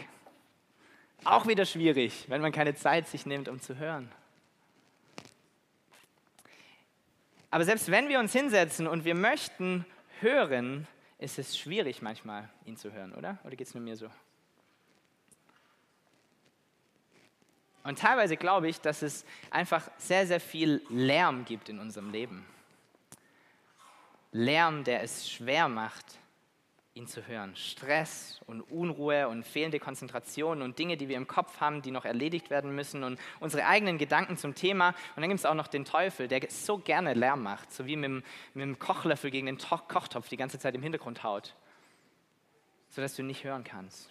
Auch 1.23 1.45
wieder 1.45 1.65
schwierig, 1.65 2.25
wenn 2.29 2.41
man 2.41 2.51
keine 2.51 2.73
Zeit 2.73 3.07
sich 3.07 3.27
nimmt, 3.27 3.47
um 3.47 3.61
zu 3.61 3.77
hören. 3.77 4.11
Aber 7.51 7.63
selbst 7.63 7.91
wenn 7.91 8.09
wir 8.09 8.17
uns 8.17 8.33
hinsetzen 8.33 8.87
und 8.87 9.05
wir 9.05 9.13
möchten 9.13 9.85
hören, 10.19 10.87
ist 11.19 11.37
es 11.37 11.55
schwierig 11.55 12.01
manchmal, 12.01 12.49
ihn 12.65 12.75
zu 12.75 12.91
hören, 12.91 13.13
oder? 13.13 13.37
Oder 13.43 13.55
geht 13.55 13.67
es 13.67 13.75
nur 13.75 13.83
mir 13.83 13.95
so? 13.95 14.09
Und 17.83 17.99
teilweise 17.99 18.35
glaube 18.35 18.67
ich, 18.67 18.81
dass 18.81 19.03
es 19.03 19.25
einfach 19.51 19.91
sehr, 19.99 20.25
sehr 20.25 20.39
viel 20.39 20.81
Lärm 20.89 21.45
gibt 21.45 21.69
in 21.69 21.77
unserem 21.77 22.09
Leben. 22.09 22.47
Lärm, 24.31 24.83
der 24.83 25.03
es 25.03 25.29
schwer 25.29 25.67
macht, 25.67 26.17
ihn 26.93 27.07
zu 27.07 27.25
hören. 27.25 27.55
Stress 27.55 28.41
und 28.47 28.61
Unruhe 28.61 29.29
und 29.29 29.45
fehlende 29.45 29.79
Konzentration 29.79 30.61
und 30.61 30.77
Dinge, 30.77 30.97
die 30.97 31.07
wir 31.07 31.15
im 31.15 31.27
Kopf 31.27 31.61
haben, 31.61 31.81
die 31.81 31.91
noch 31.91 32.03
erledigt 32.03 32.49
werden 32.49 32.75
müssen 32.75 33.03
und 33.03 33.19
unsere 33.39 33.65
eigenen 33.65 33.97
Gedanken 33.97 34.35
zum 34.35 34.55
Thema. 34.55 34.89
Und 35.15 35.21
dann 35.21 35.29
gibt 35.29 35.39
es 35.39 35.45
auch 35.45 35.53
noch 35.53 35.67
den 35.67 35.85
Teufel, 35.85 36.27
der 36.27 36.41
so 36.49 36.77
gerne 36.77 37.13
Lärm 37.13 37.43
macht, 37.43 37.71
so 37.71 37.85
wie 37.85 37.95
mit 37.95 38.09
dem, 38.09 38.23
mit 38.53 38.63
dem 38.63 38.79
Kochlöffel 38.79 39.31
gegen 39.31 39.45
den 39.45 39.57
Kochtopf 39.57 40.27
die 40.27 40.37
ganze 40.37 40.59
Zeit 40.59 40.75
im 40.75 40.83
Hintergrund 40.83 41.23
haut, 41.23 41.55
sodass 42.89 43.15
du 43.15 43.23
nicht 43.23 43.43
hören 43.45 43.63
kannst. 43.63 44.09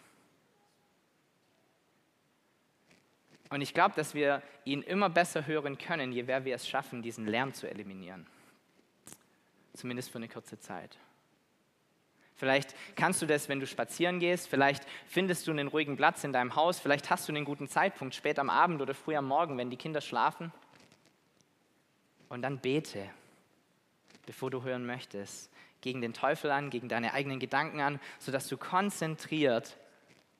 Und 3.51 3.61
ich 3.61 3.75
glaube, 3.75 3.95
dass 3.97 4.15
wir 4.15 4.43
ihn 4.65 4.81
immer 4.83 5.11
besser 5.11 5.47
hören 5.47 5.77
können, 5.77 6.13
je 6.13 6.23
mehr 6.23 6.45
wir 6.45 6.55
es 6.55 6.69
schaffen, 6.69 7.03
diesen 7.03 7.27
Lärm 7.27 7.53
zu 7.53 7.69
eliminieren. 7.69 8.27
Zumindest 9.75 10.11
für 10.11 10.19
eine 10.19 10.29
kurze 10.29 10.59
Zeit. 10.61 10.97
Vielleicht 12.41 12.75
kannst 12.97 13.21
du 13.21 13.27
das, 13.27 13.51
wenn 13.51 13.61
du 13.61 13.67
spazieren 13.67 14.19
gehst, 14.19 14.49
vielleicht 14.49 14.87
findest 15.07 15.47
du 15.47 15.51
einen 15.51 15.69
ruhigen 15.69 15.99
Platz 15.99 16.25
in 16.25 16.33
deinem 16.33 16.57
Haus, 16.57 16.81
vielleicht 16.81 17.11
hast 17.11 17.29
du 17.29 17.33
einen 17.33 17.45
guten 17.45 17.69
Zeitpunkt, 17.69 18.15
spät 18.15 18.39
am 18.39 18.49
Abend 18.49 18.81
oder 18.81 18.95
früh 18.95 19.15
am 19.15 19.27
Morgen, 19.27 19.59
wenn 19.59 19.69
die 19.69 19.77
Kinder 19.77 20.01
schlafen. 20.01 20.51
Und 22.31 22.41
dann 22.41 22.59
bete, 22.59 23.11
bevor 24.25 24.51
du 24.51 24.63
hören 24.63 24.87
möchtest, 24.87 25.53
gegen 25.83 26.01
den 26.01 26.15
Teufel 26.15 26.51
an, 26.51 26.71
gegen 26.71 26.89
deine 26.89 27.13
eigenen 27.13 27.41
Gedanken 27.41 27.83
an, 27.83 28.01
sodass 28.19 28.49
du 28.49 28.57
konzentriert 28.57 29.77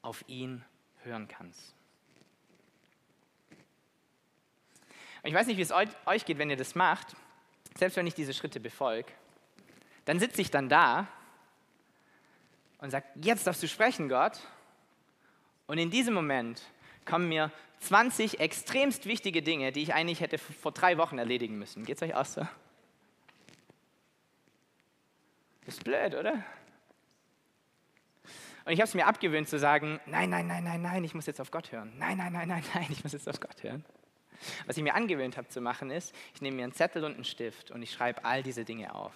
auf 0.01 0.25
ihn 0.27 0.65
hören 1.05 1.29
kannst. 1.29 1.75
ich 5.23 5.35
weiß 5.35 5.47
nicht, 5.49 5.59
wie 5.59 5.63
es 5.63 5.73
euch 6.07 6.25
geht, 6.25 6.39
wenn 6.39 6.49
ihr 6.49 6.57
das 6.57 6.75
macht, 6.75 7.09
selbst 7.77 7.97
wenn 7.99 8.07
ich 8.07 8.15
diese 8.15 8.33
Schritte 8.33 8.59
befolge, 8.59 9.13
dann 10.07 10.19
sitze 10.19 10.41
ich 10.41 10.51
dann 10.51 10.71
da 10.71 11.07
und 12.81 12.91
sagt, 12.91 13.09
jetzt 13.25 13.47
darfst 13.47 13.63
du 13.63 13.69
sprechen, 13.69 14.09
Gott. 14.09 14.41
Und 15.67 15.79
in 15.79 15.91
diesem 15.91 16.15
Moment 16.15 16.63
kommen 17.05 17.29
mir 17.29 17.53
20 17.81 18.41
extremst 18.41 19.07
wichtige 19.07 19.43
Dinge, 19.43 19.73
die 19.73 19.83
ich 19.83 19.95
eigentlich 19.95 20.21
hätte 20.21 20.39
vor 20.39 20.73
drei 20.73 20.99
Wochen 20.99 21.19
erledigen 21.19 21.59
müssen. 21.59 21.85
Geht's 21.85 22.03
euch 22.03 22.15
auch 22.15 22.25
so? 22.25 22.47
Das 25.65 25.75
ist 25.77 25.85
blöd, 25.85 26.15
oder? 26.15 26.43
Und 28.65 28.73
ich 28.73 28.81
habe 28.81 28.89
es 28.89 28.95
mir 28.95 29.07
abgewöhnt 29.07 29.49
zu 29.49 29.59
sagen, 29.59 30.01
nein, 30.07 30.31
nein, 30.31 30.47
nein, 30.47 30.65
nein, 30.65 30.83
nein, 30.83 31.05
ich 31.05 31.15
muss 31.15 31.27
jetzt 31.27 31.41
auf 31.41 31.51
Gott 31.51 31.73
hören. 31.73 31.93
Nein, 31.97 32.19
nein, 32.19 32.33
nein, 32.33 32.49
nein, 32.49 32.63
nein, 32.75 32.87
ich 32.91 33.03
muss 33.03 33.13
jetzt 33.13 33.29
auf 33.29 33.41
Gott 33.41 33.63
hören. 33.63 33.85
Was 34.67 34.77
ich 34.77 34.83
mir 34.83 34.95
angewöhnt 34.95 35.37
habe 35.37 35.49
zu 35.49 35.61
machen 35.61 35.91
ist, 35.91 36.15
ich 36.35 36.43
nehme 36.43 36.57
mir 36.57 36.65
einen 36.65 36.73
Zettel 36.73 37.05
und 37.05 37.15
einen 37.15 37.25
Stift 37.25 37.71
und 37.71 37.83
ich 37.83 37.93
schreibe 37.93 38.25
all 38.25 38.43
diese 38.43 38.65
Dinge 38.65 38.95
auf. 38.95 39.13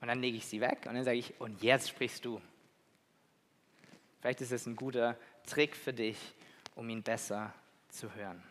Und 0.00 0.08
dann 0.08 0.20
lege 0.20 0.36
ich 0.36 0.46
sie 0.46 0.60
weg 0.60 0.84
und 0.86 0.94
dann 0.94 1.04
sage 1.04 1.18
ich, 1.18 1.40
und 1.40 1.62
jetzt 1.62 1.88
sprichst 1.88 2.24
du. 2.24 2.40
Vielleicht 4.20 4.40
ist 4.40 4.52
es 4.52 4.66
ein 4.66 4.76
guter 4.76 5.16
Trick 5.46 5.76
für 5.76 5.92
dich, 5.92 6.18
um 6.74 6.88
ihn 6.88 7.02
besser 7.02 7.52
zu 7.88 8.14
hören. 8.14 8.42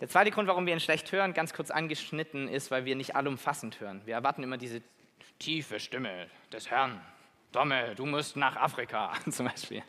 Der 0.00 0.08
zweite 0.08 0.30
Grund, 0.30 0.48
warum 0.48 0.66
wir 0.66 0.72
ihn 0.72 0.80
schlecht 0.80 1.10
hören, 1.12 1.34
ganz 1.34 1.54
kurz 1.54 1.70
angeschnitten, 1.70 2.48
ist, 2.48 2.70
weil 2.70 2.84
wir 2.84 2.96
nicht 2.96 3.16
allumfassend 3.16 3.80
hören. 3.80 4.02
Wir 4.04 4.14
erwarten 4.14 4.42
immer 4.42 4.58
diese 4.58 4.82
tiefe 5.38 5.80
Stimme 5.80 6.28
des 6.52 6.70
Herrn. 6.70 7.00
Domme, 7.52 7.94
du 7.94 8.04
musst 8.04 8.36
nach 8.36 8.56
Afrika 8.56 9.12
zum 9.30 9.46
Beispiel. 9.46 9.82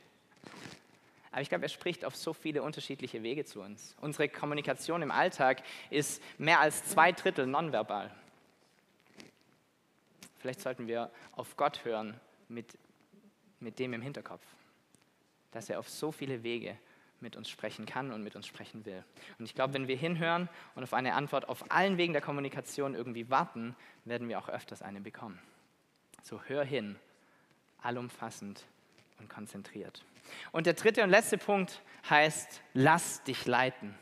Aber 1.31 1.41
ich 1.41 1.49
glaube, 1.49 1.63
er 1.65 1.69
spricht 1.69 2.05
auf 2.05 2.15
so 2.15 2.33
viele 2.33 2.63
unterschiedliche 2.63 3.21
Wege 3.23 3.43
zu 3.43 3.61
uns. 3.61 3.95
Unsere 3.99 4.29
Kommunikation 4.29 5.01
im 5.01 5.11
Alltag 5.11 5.63
ist 5.89 6.21
mehr 6.37 6.61
als 6.61 6.85
zwei 6.85 7.11
Drittel 7.11 7.45
nonverbal. 7.45 8.09
Vielleicht 10.45 10.61
sollten 10.61 10.85
wir 10.85 11.09
auf 11.31 11.57
Gott 11.57 11.85
hören 11.85 12.19
mit, 12.49 12.77
mit 13.59 13.79
dem 13.79 13.93
im 13.93 14.01
Hinterkopf, 14.03 14.45
dass 15.49 15.71
er 15.71 15.79
auf 15.79 15.89
so 15.89 16.11
viele 16.11 16.43
Wege 16.43 16.77
mit 17.19 17.35
uns 17.35 17.49
sprechen 17.49 17.87
kann 17.87 18.11
und 18.11 18.21
mit 18.21 18.35
uns 18.35 18.45
sprechen 18.45 18.85
will. 18.85 19.03
Und 19.39 19.45
ich 19.45 19.55
glaube, 19.55 19.73
wenn 19.73 19.87
wir 19.87 19.97
hinhören 19.97 20.47
und 20.75 20.83
auf 20.83 20.93
eine 20.93 21.15
Antwort 21.15 21.49
auf 21.49 21.71
allen 21.71 21.97
Wegen 21.97 22.13
der 22.13 22.21
Kommunikation 22.21 22.93
irgendwie 22.93 23.27
warten, 23.31 23.75
werden 24.03 24.29
wir 24.29 24.37
auch 24.37 24.47
öfters 24.47 24.83
eine 24.83 25.01
bekommen. 25.01 25.41
So 26.21 26.39
hör 26.43 26.63
hin, 26.63 26.95
allumfassend 27.81 28.65
und 29.17 29.31
konzentriert. 29.31 30.05
Und 30.51 30.67
der 30.67 30.73
dritte 30.73 31.03
und 31.03 31.09
letzte 31.09 31.39
Punkt 31.39 31.81
heißt, 32.07 32.61
lass 32.75 33.23
dich 33.23 33.47
leiten. 33.47 33.95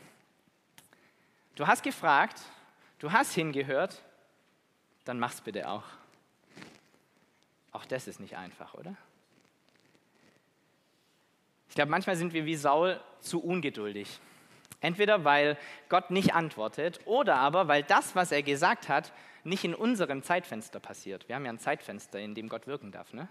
Du 1.54 1.66
hast 1.66 1.82
gefragt, 1.82 2.42
du 2.98 3.12
hast 3.12 3.32
hingehört, 3.32 4.04
dann 5.06 5.18
mach's 5.18 5.40
bitte 5.40 5.70
auch. 5.70 5.84
Auch 7.74 7.84
das 7.84 8.06
ist 8.06 8.20
nicht 8.20 8.36
einfach, 8.36 8.72
oder? 8.74 8.96
Ich 11.68 11.74
glaube, 11.74 11.90
manchmal 11.90 12.14
sind 12.14 12.32
wir 12.32 12.46
wie 12.46 12.54
Saul 12.54 13.00
zu 13.20 13.42
ungeduldig. 13.42 14.20
Entweder 14.80 15.24
weil 15.24 15.58
Gott 15.88 16.12
nicht 16.12 16.34
antwortet 16.34 17.00
oder 17.04 17.34
aber 17.34 17.66
weil 17.66 17.82
das, 17.82 18.14
was 18.14 18.30
er 18.30 18.44
gesagt 18.44 18.88
hat, 18.88 19.12
nicht 19.42 19.64
in 19.64 19.74
unserem 19.74 20.22
Zeitfenster 20.22 20.78
passiert. 20.78 21.28
Wir 21.28 21.34
haben 21.34 21.44
ja 21.44 21.52
ein 21.52 21.58
Zeitfenster, 21.58 22.20
in 22.20 22.36
dem 22.36 22.48
Gott 22.48 22.68
wirken 22.68 22.92
darf. 22.92 23.12
Ne? 23.12 23.28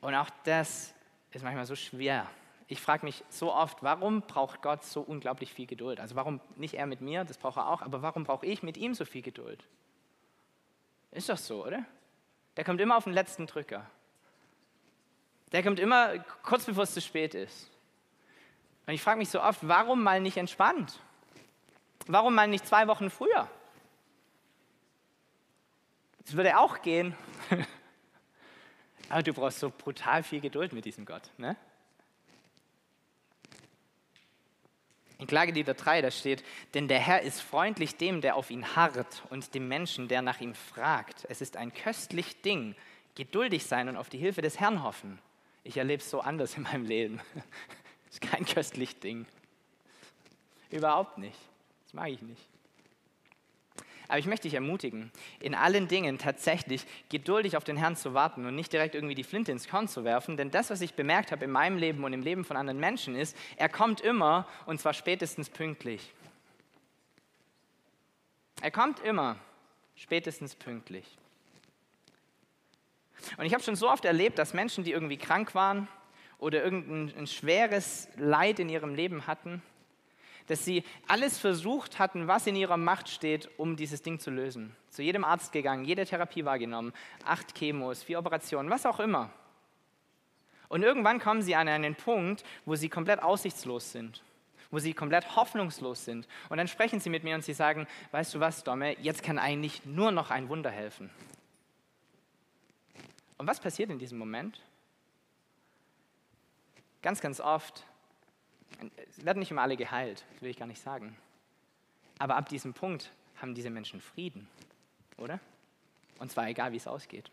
Und 0.00 0.16
auch 0.16 0.30
das 0.42 0.92
ist 1.30 1.44
manchmal 1.44 1.66
so 1.66 1.76
schwer. 1.76 2.28
Ich 2.72 2.80
frage 2.80 3.04
mich 3.04 3.22
so 3.28 3.52
oft, 3.52 3.82
warum 3.82 4.22
braucht 4.22 4.62
Gott 4.62 4.82
so 4.82 5.02
unglaublich 5.02 5.52
viel 5.52 5.66
Geduld? 5.66 6.00
Also 6.00 6.16
warum 6.16 6.40
nicht 6.56 6.72
er 6.72 6.86
mit 6.86 7.02
mir, 7.02 7.22
das 7.22 7.36
braucht 7.36 7.58
er 7.58 7.68
auch, 7.68 7.82
aber 7.82 8.00
warum 8.00 8.24
brauche 8.24 8.46
ich 8.46 8.62
mit 8.62 8.78
ihm 8.78 8.94
so 8.94 9.04
viel 9.04 9.20
Geduld? 9.20 9.62
Ist 11.10 11.28
doch 11.28 11.36
so, 11.36 11.66
oder? 11.66 11.84
Der 12.56 12.64
kommt 12.64 12.80
immer 12.80 12.96
auf 12.96 13.04
den 13.04 13.12
letzten 13.12 13.46
Drücker. 13.46 13.84
Der 15.52 15.62
kommt 15.62 15.80
immer 15.80 16.18
kurz 16.42 16.64
bevor 16.64 16.84
es 16.84 16.94
zu 16.94 17.02
spät 17.02 17.34
ist. 17.34 17.70
Und 18.86 18.94
ich 18.94 19.02
frage 19.02 19.18
mich 19.18 19.28
so 19.28 19.42
oft, 19.42 19.58
warum 19.68 20.02
mal 20.02 20.22
nicht 20.22 20.38
entspannt? 20.38 20.98
Warum 22.06 22.34
mal 22.34 22.48
nicht 22.48 22.66
zwei 22.66 22.88
Wochen 22.88 23.10
früher? 23.10 23.50
Das 26.24 26.34
würde 26.38 26.56
auch 26.56 26.80
gehen. 26.80 27.14
Aber 29.10 29.22
du 29.22 29.34
brauchst 29.34 29.58
so 29.58 29.68
brutal 29.68 30.22
viel 30.22 30.40
Geduld 30.40 30.72
mit 30.72 30.86
diesem 30.86 31.04
Gott. 31.04 31.30
Ne? 31.36 31.54
In 35.22 35.28
Klagelieder 35.28 35.74
3, 35.74 36.02
da 36.02 36.10
steht, 36.10 36.42
denn 36.74 36.88
der 36.88 36.98
Herr 36.98 37.22
ist 37.22 37.40
freundlich 37.40 37.94
dem, 37.94 38.22
der 38.22 38.34
auf 38.34 38.50
ihn 38.50 38.74
harrt 38.74 39.22
und 39.30 39.54
dem 39.54 39.68
Menschen, 39.68 40.08
der 40.08 40.20
nach 40.20 40.40
ihm 40.40 40.52
fragt. 40.52 41.26
Es 41.28 41.40
ist 41.40 41.56
ein 41.56 41.72
köstlich 41.72 42.42
Ding, 42.42 42.74
geduldig 43.14 43.64
sein 43.64 43.88
und 43.88 43.96
auf 43.96 44.08
die 44.08 44.18
Hilfe 44.18 44.42
des 44.42 44.58
Herrn 44.58 44.82
hoffen. 44.82 45.20
Ich 45.62 45.76
erlebe 45.76 46.02
es 46.02 46.10
so 46.10 46.22
anders 46.22 46.56
in 46.56 46.64
meinem 46.64 46.86
Leben. 46.86 47.20
Es 48.08 48.14
ist 48.14 48.20
kein 48.20 48.44
köstlich 48.44 48.98
Ding. 48.98 49.24
Überhaupt 50.70 51.18
nicht. 51.18 51.38
Das 51.84 51.94
mag 51.94 52.08
ich 52.08 52.20
nicht. 52.20 52.42
Aber 54.08 54.18
ich 54.18 54.26
möchte 54.26 54.48
dich 54.48 54.54
ermutigen, 54.54 55.10
in 55.40 55.54
allen 55.54 55.88
Dingen 55.88 56.18
tatsächlich 56.18 56.84
geduldig 57.08 57.56
auf 57.56 57.64
den 57.64 57.76
Herrn 57.76 57.96
zu 57.96 58.14
warten 58.14 58.46
und 58.46 58.54
nicht 58.54 58.72
direkt 58.72 58.94
irgendwie 58.94 59.14
die 59.14 59.24
Flinte 59.24 59.52
ins 59.52 59.68
Korn 59.68 59.88
zu 59.88 60.04
werfen. 60.04 60.36
Denn 60.36 60.50
das, 60.50 60.70
was 60.70 60.80
ich 60.80 60.94
bemerkt 60.94 61.32
habe 61.32 61.44
in 61.44 61.50
meinem 61.50 61.78
Leben 61.78 62.04
und 62.04 62.12
im 62.12 62.22
Leben 62.22 62.44
von 62.44 62.56
anderen 62.56 62.80
Menschen, 62.80 63.14
ist, 63.14 63.36
er 63.56 63.68
kommt 63.68 64.00
immer 64.00 64.46
und 64.66 64.80
zwar 64.80 64.94
spätestens 64.94 65.48
pünktlich. 65.48 66.12
Er 68.60 68.70
kommt 68.70 69.00
immer 69.00 69.36
spätestens 69.96 70.54
pünktlich. 70.54 71.06
Und 73.36 73.44
ich 73.44 73.54
habe 73.54 73.62
schon 73.62 73.76
so 73.76 73.90
oft 73.90 74.04
erlebt, 74.04 74.38
dass 74.38 74.54
Menschen, 74.54 74.84
die 74.84 74.92
irgendwie 74.92 75.16
krank 75.16 75.54
waren 75.54 75.88
oder 76.38 76.62
irgendein 76.62 77.26
schweres 77.26 78.08
Leid 78.16 78.58
in 78.58 78.68
ihrem 78.68 78.94
Leben 78.94 79.26
hatten, 79.26 79.62
dass 80.52 80.66
sie 80.66 80.84
alles 81.08 81.38
versucht 81.38 81.98
hatten, 81.98 82.28
was 82.28 82.46
in 82.46 82.56
ihrer 82.56 82.76
Macht 82.76 83.08
steht, 83.08 83.48
um 83.58 83.74
dieses 83.74 84.02
Ding 84.02 84.18
zu 84.18 84.30
lösen. 84.30 84.76
Zu 84.90 85.02
jedem 85.02 85.24
Arzt 85.24 85.50
gegangen, 85.50 85.86
jede 85.86 86.04
Therapie 86.04 86.44
wahrgenommen, 86.44 86.92
acht 87.24 87.54
Chemos, 87.54 88.02
vier 88.02 88.18
Operationen, 88.18 88.68
was 88.68 88.84
auch 88.84 89.00
immer. 89.00 89.30
Und 90.68 90.82
irgendwann 90.82 91.20
kommen 91.20 91.40
sie 91.40 91.54
an 91.54 91.68
einen 91.68 91.94
Punkt, 91.94 92.44
wo 92.66 92.74
sie 92.74 92.90
komplett 92.90 93.22
aussichtslos 93.22 93.92
sind, 93.92 94.22
wo 94.70 94.78
sie 94.78 94.92
komplett 94.92 95.36
hoffnungslos 95.36 96.04
sind. 96.04 96.28
Und 96.50 96.58
dann 96.58 96.68
sprechen 96.68 97.00
sie 97.00 97.08
mit 97.08 97.24
mir 97.24 97.34
und 97.34 97.44
sie 97.44 97.54
sagen, 97.54 97.86
weißt 98.10 98.34
du 98.34 98.40
was, 98.40 98.62
Domme, 98.62 98.98
jetzt 99.00 99.22
kann 99.22 99.38
eigentlich 99.38 99.86
nur 99.86 100.12
noch 100.12 100.30
ein 100.30 100.50
Wunder 100.50 100.70
helfen. 100.70 101.08
Und 103.38 103.46
was 103.46 103.58
passiert 103.58 103.88
in 103.88 103.98
diesem 103.98 104.18
Moment? 104.18 104.60
Ganz, 107.00 107.22
ganz 107.22 107.40
oft 107.40 107.86
es 109.08 109.24
werden 109.24 109.38
nicht 109.38 109.50
immer 109.50 109.62
alle 109.62 109.76
geheilt, 109.76 110.24
das 110.32 110.42
will 110.42 110.50
ich 110.50 110.58
gar 110.58 110.66
nicht 110.66 110.80
sagen. 110.80 111.16
Aber 112.18 112.36
ab 112.36 112.48
diesem 112.48 112.74
Punkt 112.74 113.10
haben 113.40 113.54
diese 113.54 113.70
Menschen 113.70 114.00
Frieden, 114.00 114.48
oder? 115.16 115.40
Und 116.18 116.30
zwar 116.30 116.48
egal, 116.48 116.72
wie 116.72 116.76
es 116.76 116.86
ausgeht. 116.86 117.30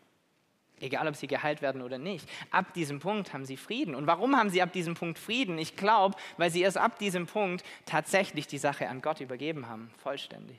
Egal, 0.80 1.06
ob 1.06 1.14
sie 1.14 1.26
geheilt 1.26 1.60
werden 1.60 1.82
oder 1.82 1.98
nicht. 1.98 2.26
Ab 2.50 2.72
diesem 2.72 3.00
Punkt 3.00 3.34
haben 3.34 3.44
sie 3.44 3.58
Frieden. 3.58 3.94
Und 3.94 4.06
warum 4.06 4.34
haben 4.34 4.48
sie 4.48 4.62
ab 4.62 4.72
diesem 4.72 4.94
Punkt 4.94 5.18
Frieden? 5.18 5.58
Ich 5.58 5.76
glaube, 5.76 6.16
weil 6.38 6.50
sie 6.50 6.62
erst 6.62 6.78
ab 6.78 6.98
diesem 6.98 7.26
Punkt 7.26 7.64
tatsächlich 7.84 8.46
die 8.46 8.58
Sache 8.58 8.88
an 8.88 9.02
Gott 9.02 9.20
übergeben 9.20 9.68
haben, 9.68 9.90
vollständig. 9.98 10.58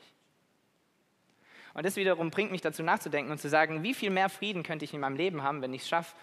Und 1.73 1.85
das 1.85 1.95
wiederum 1.95 2.29
bringt 2.29 2.51
mich 2.51 2.61
dazu 2.61 2.83
nachzudenken 2.83 3.31
und 3.31 3.39
zu 3.39 3.49
sagen, 3.49 3.81
wie 3.81 3.93
viel 3.93 4.11
mehr 4.11 4.29
Frieden 4.29 4.61
könnte 4.61 4.85
ich 4.85 4.93
in 4.93 4.99
meinem 4.99 5.15
Leben 5.15 5.41
haben, 5.41 5.61
wenn 5.61 5.73
ich 5.73 5.83
es 5.83 5.89
schaffe, 5.89 6.15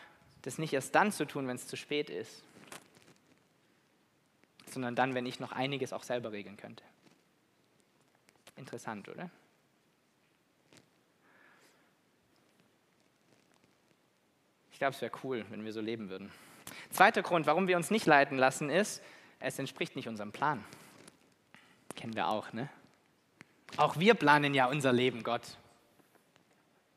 das 0.42 0.58
nicht 0.58 0.72
erst 0.72 0.94
dann 0.94 1.10
zu 1.10 1.26
tun, 1.26 1.48
wenn 1.48 1.56
es 1.56 1.66
zu 1.66 1.76
spät 1.76 2.10
ist, 2.10 2.44
sondern 4.78 4.94
dann, 4.94 5.16
wenn 5.16 5.26
ich 5.26 5.40
noch 5.40 5.50
einiges 5.50 5.92
auch 5.92 6.04
selber 6.04 6.30
regeln 6.30 6.56
könnte. 6.56 6.84
Interessant, 8.54 9.08
oder? 9.08 9.28
Ich 14.70 14.78
glaube, 14.78 14.94
es 14.94 15.00
wäre 15.00 15.10
cool, 15.24 15.44
wenn 15.50 15.64
wir 15.64 15.72
so 15.72 15.80
leben 15.80 16.10
würden. 16.10 16.30
Zweiter 16.90 17.22
Grund, 17.22 17.46
warum 17.46 17.66
wir 17.66 17.76
uns 17.76 17.90
nicht 17.90 18.06
leiten 18.06 18.38
lassen, 18.38 18.70
ist, 18.70 19.02
es 19.40 19.58
entspricht 19.58 19.96
nicht 19.96 20.06
unserem 20.06 20.30
Plan. 20.30 20.64
Kennen 21.96 22.14
wir 22.14 22.28
auch, 22.28 22.52
ne? 22.52 22.68
Auch 23.78 23.98
wir 23.98 24.14
planen 24.14 24.54
ja 24.54 24.66
unser 24.66 24.92
Leben, 24.92 25.24
Gott. 25.24 25.58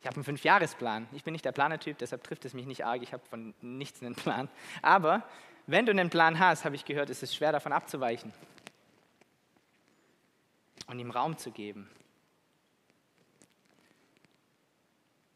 Ich 0.01 0.05
habe 0.05 0.17
einen 0.17 0.23
Fünfjahresplan. 0.23 1.07
Ich 1.13 1.23
bin 1.23 1.31
nicht 1.31 1.45
der 1.45 1.51
Planertyp, 1.51 1.97
deshalb 1.97 2.23
trifft 2.23 2.45
es 2.45 2.53
mich 2.53 2.67
nicht 2.67 2.85
arg. 2.85 3.01
Ich 3.01 3.11
habe 3.11 3.25
von 3.27 3.55
nichts 3.59 4.03
einen 4.03 4.13
Plan. 4.13 4.49
Aber 4.83 5.23
wenn 5.71 5.85
du 5.85 5.91
einen 5.91 6.09
Plan 6.09 6.39
hast, 6.39 6.65
habe 6.65 6.75
ich 6.75 6.85
gehört, 6.85 7.09
ist 7.09 7.23
es 7.23 7.33
schwer 7.33 7.51
davon 7.51 7.71
abzuweichen 7.73 8.33
und 10.87 10.99
ihm 10.99 11.11
Raum 11.11 11.37
zu 11.37 11.51
geben. 11.51 11.89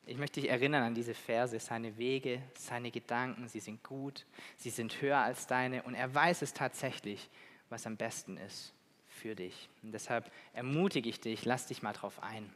Ich 0.07 0.17
möchte 0.17 0.39
dich 0.39 0.49
erinnern 0.49 0.83
an 0.83 0.93
diese 0.93 1.15
Verse, 1.15 1.59
seine 1.59 1.97
Wege, 1.97 2.41
seine 2.53 2.91
Gedanken, 2.91 3.47
sie 3.47 3.59
sind 3.59 3.83
gut, 3.83 4.25
sie 4.55 4.69
sind 4.69 5.01
höher 5.01 5.17
als 5.17 5.47
deine 5.47 5.81
und 5.83 5.95
er 5.95 6.13
weiß 6.13 6.43
es 6.43 6.53
tatsächlich, 6.53 7.29
was 7.69 7.87
am 7.87 7.97
besten 7.97 8.37
ist 8.37 8.73
für 9.07 9.33
dich. 9.33 9.67
Und 9.81 9.93
deshalb 9.93 10.31
ermutige 10.53 11.09
ich 11.09 11.21
dich, 11.21 11.45
lass 11.45 11.65
dich 11.65 11.81
mal 11.81 11.93
drauf 11.93 12.21
ein. 12.21 12.53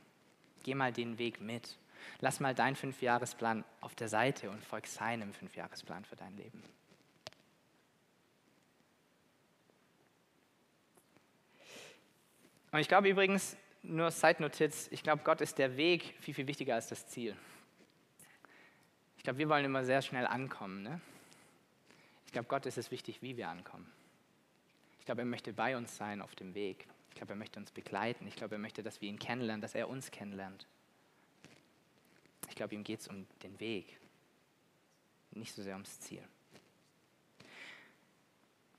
Geh 0.63 0.75
mal 0.75 0.93
den 0.93 1.17
Weg 1.17 1.41
mit. 1.41 1.77
Lass 2.19 2.39
mal 2.39 2.53
deinen 2.53 2.75
Fünfjahresplan 2.75 3.63
auf 3.81 3.95
der 3.95 4.09
Seite 4.09 4.51
und 4.51 4.63
folg 4.63 4.85
seinem 4.85 5.33
Fünfjahresplan 5.33 6.05
für 6.05 6.15
dein 6.15 6.35
Leben. 6.37 6.63
Und 12.71 12.79
ich 12.79 12.87
glaube 12.87 13.09
übrigens, 13.09 13.57
nur 13.81 14.11
Side-Notiz, 14.11 14.87
ich 14.91 15.03
glaube, 15.03 15.23
Gott 15.23 15.41
ist 15.41 15.57
der 15.57 15.77
Weg 15.77 16.15
viel, 16.19 16.33
viel 16.33 16.47
wichtiger 16.47 16.75
als 16.75 16.87
das 16.87 17.07
Ziel. 17.07 17.35
Ich 19.17 19.23
glaube, 19.23 19.39
wir 19.39 19.49
wollen 19.49 19.65
immer 19.65 19.83
sehr 19.83 20.01
schnell 20.01 20.27
ankommen. 20.27 20.83
Ne? 20.83 21.01
Ich 22.25 22.31
glaube, 22.31 22.47
Gott 22.47 22.65
ist 22.65 22.77
es 22.77 22.91
wichtig, 22.91 23.21
wie 23.21 23.37
wir 23.37 23.49
ankommen. 23.49 23.91
Ich 24.99 25.05
glaube, 25.05 25.21
er 25.21 25.25
möchte 25.25 25.53
bei 25.53 25.75
uns 25.75 25.97
sein 25.97 26.21
auf 26.21 26.35
dem 26.35 26.53
Weg. 26.53 26.87
Ich 27.09 27.15
glaube, 27.15 27.33
er 27.33 27.35
möchte 27.35 27.59
uns 27.59 27.71
begleiten. 27.71 28.27
Ich 28.27 28.35
glaube, 28.35 28.55
er 28.55 28.59
möchte, 28.59 28.83
dass 28.83 29.01
wir 29.01 29.09
ihn 29.09 29.19
kennenlernen, 29.19 29.61
dass 29.61 29.75
er 29.75 29.89
uns 29.89 30.11
kennenlernt. 30.11 30.67
Ich 32.49 32.55
glaube, 32.55 32.75
ihm 32.75 32.83
geht 32.83 33.01
es 33.01 33.07
um 33.07 33.25
den 33.43 33.59
Weg, 33.59 33.99
nicht 35.31 35.53
so 35.53 35.61
sehr 35.61 35.73
ums 35.73 35.99
Ziel. 35.99 36.23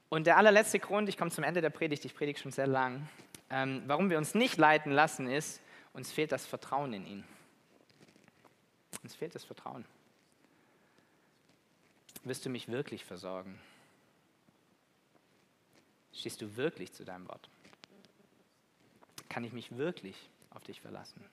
Und 0.09 0.27
der 0.27 0.37
allerletzte 0.37 0.81
Grund, 0.81 1.09
ich 1.09 1.17
komme 1.17 1.31
zum 1.31 1.45
Ende 1.45 1.61
der 1.61 1.71
Predigt, 1.71 2.05
ich 2.05 2.15
predige 2.15 2.39
schon 2.39 2.51
sehr 2.51 2.67
lang, 2.67 3.09
ähm, 3.51 3.83
warum 3.87 4.11
wir 4.11 4.19
uns 4.19 4.35
nicht 4.35 4.57
leiten 4.57 4.93
lassen, 4.93 5.29
ist, 5.29 5.61
uns 5.93 6.13
fehlt 6.13 6.33
das 6.33 6.47
Vertrauen 6.47 6.93
in 6.93 7.07
ihn. 7.07 7.25
Uns 9.03 9.15
fehlt 9.15 9.35
das 9.35 9.45
Vertrauen. 9.45 9.85
Wirst 12.23 12.45
du 12.45 12.51
mich 12.51 12.69
wirklich 12.69 13.05
versorgen? 13.05 13.59
Stehst 16.13 16.43
du 16.43 16.57
wirklich 16.57 16.93
zu 16.93 17.05
deinem 17.05 17.29
Wort? 17.29 17.49
Kann 19.29 19.45
ich 19.45 19.53
mich 19.53 19.77
wirklich 19.77 20.29
auf 20.51 20.65
dich 20.65 20.81
verlassen? 20.81 21.25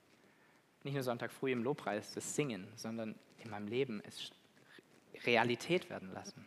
Nicht 0.83 0.93
nur 0.93 1.03
Sonntag 1.03 1.31
früh 1.31 1.51
im 1.51 1.63
Lobpreis, 1.63 2.13
das 2.13 2.35
Singen, 2.35 2.67
sondern 2.75 3.15
in 3.39 3.49
meinem 3.49 3.67
Leben 3.67 4.01
es 4.05 4.31
Realität 5.25 5.89
werden 5.89 6.13
lassen. 6.13 6.45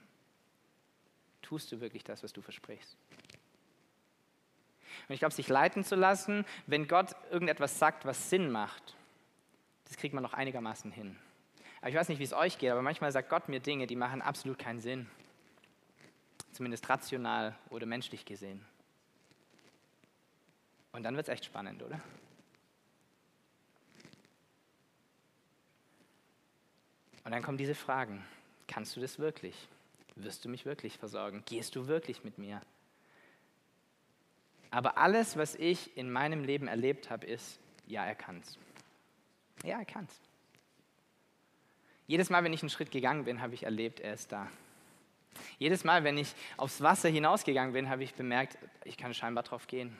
Tust 1.42 1.70
du 1.72 1.80
wirklich 1.80 2.04
das, 2.04 2.22
was 2.22 2.32
du 2.32 2.40
versprichst? 2.40 2.96
Und 5.10 5.14
ich 5.14 5.18
glaube, 5.18 5.34
sich 5.34 5.48
leiten 5.48 5.82
zu 5.82 5.96
lassen, 5.96 6.44
wenn 6.68 6.86
Gott 6.86 7.16
irgendetwas 7.32 7.80
sagt, 7.80 8.04
was 8.04 8.30
Sinn 8.30 8.48
macht, 8.48 8.94
das 9.86 9.96
kriegt 9.96 10.14
man 10.14 10.22
noch 10.22 10.34
einigermaßen 10.34 10.92
hin. 10.92 11.16
Aber 11.80 11.90
ich 11.90 11.96
weiß 11.96 12.08
nicht, 12.10 12.20
wie 12.20 12.22
es 12.22 12.32
euch 12.32 12.58
geht, 12.58 12.70
aber 12.70 12.80
manchmal 12.80 13.10
sagt 13.10 13.28
Gott 13.28 13.48
mir 13.48 13.58
Dinge, 13.58 13.88
die 13.88 13.96
machen 13.96 14.22
absolut 14.22 14.60
keinen 14.60 14.78
Sinn. 14.78 15.10
Zumindest 16.52 16.88
rational 16.88 17.56
oder 17.70 17.86
menschlich 17.86 18.24
gesehen. 18.24 18.64
Und 20.92 21.02
dann 21.02 21.16
wird 21.16 21.26
es 21.26 21.32
echt 21.34 21.44
spannend, 21.44 21.82
oder? 21.82 22.00
Und 27.24 27.32
dann 27.32 27.42
kommen 27.42 27.58
diese 27.58 27.74
Fragen. 27.74 28.24
Kannst 28.68 28.94
du 28.94 29.00
das 29.00 29.18
wirklich? 29.18 29.56
Wirst 30.14 30.44
du 30.44 30.48
mich 30.48 30.66
wirklich 30.66 30.98
versorgen? 30.98 31.42
Gehst 31.46 31.74
du 31.74 31.88
wirklich 31.88 32.22
mit 32.22 32.38
mir? 32.38 32.62
Aber 34.70 34.98
alles, 34.98 35.36
was 35.36 35.54
ich 35.54 35.96
in 35.96 36.10
meinem 36.10 36.44
Leben 36.44 36.68
erlebt 36.68 37.10
habe, 37.10 37.26
ist, 37.26 37.58
ja, 37.86 38.04
er 38.04 38.14
kann's. 38.14 38.56
Ja, 39.64 39.78
er 39.78 39.84
kann's. 39.84 40.20
Jedes 42.06 42.30
Mal, 42.30 42.44
wenn 42.44 42.52
ich 42.52 42.62
einen 42.62 42.70
Schritt 42.70 42.90
gegangen 42.90 43.24
bin, 43.24 43.40
habe 43.40 43.54
ich 43.54 43.64
erlebt, 43.64 44.00
er 44.00 44.14
ist 44.14 44.32
da. 44.32 44.48
Jedes 45.58 45.84
Mal, 45.84 46.04
wenn 46.04 46.18
ich 46.18 46.34
aufs 46.56 46.80
Wasser 46.80 47.08
hinausgegangen 47.08 47.72
bin, 47.72 47.88
habe 47.88 48.02
ich 48.02 48.14
bemerkt, 48.14 48.58
ich 48.84 48.96
kann 48.96 49.14
scheinbar 49.14 49.44
drauf 49.44 49.66
gehen. 49.66 49.96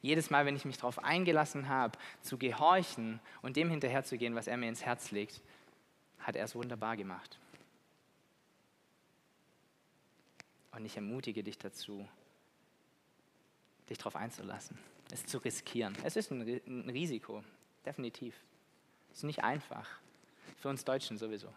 Jedes 0.00 0.30
Mal, 0.30 0.46
wenn 0.46 0.56
ich 0.56 0.64
mich 0.64 0.78
darauf 0.78 0.98
eingelassen 0.98 1.68
habe, 1.68 1.96
zu 2.22 2.38
gehorchen 2.38 3.20
und 3.40 3.56
dem 3.56 3.70
hinterherzugehen, 3.70 4.34
was 4.34 4.48
er 4.48 4.56
mir 4.56 4.68
ins 4.68 4.84
Herz 4.84 5.12
legt, 5.12 5.40
hat 6.18 6.34
er 6.34 6.44
es 6.44 6.54
wunderbar 6.54 6.96
gemacht. 6.96 7.38
Und 10.72 10.84
ich 10.84 10.96
ermutige 10.96 11.44
dich 11.44 11.58
dazu, 11.58 12.08
dich 13.92 13.98
darauf 13.98 14.16
einzulassen, 14.16 14.78
es 15.10 15.26
zu 15.26 15.38
riskieren. 15.38 15.96
Es 16.04 16.16
ist 16.16 16.30
ein, 16.30 16.40
ein 16.40 16.90
Risiko, 16.90 17.44
definitiv. 17.84 18.34
Es 19.10 19.18
ist 19.18 19.24
nicht 19.24 19.44
einfach, 19.44 19.88
für 20.56 20.68
uns 20.68 20.84
Deutschen 20.84 21.18
sowieso. 21.18 21.48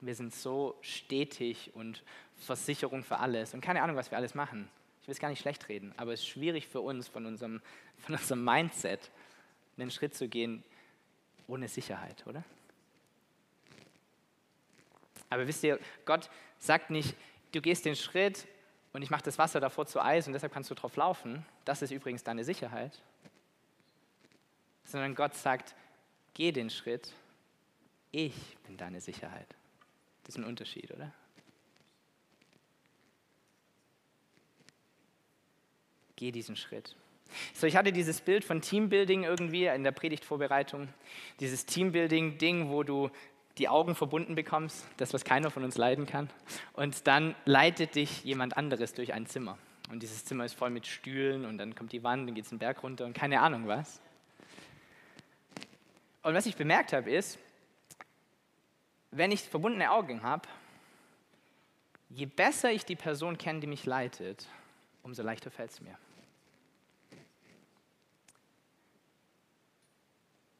Wir 0.00 0.14
sind 0.14 0.34
so 0.34 0.76
stetig 0.80 1.70
und 1.74 2.02
Versicherung 2.36 3.04
für 3.04 3.18
alles 3.18 3.54
und 3.54 3.60
keine 3.60 3.82
Ahnung, 3.82 3.96
was 3.96 4.10
wir 4.10 4.18
alles 4.18 4.34
machen. 4.34 4.68
Ich 5.02 5.08
will 5.08 5.12
es 5.12 5.20
gar 5.20 5.28
nicht 5.28 5.40
schlecht 5.40 5.68
reden, 5.68 5.92
aber 5.96 6.12
es 6.12 6.20
ist 6.20 6.26
schwierig 6.26 6.66
für 6.66 6.80
uns, 6.80 7.08
von 7.08 7.26
unserem, 7.26 7.60
von 7.98 8.14
unserem 8.14 8.44
Mindset, 8.44 9.10
einen 9.76 9.90
Schritt 9.90 10.14
zu 10.14 10.28
gehen 10.28 10.62
ohne 11.46 11.68
Sicherheit, 11.68 12.26
oder? 12.26 12.42
Aber 15.28 15.46
wisst 15.46 15.64
ihr, 15.64 15.78
Gott 16.04 16.30
sagt 16.58 16.90
nicht, 16.90 17.14
du 17.52 17.60
gehst 17.60 17.84
den 17.84 17.96
Schritt 17.96 18.46
und 18.94 19.02
ich 19.02 19.10
mache 19.10 19.24
das 19.24 19.38
Wasser 19.38 19.60
davor 19.60 19.86
zu 19.86 20.00
Eis 20.00 20.28
und 20.28 20.32
deshalb 20.32 20.52
kannst 20.52 20.70
du 20.70 20.74
drauf 20.74 20.96
laufen. 20.96 21.44
Das 21.64 21.82
ist 21.82 21.90
übrigens 21.90 22.22
deine 22.22 22.44
Sicherheit. 22.44 23.02
Sondern 24.84 25.16
Gott 25.16 25.34
sagt, 25.34 25.74
geh 26.32 26.52
den 26.52 26.70
Schritt, 26.70 27.12
ich 28.12 28.56
bin 28.66 28.76
deine 28.76 29.00
Sicherheit. 29.00 29.48
Das 30.22 30.36
ist 30.36 30.40
ein 30.40 30.44
Unterschied, 30.44 30.92
oder? 30.92 31.12
Geh 36.14 36.30
diesen 36.30 36.54
Schritt. 36.54 36.94
So, 37.52 37.66
ich 37.66 37.76
hatte 37.76 37.92
dieses 37.92 38.20
Bild 38.20 38.44
von 38.44 38.62
Teambuilding 38.62 39.24
irgendwie 39.24 39.66
in 39.66 39.82
der 39.82 39.90
Predigtvorbereitung. 39.90 40.88
Dieses 41.40 41.66
Teambuilding-Ding, 41.66 42.68
wo 42.68 42.84
du 42.84 43.10
die 43.58 43.68
Augen 43.68 43.94
verbunden 43.94 44.34
bekommst, 44.34 44.86
das, 44.96 45.12
was 45.14 45.24
keiner 45.24 45.50
von 45.50 45.64
uns 45.64 45.76
leiden 45.76 46.06
kann. 46.06 46.28
Und 46.72 47.06
dann 47.06 47.34
leitet 47.44 47.94
dich 47.94 48.24
jemand 48.24 48.56
anderes 48.56 48.94
durch 48.94 49.12
ein 49.12 49.26
Zimmer. 49.26 49.58
Und 49.90 50.02
dieses 50.02 50.24
Zimmer 50.24 50.44
ist 50.44 50.54
voll 50.54 50.70
mit 50.70 50.86
Stühlen 50.86 51.44
und 51.44 51.58
dann 51.58 51.74
kommt 51.74 51.92
die 51.92 52.02
Wand, 52.02 52.28
dann 52.28 52.34
geht 52.34 52.44
es 52.44 52.50
den 52.50 52.58
Berg 52.58 52.82
runter 52.82 53.04
und 53.04 53.12
keine 53.12 53.40
Ahnung 53.40 53.68
was. 53.68 54.00
Und 56.22 56.34
was 56.34 56.46
ich 56.46 56.56
bemerkt 56.56 56.92
habe, 56.92 57.10
ist, 57.10 57.38
wenn 59.10 59.30
ich 59.30 59.42
verbundene 59.42 59.90
Augen 59.90 60.22
habe, 60.22 60.48
je 62.08 62.26
besser 62.26 62.72
ich 62.72 62.84
die 62.84 62.96
Person 62.96 63.38
kenne, 63.38 63.60
die 63.60 63.66
mich 63.66 63.84
leitet, 63.84 64.48
umso 65.02 65.22
leichter 65.22 65.50
fällt 65.50 65.70
es 65.70 65.80
mir. 65.80 65.96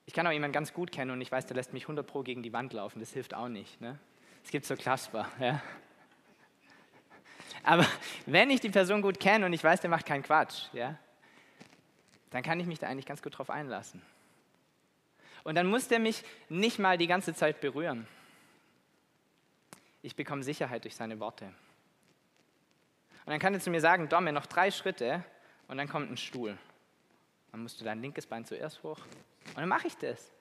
Ich 0.06 0.12
kann 0.12 0.26
auch 0.26 0.32
jemanden 0.32 0.52
ganz 0.52 0.72
gut 0.74 0.92
kennen 0.92 1.10
und 1.10 1.20
ich 1.20 1.32
weiß, 1.32 1.46
der 1.46 1.56
lässt 1.56 1.72
mich 1.72 1.84
100 1.84 2.06
Pro 2.06 2.22
gegen 2.22 2.42
die 2.42 2.52
Wand 2.52 2.72
laufen. 2.72 3.00
Das 3.00 3.12
hilft 3.12 3.34
auch 3.34 3.48
nicht. 3.48 3.80
Ne? 3.80 3.98
Es 4.44 4.50
gibt 4.50 4.66
so 4.66 4.76
Klasper. 4.76 5.28
Ja? 5.40 5.62
Aber 7.62 7.86
wenn 8.26 8.50
ich 8.50 8.60
die 8.60 8.68
Person 8.68 9.00
gut 9.00 9.18
kenne 9.18 9.46
und 9.46 9.52
ich 9.54 9.64
weiß, 9.64 9.80
der 9.80 9.88
macht 9.88 10.04
keinen 10.04 10.22
Quatsch, 10.22 10.68
ja, 10.74 10.98
dann 12.30 12.42
kann 12.42 12.60
ich 12.60 12.66
mich 12.66 12.78
da 12.78 12.88
eigentlich 12.88 13.06
ganz 13.06 13.22
gut 13.22 13.38
drauf 13.38 13.48
einlassen. 13.48 14.02
Und 15.44 15.54
dann 15.54 15.66
muss 15.66 15.88
der 15.88 15.98
mich 15.98 16.22
nicht 16.48 16.78
mal 16.78 16.98
die 16.98 17.06
ganze 17.06 17.34
Zeit 17.34 17.60
berühren. 17.60 18.06
Ich 20.02 20.16
bekomme 20.16 20.42
Sicherheit 20.42 20.84
durch 20.84 20.96
seine 20.96 21.20
Worte. 21.20 21.46
Und 21.46 23.30
dann 23.30 23.38
kann 23.38 23.54
er 23.54 23.60
zu 23.60 23.70
mir 23.70 23.80
sagen, 23.80 24.10
Domme, 24.10 24.32
noch 24.32 24.46
drei 24.46 24.70
Schritte 24.70 25.24
und 25.68 25.78
dann 25.78 25.88
kommt 25.88 26.10
ein 26.10 26.18
Stuhl. 26.18 26.58
Dann 27.52 27.62
musst 27.62 27.80
du 27.80 27.84
dein 27.84 28.02
linkes 28.02 28.26
Bein 28.26 28.44
zuerst 28.44 28.82
hoch 28.82 29.00
und 29.48 29.58
dann 29.58 29.68
mache 29.68 29.86
ich 29.86 29.96
das. 29.96 30.32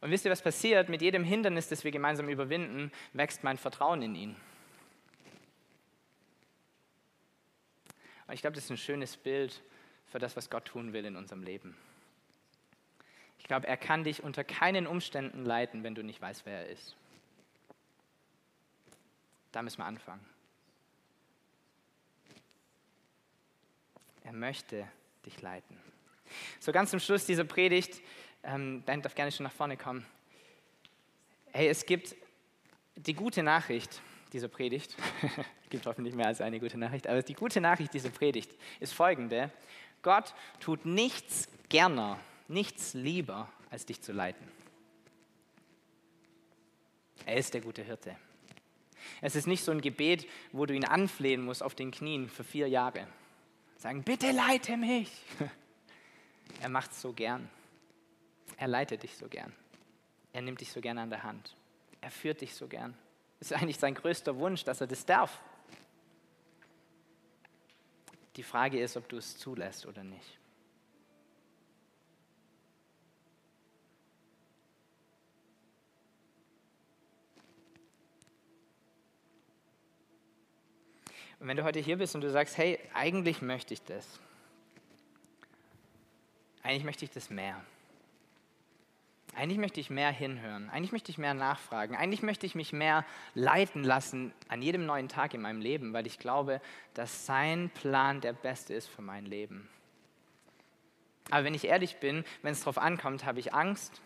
Und 0.00 0.10
wisst 0.10 0.24
ihr, 0.24 0.30
was 0.30 0.42
passiert? 0.42 0.88
Mit 0.88 1.02
jedem 1.02 1.24
Hindernis, 1.24 1.68
das 1.68 1.84
wir 1.84 1.90
gemeinsam 1.90 2.28
überwinden, 2.28 2.92
wächst 3.12 3.44
mein 3.44 3.58
Vertrauen 3.58 4.02
in 4.02 4.14
ihn. 4.14 4.36
Und 8.26 8.34
ich 8.34 8.40
glaube, 8.40 8.54
das 8.54 8.64
ist 8.64 8.70
ein 8.70 8.76
schönes 8.76 9.16
Bild 9.16 9.62
für 10.06 10.18
das, 10.18 10.36
was 10.36 10.50
Gott 10.50 10.66
tun 10.66 10.92
will 10.92 11.04
in 11.04 11.16
unserem 11.16 11.42
Leben. 11.42 11.76
Ich 13.38 13.44
glaube, 13.44 13.66
er 13.66 13.76
kann 13.76 14.04
dich 14.04 14.22
unter 14.22 14.44
keinen 14.44 14.86
Umständen 14.86 15.44
leiten, 15.44 15.82
wenn 15.84 15.94
du 15.94 16.02
nicht 16.02 16.20
weißt, 16.20 16.44
wer 16.46 16.60
er 16.60 16.68
ist. 16.68 16.96
Da 19.52 19.62
müssen 19.62 19.78
wir 19.78 19.84
anfangen. 19.84 20.24
Er 24.24 24.32
möchte 24.32 24.88
dich 25.24 25.40
leiten. 25.40 25.80
So 26.60 26.72
ganz 26.72 26.90
zum 26.90 27.00
Schluss 27.00 27.24
dieser 27.24 27.44
Predigt, 27.44 28.00
ähm, 28.42 28.82
Band 28.82 29.04
darf 29.04 29.14
gerne 29.14 29.32
schon 29.32 29.44
nach 29.44 29.52
vorne 29.52 29.76
kommen. 29.76 30.06
Hey, 31.52 31.68
es 31.68 31.86
gibt 31.86 32.14
die 32.96 33.14
gute 33.14 33.42
Nachricht 33.42 34.00
dieser 34.32 34.48
Predigt. 34.48 34.96
gibt 35.70 35.86
hoffentlich 35.86 36.14
mehr 36.14 36.26
als 36.26 36.40
eine 36.40 36.60
gute 36.60 36.78
Nachricht, 36.78 37.06
aber 37.06 37.22
die 37.22 37.34
gute 37.34 37.60
Nachricht 37.60 37.92
dieser 37.94 38.10
Predigt 38.10 38.50
ist 38.80 38.94
folgende. 38.94 39.50
Gott 40.02 40.34
tut 40.60 40.86
nichts 40.86 41.48
gerner, 41.68 42.18
nichts 42.48 42.94
lieber, 42.94 43.50
als 43.70 43.86
dich 43.86 44.00
zu 44.00 44.12
leiten. 44.12 44.46
Er 47.24 47.36
ist 47.36 47.54
der 47.54 47.60
gute 47.60 47.82
Hirte. 47.82 48.16
Es 49.20 49.34
ist 49.34 49.46
nicht 49.46 49.64
so 49.64 49.72
ein 49.72 49.80
Gebet, 49.80 50.26
wo 50.52 50.66
du 50.66 50.74
ihn 50.74 50.84
anflehen 50.84 51.44
musst 51.44 51.62
auf 51.62 51.74
den 51.74 51.90
Knien 51.90 52.28
für 52.28 52.44
vier 52.44 52.68
Jahre. 52.68 53.06
Sagen, 53.78 54.02
bitte 54.02 54.30
leite 54.30 54.76
mich. 54.76 55.10
Er 56.60 56.68
macht 56.68 56.92
es 56.92 57.00
so 57.00 57.12
gern. 57.12 57.48
Er 58.56 58.68
leitet 58.68 59.02
dich 59.02 59.16
so 59.16 59.28
gern. 59.28 59.52
Er 60.32 60.42
nimmt 60.42 60.60
dich 60.60 60.72
so 60.72 60.80
gern 60.80 60.98
an 60.98 61.10
der 61.10 61.22
Hand. 61.22 61.56
Er 62.00 62.10
führt 62.10 62.40
dich 62.40 62.54
so 62.54 62.66
gern. 62.66 62.96
Es 63.40 63.50
ist 63.50 63.56
eigentlich 63.56 63.78
sein 63.78 63.94
größter 63.94 64.36
Wunsch, 64.38 64.64
dass 64.64 64.80
er 64.80 64.86
das 64.86 65.04
darf. 65.04 65.42
Die 68.36 68.42
Frage 68.42 68.80
ist, 68.80 68.96
ob 68.96 69.08
du 69.08 69.16
es 69.16 69.38
zulässt 69.38 69.86
oder 69.86 70.04
nicht. 70.04 70.38
Und 81.38 81.48
wenn 81.48 81.56
du 81.56 81.64
heute 81.64 81.80
hier 81.80 81.96
bist 81.96 82.14
und 82.14 82.22
du 82.22 82.30
sagst, 82.30 82.56
hey, 82.56 82.78
eigentlich 82.94 83.42
möchte 83.42 83.74
ich 83.74 83.82
das. 83.82 84.20
Eigentlich 86.66 86.82
möchte 86.82 87.04
ich 87.04 87.12
das 87.12 87.30
mehr. 87.30 87.64
Eigentlich 89.36 89.58
möchte 89.58 89.78
ich 89.78 89.88
mehr 89.88 90.10
hinhören. 90.10 90.68
Eigentlich 90.70 90.90
möchte 90.90 91.12
ich 91.12 91.18
mehr 91.18 91.32
nachfragen. 91.32 91.94
Eigentlich 91.94 92.22
möchte 92.22 92.44
ich 92.44 92.56
mich 92.56 92.72
mehr 92.72 93.04
leiten 93.34 93.84
lassen 93.84 94.34
an 94.48 94.62
jedem 94.62 94.84
neuen 94.84 95.08
Tag 95.08 95.32
in 95.32 95.42
meinem 95.42 95.60
Leben, 95.60 95.92
weil 95.92 96.08
ich 96.08 96.18
glaube, 96.18 96.60
dass 96.94 97.24
sein 97.24 97.70
Plan 97.70 98.20
der 98.20 98.32
beste 98.32 98.74
ist 98.74 98.88
für 98.88 99.02
mein 99.02 99.26
Leben. 99.26 99.68
Aber 101.30 101.44
wenn 101.44 101.54
ich 101.54 101.66
ehrlich 101.66 101.98
bin, 101.98 102.24
wenn 102.42 102.52
es 102.52 102.60
darauf 102.60 102.78
ankommt, 102.78 103.24
habe 103.24 103.38
ich 103.38 103.54
Angst. 103.54 104.00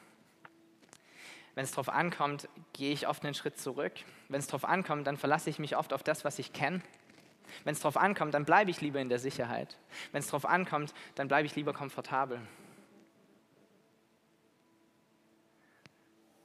Wenn 1.55 1.65
es 1.65 1.71
darauf 1.71 1.89
ankommt, 1.89 2.47
gehe 2.75 2.93
ich 2.93 3.09
oft 3.09 3.25
einen 3.25 3.35
Schritt 3.35 3.59
zurück. 3.59 3.93
Wenn 4.29 4.41
es 4.41 4.49
darauf 4.49 4.67
ankommt, 4.67 5.07
dann 5.07 5.17
verlasse 5.17 5.49
ich 5.49 5.59
mich 5.59 5.79
oft 5.79 5.95
auf 5.95 6.03
das, 6.03 6.27
was 6.27 6.39
ich 6.39 6.53
kenne. 6.53 6.83
Wenn 7.65 7.73
es 7.73 7.81
darauf 7.81 7.97
ankommt, 7.97 8.35
dann 8.35 8.45
bleibe 8.45 8.71
ich 8.71 8.81
lieber 8.81 9.01
in 9.01 9.09
der 9.09 9.19
Sicherheit. 9.19 9.77
Wenn 10.13 10.21
es 10.21 10.27
darauf 10.27 10.45
ankommt, 10.45 10.95
dann 11.15 11.29
bleibe 11.29 11.47
ich 11.47 11.57
lieber 11.57 11.73
komfortabel. 11.73 12.41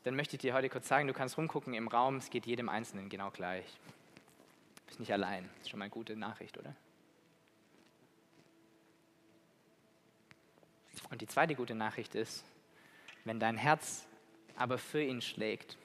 Dann 0.03 0.15
möchte 0.15 0.35
ich 0.35 0.41
dir 0.41 0.53
heute 0.53 0.69
kurz 0.69 0.87
sagen, 0.87 1.07
du 1.07 1.13
kannst 1.13 1.37
rumgucken 1.37 1.73
im 1.73 1.87
Raum, 1.87 2.17
es 2.17 2.29
geht 2.29 2.45
jedem 2.45 2.69
Einzelnen 2.69 3.09
genau 3.09 3.31
gleich. 3.31 3.65
Du 4.75 4.83
bist 4.85 4.99
nicht 4.99 5.11
allein. 5.11 5.49
Das 5.55 5.63
ist 5.63 5.69
schon 5.69 5.79
mal 5.79 5.85
eine 5.85 5.91
gute 5.91 6.15
Nachricht, 6.15 6.57
oder? 6.59 6.75
Und 11.09 11.21
die 11.21 11.27
zweite 11.27 11.55
gute 11.55 11.75
Nachricht 11.75 12.15
ist, 12.15 12.45
wenn 13.23 13.39
dein 13.39 13.57
Herz 13.57 14.05
aber 14.55 14.77
für 14.77 15.01
ihn 15.01 15.21
schlägt, 15.21 15.77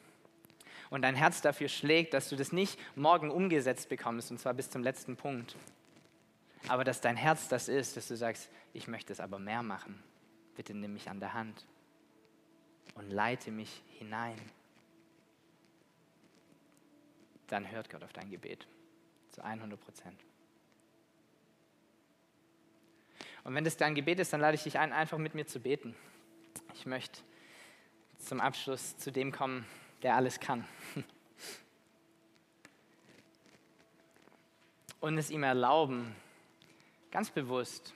und 0.91 1.03
dein 1.03 1.15
Herz 1.15 1.41
dafür 1.41 1.69
schlägt, 1.69 2.13
dass 2.15 2.29
du 2.29 2.37
das 2.37 2.53
nicht 2.53 2.79
morgen 2.97 3.31
umgesetzt 3.31 3.89
bekommst, 3.89 4.31
und 4.31 4.39
zwar 4.39 4.55
bis 4.55 4.69
zum 4.71 4.83
letzten 4.83 5.17
Punkt. 5.17 5.57
Aber 6.69 6.85
dass 6.85 7.01
dein 7.01 7.17
Herz 7.17 7.49
das 7.49 7.69
ist, 7.69 7.97
dass 7.97 8.09
du 8.09 8.17
sagst, 8.17 8.51
ich 8.75 8.89
möchte 8.89 9.13
es 9.13 9.21
aber 9.21 9.39
mehr 9.39 9.63
machen. 9.63 10.03
Bitte 10.57 10.75
nimm 10.75 10.93
mich 10.93 11.09
an 11.09 11.21
der 11.21 11.33
Hand 11.33 11.65
und 12.95 13.11
leite 13.11 13.51
mich 13.51 13.83
hinein. 13.99 14.39
Dann 17.47 17.71
hört 17.71 17.89
Gott 17.89 18.05
auf 18.05 18.13
dein 18.13 18.31
Gebet 18.31 18.67
zu 19.31 19.43
100 19.43 19.81
Prozent. 19.81 20.21
Und 23.43 23.55
wenn 23.55 23.65
das 23.65 23.77
dein 23.77 23.95
Gebet 23.95 24.21
ist, 24.21 24.33
dann 24.33 24.41
lade 24.41 24.57
ich 24.57 24.65
dich 24.65 24.79
ein, 24.79 24.93
einfach 24.93 25.19
mit 25.19 25.35
mir 25.35 25.47
zu 25.47 25.61
beten. 25.61 25.97
Ich 26.75 26.85
möchte 26.85 27.23
zum 28.19 28.41
Abschluss 28.41 28.99
zu 28.99 29.11
dem 29.11 29.33
kommen, 29.33 29.65
der 30.03 30.17
alles 30.17 30.41
kann. 30.41 30.67
Und 35.01 35.17
es 35.19 35.31
ihm 35.31 35.43
erlauben, 35.43 36.15
ganz 37.11 37.31
bewusst 37.31 37.95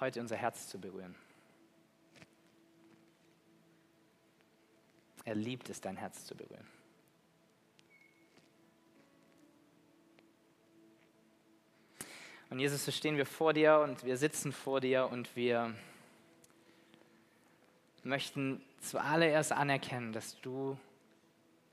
heute 0.00 0.20
unser 0.20 0.36
Herz 0.36 0.68
zu 0.68 0.80
berühren. 0.80 1.14
Er 5.24 5.34
liebt 5.34 5.68
es, 5.68 5.80
dein 5.80 5.96
Herz 5.96 6.24
zu 6.24 6.36
berühren. 6.36 6.66
Und 12.48 12.60
Jesus, 12.60 12.84
so 12.84 12.92
stehen 12.92 13.16
wir 13.16 13.26
vor 13.26 13.52
dir 13.52 13.80
und 13.80 14.04
wir 14.04 14.16
sitzen 14.16 14.52
vor 14.52 14.80
dir 14.80 15.08
und 15.10 15.34
wir 15.34 15.74
möchten 18.06 18.62
zuallererst 18.80 19.52
anerkennen, 19.52 20.12
dass 20.12 20.40
du 20.40 20.78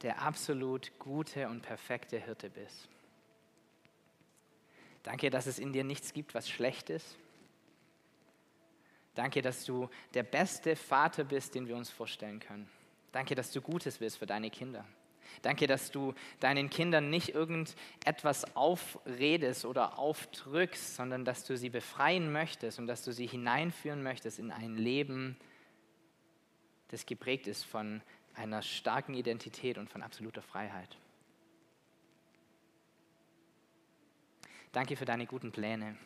der 0.01 0.21
absolut 0.21 0.91
gute 0.99 1.47
und 1.47 1.61
perfekte 1.61 2.17
Hirte 2.19 2.49
bist. 2.49 2.89
Danke, 5.03 5.29
dass 5.29 5.45
es 5.47 5.59
in 5.59 5.73
dir 5.73 5.83
nichts 5.83 6.13
gibt, 6.13 6.33
was 6.33 6.49
schlecht 6.49 6.89
ist. 6.89 7.17
Danke, 9.15 9.41
dass 9.41 9.63
du 9.63 9.89
der 10.13 10.23
beste 10.23 10.75
Vater 10.75 11.23
bist, 11.23 11.55
den 11.55 11.67
wir 11.67 11.75
uns 11.75 11.89
vorstellen 11.89 12.39
können. 12.39 12.69
Danke, 13.11 13.35
dass 13.35 13.51
du 13.51 13.61
Gutes 13.61 13.99
willst 13.99 14.17
für 14.17 14.25
deine 14.25 14.49
Kinder. 14.49 14.85
Danke, 15.41 15.67
dass 15.67 15.91
du 15.91 16.13
deinen 16.39 16.69
Kindern 16.69 17.09
nicht 17.09 17.29
irgendetwas 17.29 18.55
aufredest 18.55 19.65
oder 19.65 19.97
aufdrückst, 19.99 20.95
sondern 20.95 21.25
dass 21.25 21.43
du 21.43 21.57
sie 21.57 21.69
befreien 21.69 22.31
möchtest 22.31 22.79
und 22.79 22.87
dass 22.87 23.03
du 23.03 23.11
sie 23.11 23.27
hineinführen 23.27 24.03
möchtest 24.03 24.39
in 24.39 24.51
ein 24.51 24.75
Leben, 24.75 25.37
das 26.93 27.07
geprägt 27.07 27.47
ist 27.47 27.63
von 27.63 28.01
einer 28.35 28.61
starken 28.61 29.15
Identität 29.15 29.79
und 29.79 29.89
von 29.89 30.03
absoluter 30.03 30.43
Freiheit. 30.43 30.95
Danke 34.71 34.95
für 34.95 35.05
deine 35.05 35.25
guten 35.25 35.51
Pläne. 35.51 35.97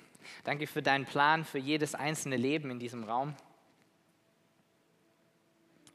Danke 0.45 0.65
für 0.65 0.81
deinen 0.81 1.05
Plan 1.05 1.43
für 1.43 1.57
jedes 1.57 1.93
einzelne 1.93 2.38
Leben 2.38 2.71
in 2.71 2.79
diesem 2.79 3.03
Raum. 3.03 3.35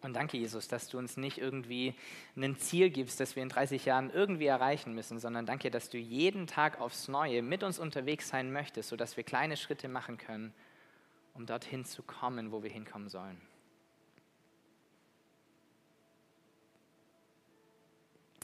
Und 0.03 0.14
danke, 0.14 0.36
Jesus, 0.36 0.68
dass 0.68 0.88
du 0.88 0.99
uns 0.99 1.16
nicht 1.16 1.38
irgendwie 1.38 1.95
ein 2.36 2.57
Ziel 2.59 2.90
gibst, 2.90 3.18
das 3.18 3.34
wir 3.34 3.43
in 3.43 3.49
30 3.49 3.86
Jahren 3.86 4.11
irgendwie 4.11 4.47
erreichen 4.47 4.95
müssen, 4.95 5.18
sondern 5.18 5.47
danke, 5.47 5.70
dass 5.70 5.88
du 5.88 5.97
jeden 5.97 6.47
Tag 6.47 6.80
aufs 6.80 7.09
Neue 7.09 7.40
mit 7.40 7.62
uns 7.62 7.78
unterwegs 7.78 8.28
sein 8.28 8.53
möchtest, 8.53 8.90
sodass 8.90 9.16
wir 9.16 9.24
kleine 9.24 9.57
Schritte 9.57 9.88
machen 9.88 10.18
können, 10.18 10.53
um 11.32 11.47
dorthin 11.47 11.86
zu 11.86 12.03
kommen, 12.03 12.53
wo 12.53 12.62
wir 12.62 12.70
hinkommen 12.70 13.09
sollen. 13.09 13.40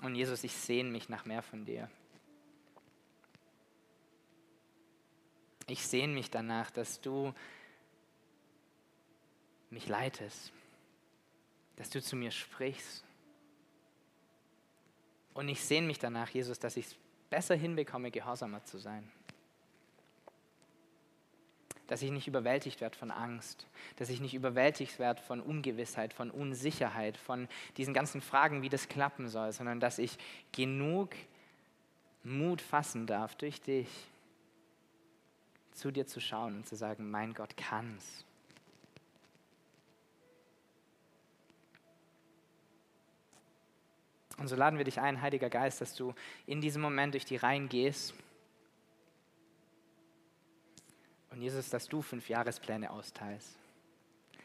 Und 0.02 0.14
Jesus, 0.14 0.44
ich 0.44 0.52
sehne 0.52 0.90
mich 0.90 1.08
nach 1.08 1.24
mehr 1.24 1.42
von 1.42 1.64
dir. 1.64 1.90
Ich 5.66 5.86
sehne 5.86 6.14
mich 6.14 6.30
danach, 6.30 6.70
dass 6.70 7.00
du 7.00 7.34
mich 9.70 9.86
leitest, 9.86 10.52
dass 11.76 11.90
du 11.90 12.00
zu 12.00 12.16
mir 12.16 12.30
sprichst. 12.30 13.04
Und 15.34 15.48
ich 15.48 15.62
sehne 15.62 15.86
mich 15.86 15.98
danach, 15.98 16.30
Jesus, 16.30 16.58
dass 16.58 16.76
ich 16.76 16.86
es 16.86 16.96
besser 17.28 17.54
hinbekomme, 17.54 18.10
gehorsamer 18.10 18.64
zu 18.64 18.78
sein 18.78 19.10
dass 21.88 22.02
ich 22.02 22.10
nicht 22.10 22.28
überwältigt 22.28 22.80
werde 22.80 22.96
von 22.96 23.10
Angst, 23.10 23.66
dass 23.96 24.10
ich 24.10 24.20
nicht 24.20 24.34
überwältigt 24.34 24.98
werde 24.98 25.20
von 25.22 25.40
Ungewissheit, 25.40 26.12
von 26.12 26.30
Unsicherheit, 26.30 27.16
von 27.16 27.48
diesen 27.76 27.94
ganzen 27.94 28.20
Fragen, 28.20 28.62
wie 28.62 28.68
das 28.68 28.88
klappen 28.88 29.28
soll, 29.28 29.50
sondern 29.52 29.80
dass 29.80 29.98
ich 29.98 30.16
genug 30.52 31.10
Mut 32.22 32.60
fassen 32.60 33.06
darf, 33.06 33.34
durch 33.34 33.60
dich 33.62 33.88
zu 35.72 35.90
dir 35.90 36.06
zu 36.06 36.20
schauen 36.20 36.56
und 36.56 36.68
zu 36.68 36.76
sagen, 36.76 37.10
mein 37.10 37.32
Gott 37.32 37.56
kann's. 37.56 38.24
Und 44.36 44.46
so 44.46 44.56
laden 44.56 44.78
wir 44.78 44.84
dich 44.84 45.00
ein, 45.00 45.20
Heiliger 45.20 45.50
Geist, 45.50 45.80
dass 45.80 45.94
du 45.94 46.14
in 46.46 46.60
diesem 46.60 46.82
Moment 46.82 47.14
durch 47.14 47.24
die 47.24 47.36
Reihen 47.36 47.68
gehst 47.68 48.14
Und 51.38 51.42
Jesus, 51.42 51.70
dass 51.70 51.86
du 51.86 52.02
fünf 52.02 52.28
Jahrespläne 52.28 52.90
austeilst, 52.90 53.56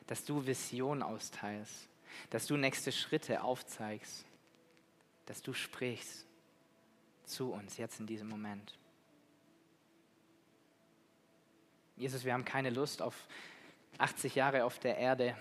dass 0.06 0.24
du 0.26 0.46
Vision 0.46 1.02
austeilst, 1.02 1.90
dass 2.30 2.46
du 2.46 2.56
nächste 2.56 2.92
Schritte 2.92 3.42
aufzeigst, 3.42 4.24
dass 5.26 5.42
du 5.42 5.54
sprichst 5.54 6.28
zu 7.26 7.52
uns 7.52 7.78
jetzt 7.78 8.00
in 8.00 8.06
diesem 8.06 8.30
Moment. 8.30 8.78
Jesus, 11.96 12.26
wir 12.26 12.34
haben 12.34 12.46
keine 12.46 12.70
Lust 12.70 13.02
auf 13.02 13.28
80 13.98 14.36
Jahre 14.36 14.64
auf 14.64 14.78
der 14.78 14.96
Erde, 15.00 15.36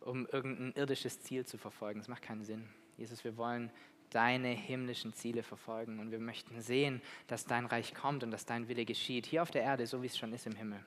um 0.00 0.26
irgendein 0.26 0.72
irdisches 0.72 1.20
Ziel 1.20 1.44
zu 1.44 1.58
verfolgen. 1.58 2.00
Das 2.00 2.08
macht 2.08 2.22
keinen 2.22 2.46
Sinn. 2.46 2.66
Jesus, 2.96 3.24
wir 3.24 3.36
wollen 3.36 3.70
deine 4.10 4.48
himmlischen 4.48 5.12
Ziele 5.14 5.42
verfolgen. 5.42 6.00
Und 6.00 6.10
wir 6.10 6.18
möchten 6.18 6.60
sehen, 6.60 7.00
dass 7.26 7.44
dein 7.44 7.66
Reich 7.66 7.94
kommt 7.94 8.22
und 8.22 8.30
dass 8.30 8.46
dein 8.46 8.68
Wille 8.68 8.84
geschieht, 8.84 9.26
hier 9.26 9.42
auf 9.42 9.50
der 9.50 9.62
Erde, 9.62 9.86
so 9.86 10.02
wie 10.02 10.06
es 10.06 10.18
schon 10.18 10.32
ist 10.32 10.46
im 10.46 10.56
Himmel. 10.56 10.84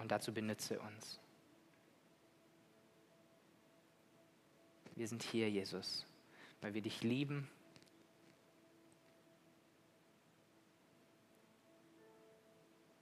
Und 0.00 0.10
dazu 0.10 0.32
benütze 0.32 0.80
uns. 0.80 1.20
Wir 4.96 5.08
sind 5.08 5.22
hier, 5.22 5.50
Jesus, 5.50 6.06
weil 6.60 6.74
wir 6.74 6.82
dich 6.82 7.02
lieben. 7.02 7.48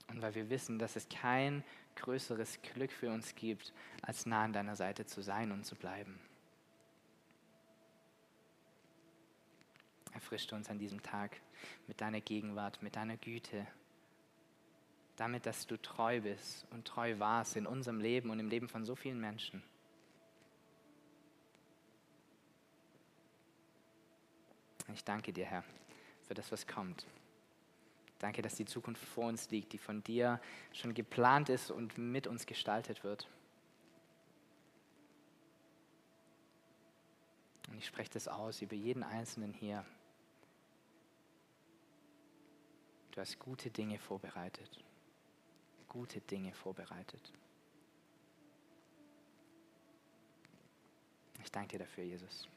Und 0.09 0.23
weil 0.23 0.35
wir 0.35 0.51
wissen, 0.51 0.79
dass 0.79 0.97
es 0.97 1.09
kein 1.09 1.65
größeres 1.97 2.61
Glück 2.63 2.93
für 2.93 3.11
uns 3.11 3.35
gibt, 3.35 3.73
als 4.03 4.27
nah 4.27 4.45
an 4.45 4.53
deiner 4.53 4.77
Seite 4.77 5.07
zu 5.07 5.23
sein 5.23 5.53
und 5.53 5.65
zu 5.65 5.75
bleiben. 5.75 6.19
Erfrische 10.13 10.55
uns 10.55 10.69
an 10.69 10.79
diesem 10.79 11.03
Tag 11.03 11.41
mit 11.87 12.01
deiner 12.01 12.21
Gegenwart, 12.21 12.83
mit 12.83 12.97
deiner 12.97 13.17
Güte, 13.17 13.67
damit, 15.17 15.47
dass 15.47 15.67
du 15.67 15.77
treu 15.81 16.21
bist 16.21 16.67
und 16.71 16.87
treu 16.87 17.19
warst 17.19 17.57
in 17.57 17.67
unserem 17.67 18.01
Leben 18.01 18.31
und 18.31 18.41
im 18.41 18.49
Leben 18.49 18.69
von 18.69 18.85
so 18.85 18.95
vielen 18.95 19.21
Menschen. 19.21 19.63
Ich 24.93 25.05
danke 25.05 25.33
dir, 25.33 25.47
Herr, 25.47 25.65
für 26.27 26.35
das, 26.35 26.53
was 26.53 26.67
kommt. 26.67 27.07
Danke, 28.19 28.43
dass 28.43 28.55
die 28.55 28.65
Zukunft 28.65 29.05
vor 29.05 29.27
uns 29.27 29.51
liegt, 29.51 29.73
die 29.73 29.79
von 29.79 30.03
dir 30.05 30.41
schon 30.73 30.95
geplant 30.95 31.49
ist 31.49 31.71
und 31.71 31.99
mit 31.99 32.27
uns 32.27 32.47
gestaltet 32.47 33.03
wird. 33.03 33.29
Und 37.69 37.79
ich 37.79 37.87
spreche 37.87 38.11
das 38.11 38.29
aus 38.29 38.63
über 38.63 38.75
jeden 38.75 39.03
Einzelnen 39.03 39.53
hier. 39.53 39.85
Du 43.13 43.21
hast 43.21 43.39
gute 43.39 43.71
Dinge 43.71 43.99
vorbereitet. 43.99 44.83
Gute 45.87 46.21
Dinge 46.23 46.53
vorbereitet. 46.55 47.33
Ich 51.45 51.51
danke 51.53 51.77
dir 51.77 51.85
dafür, 51.85 52.05
Jesus. 52.05 52.49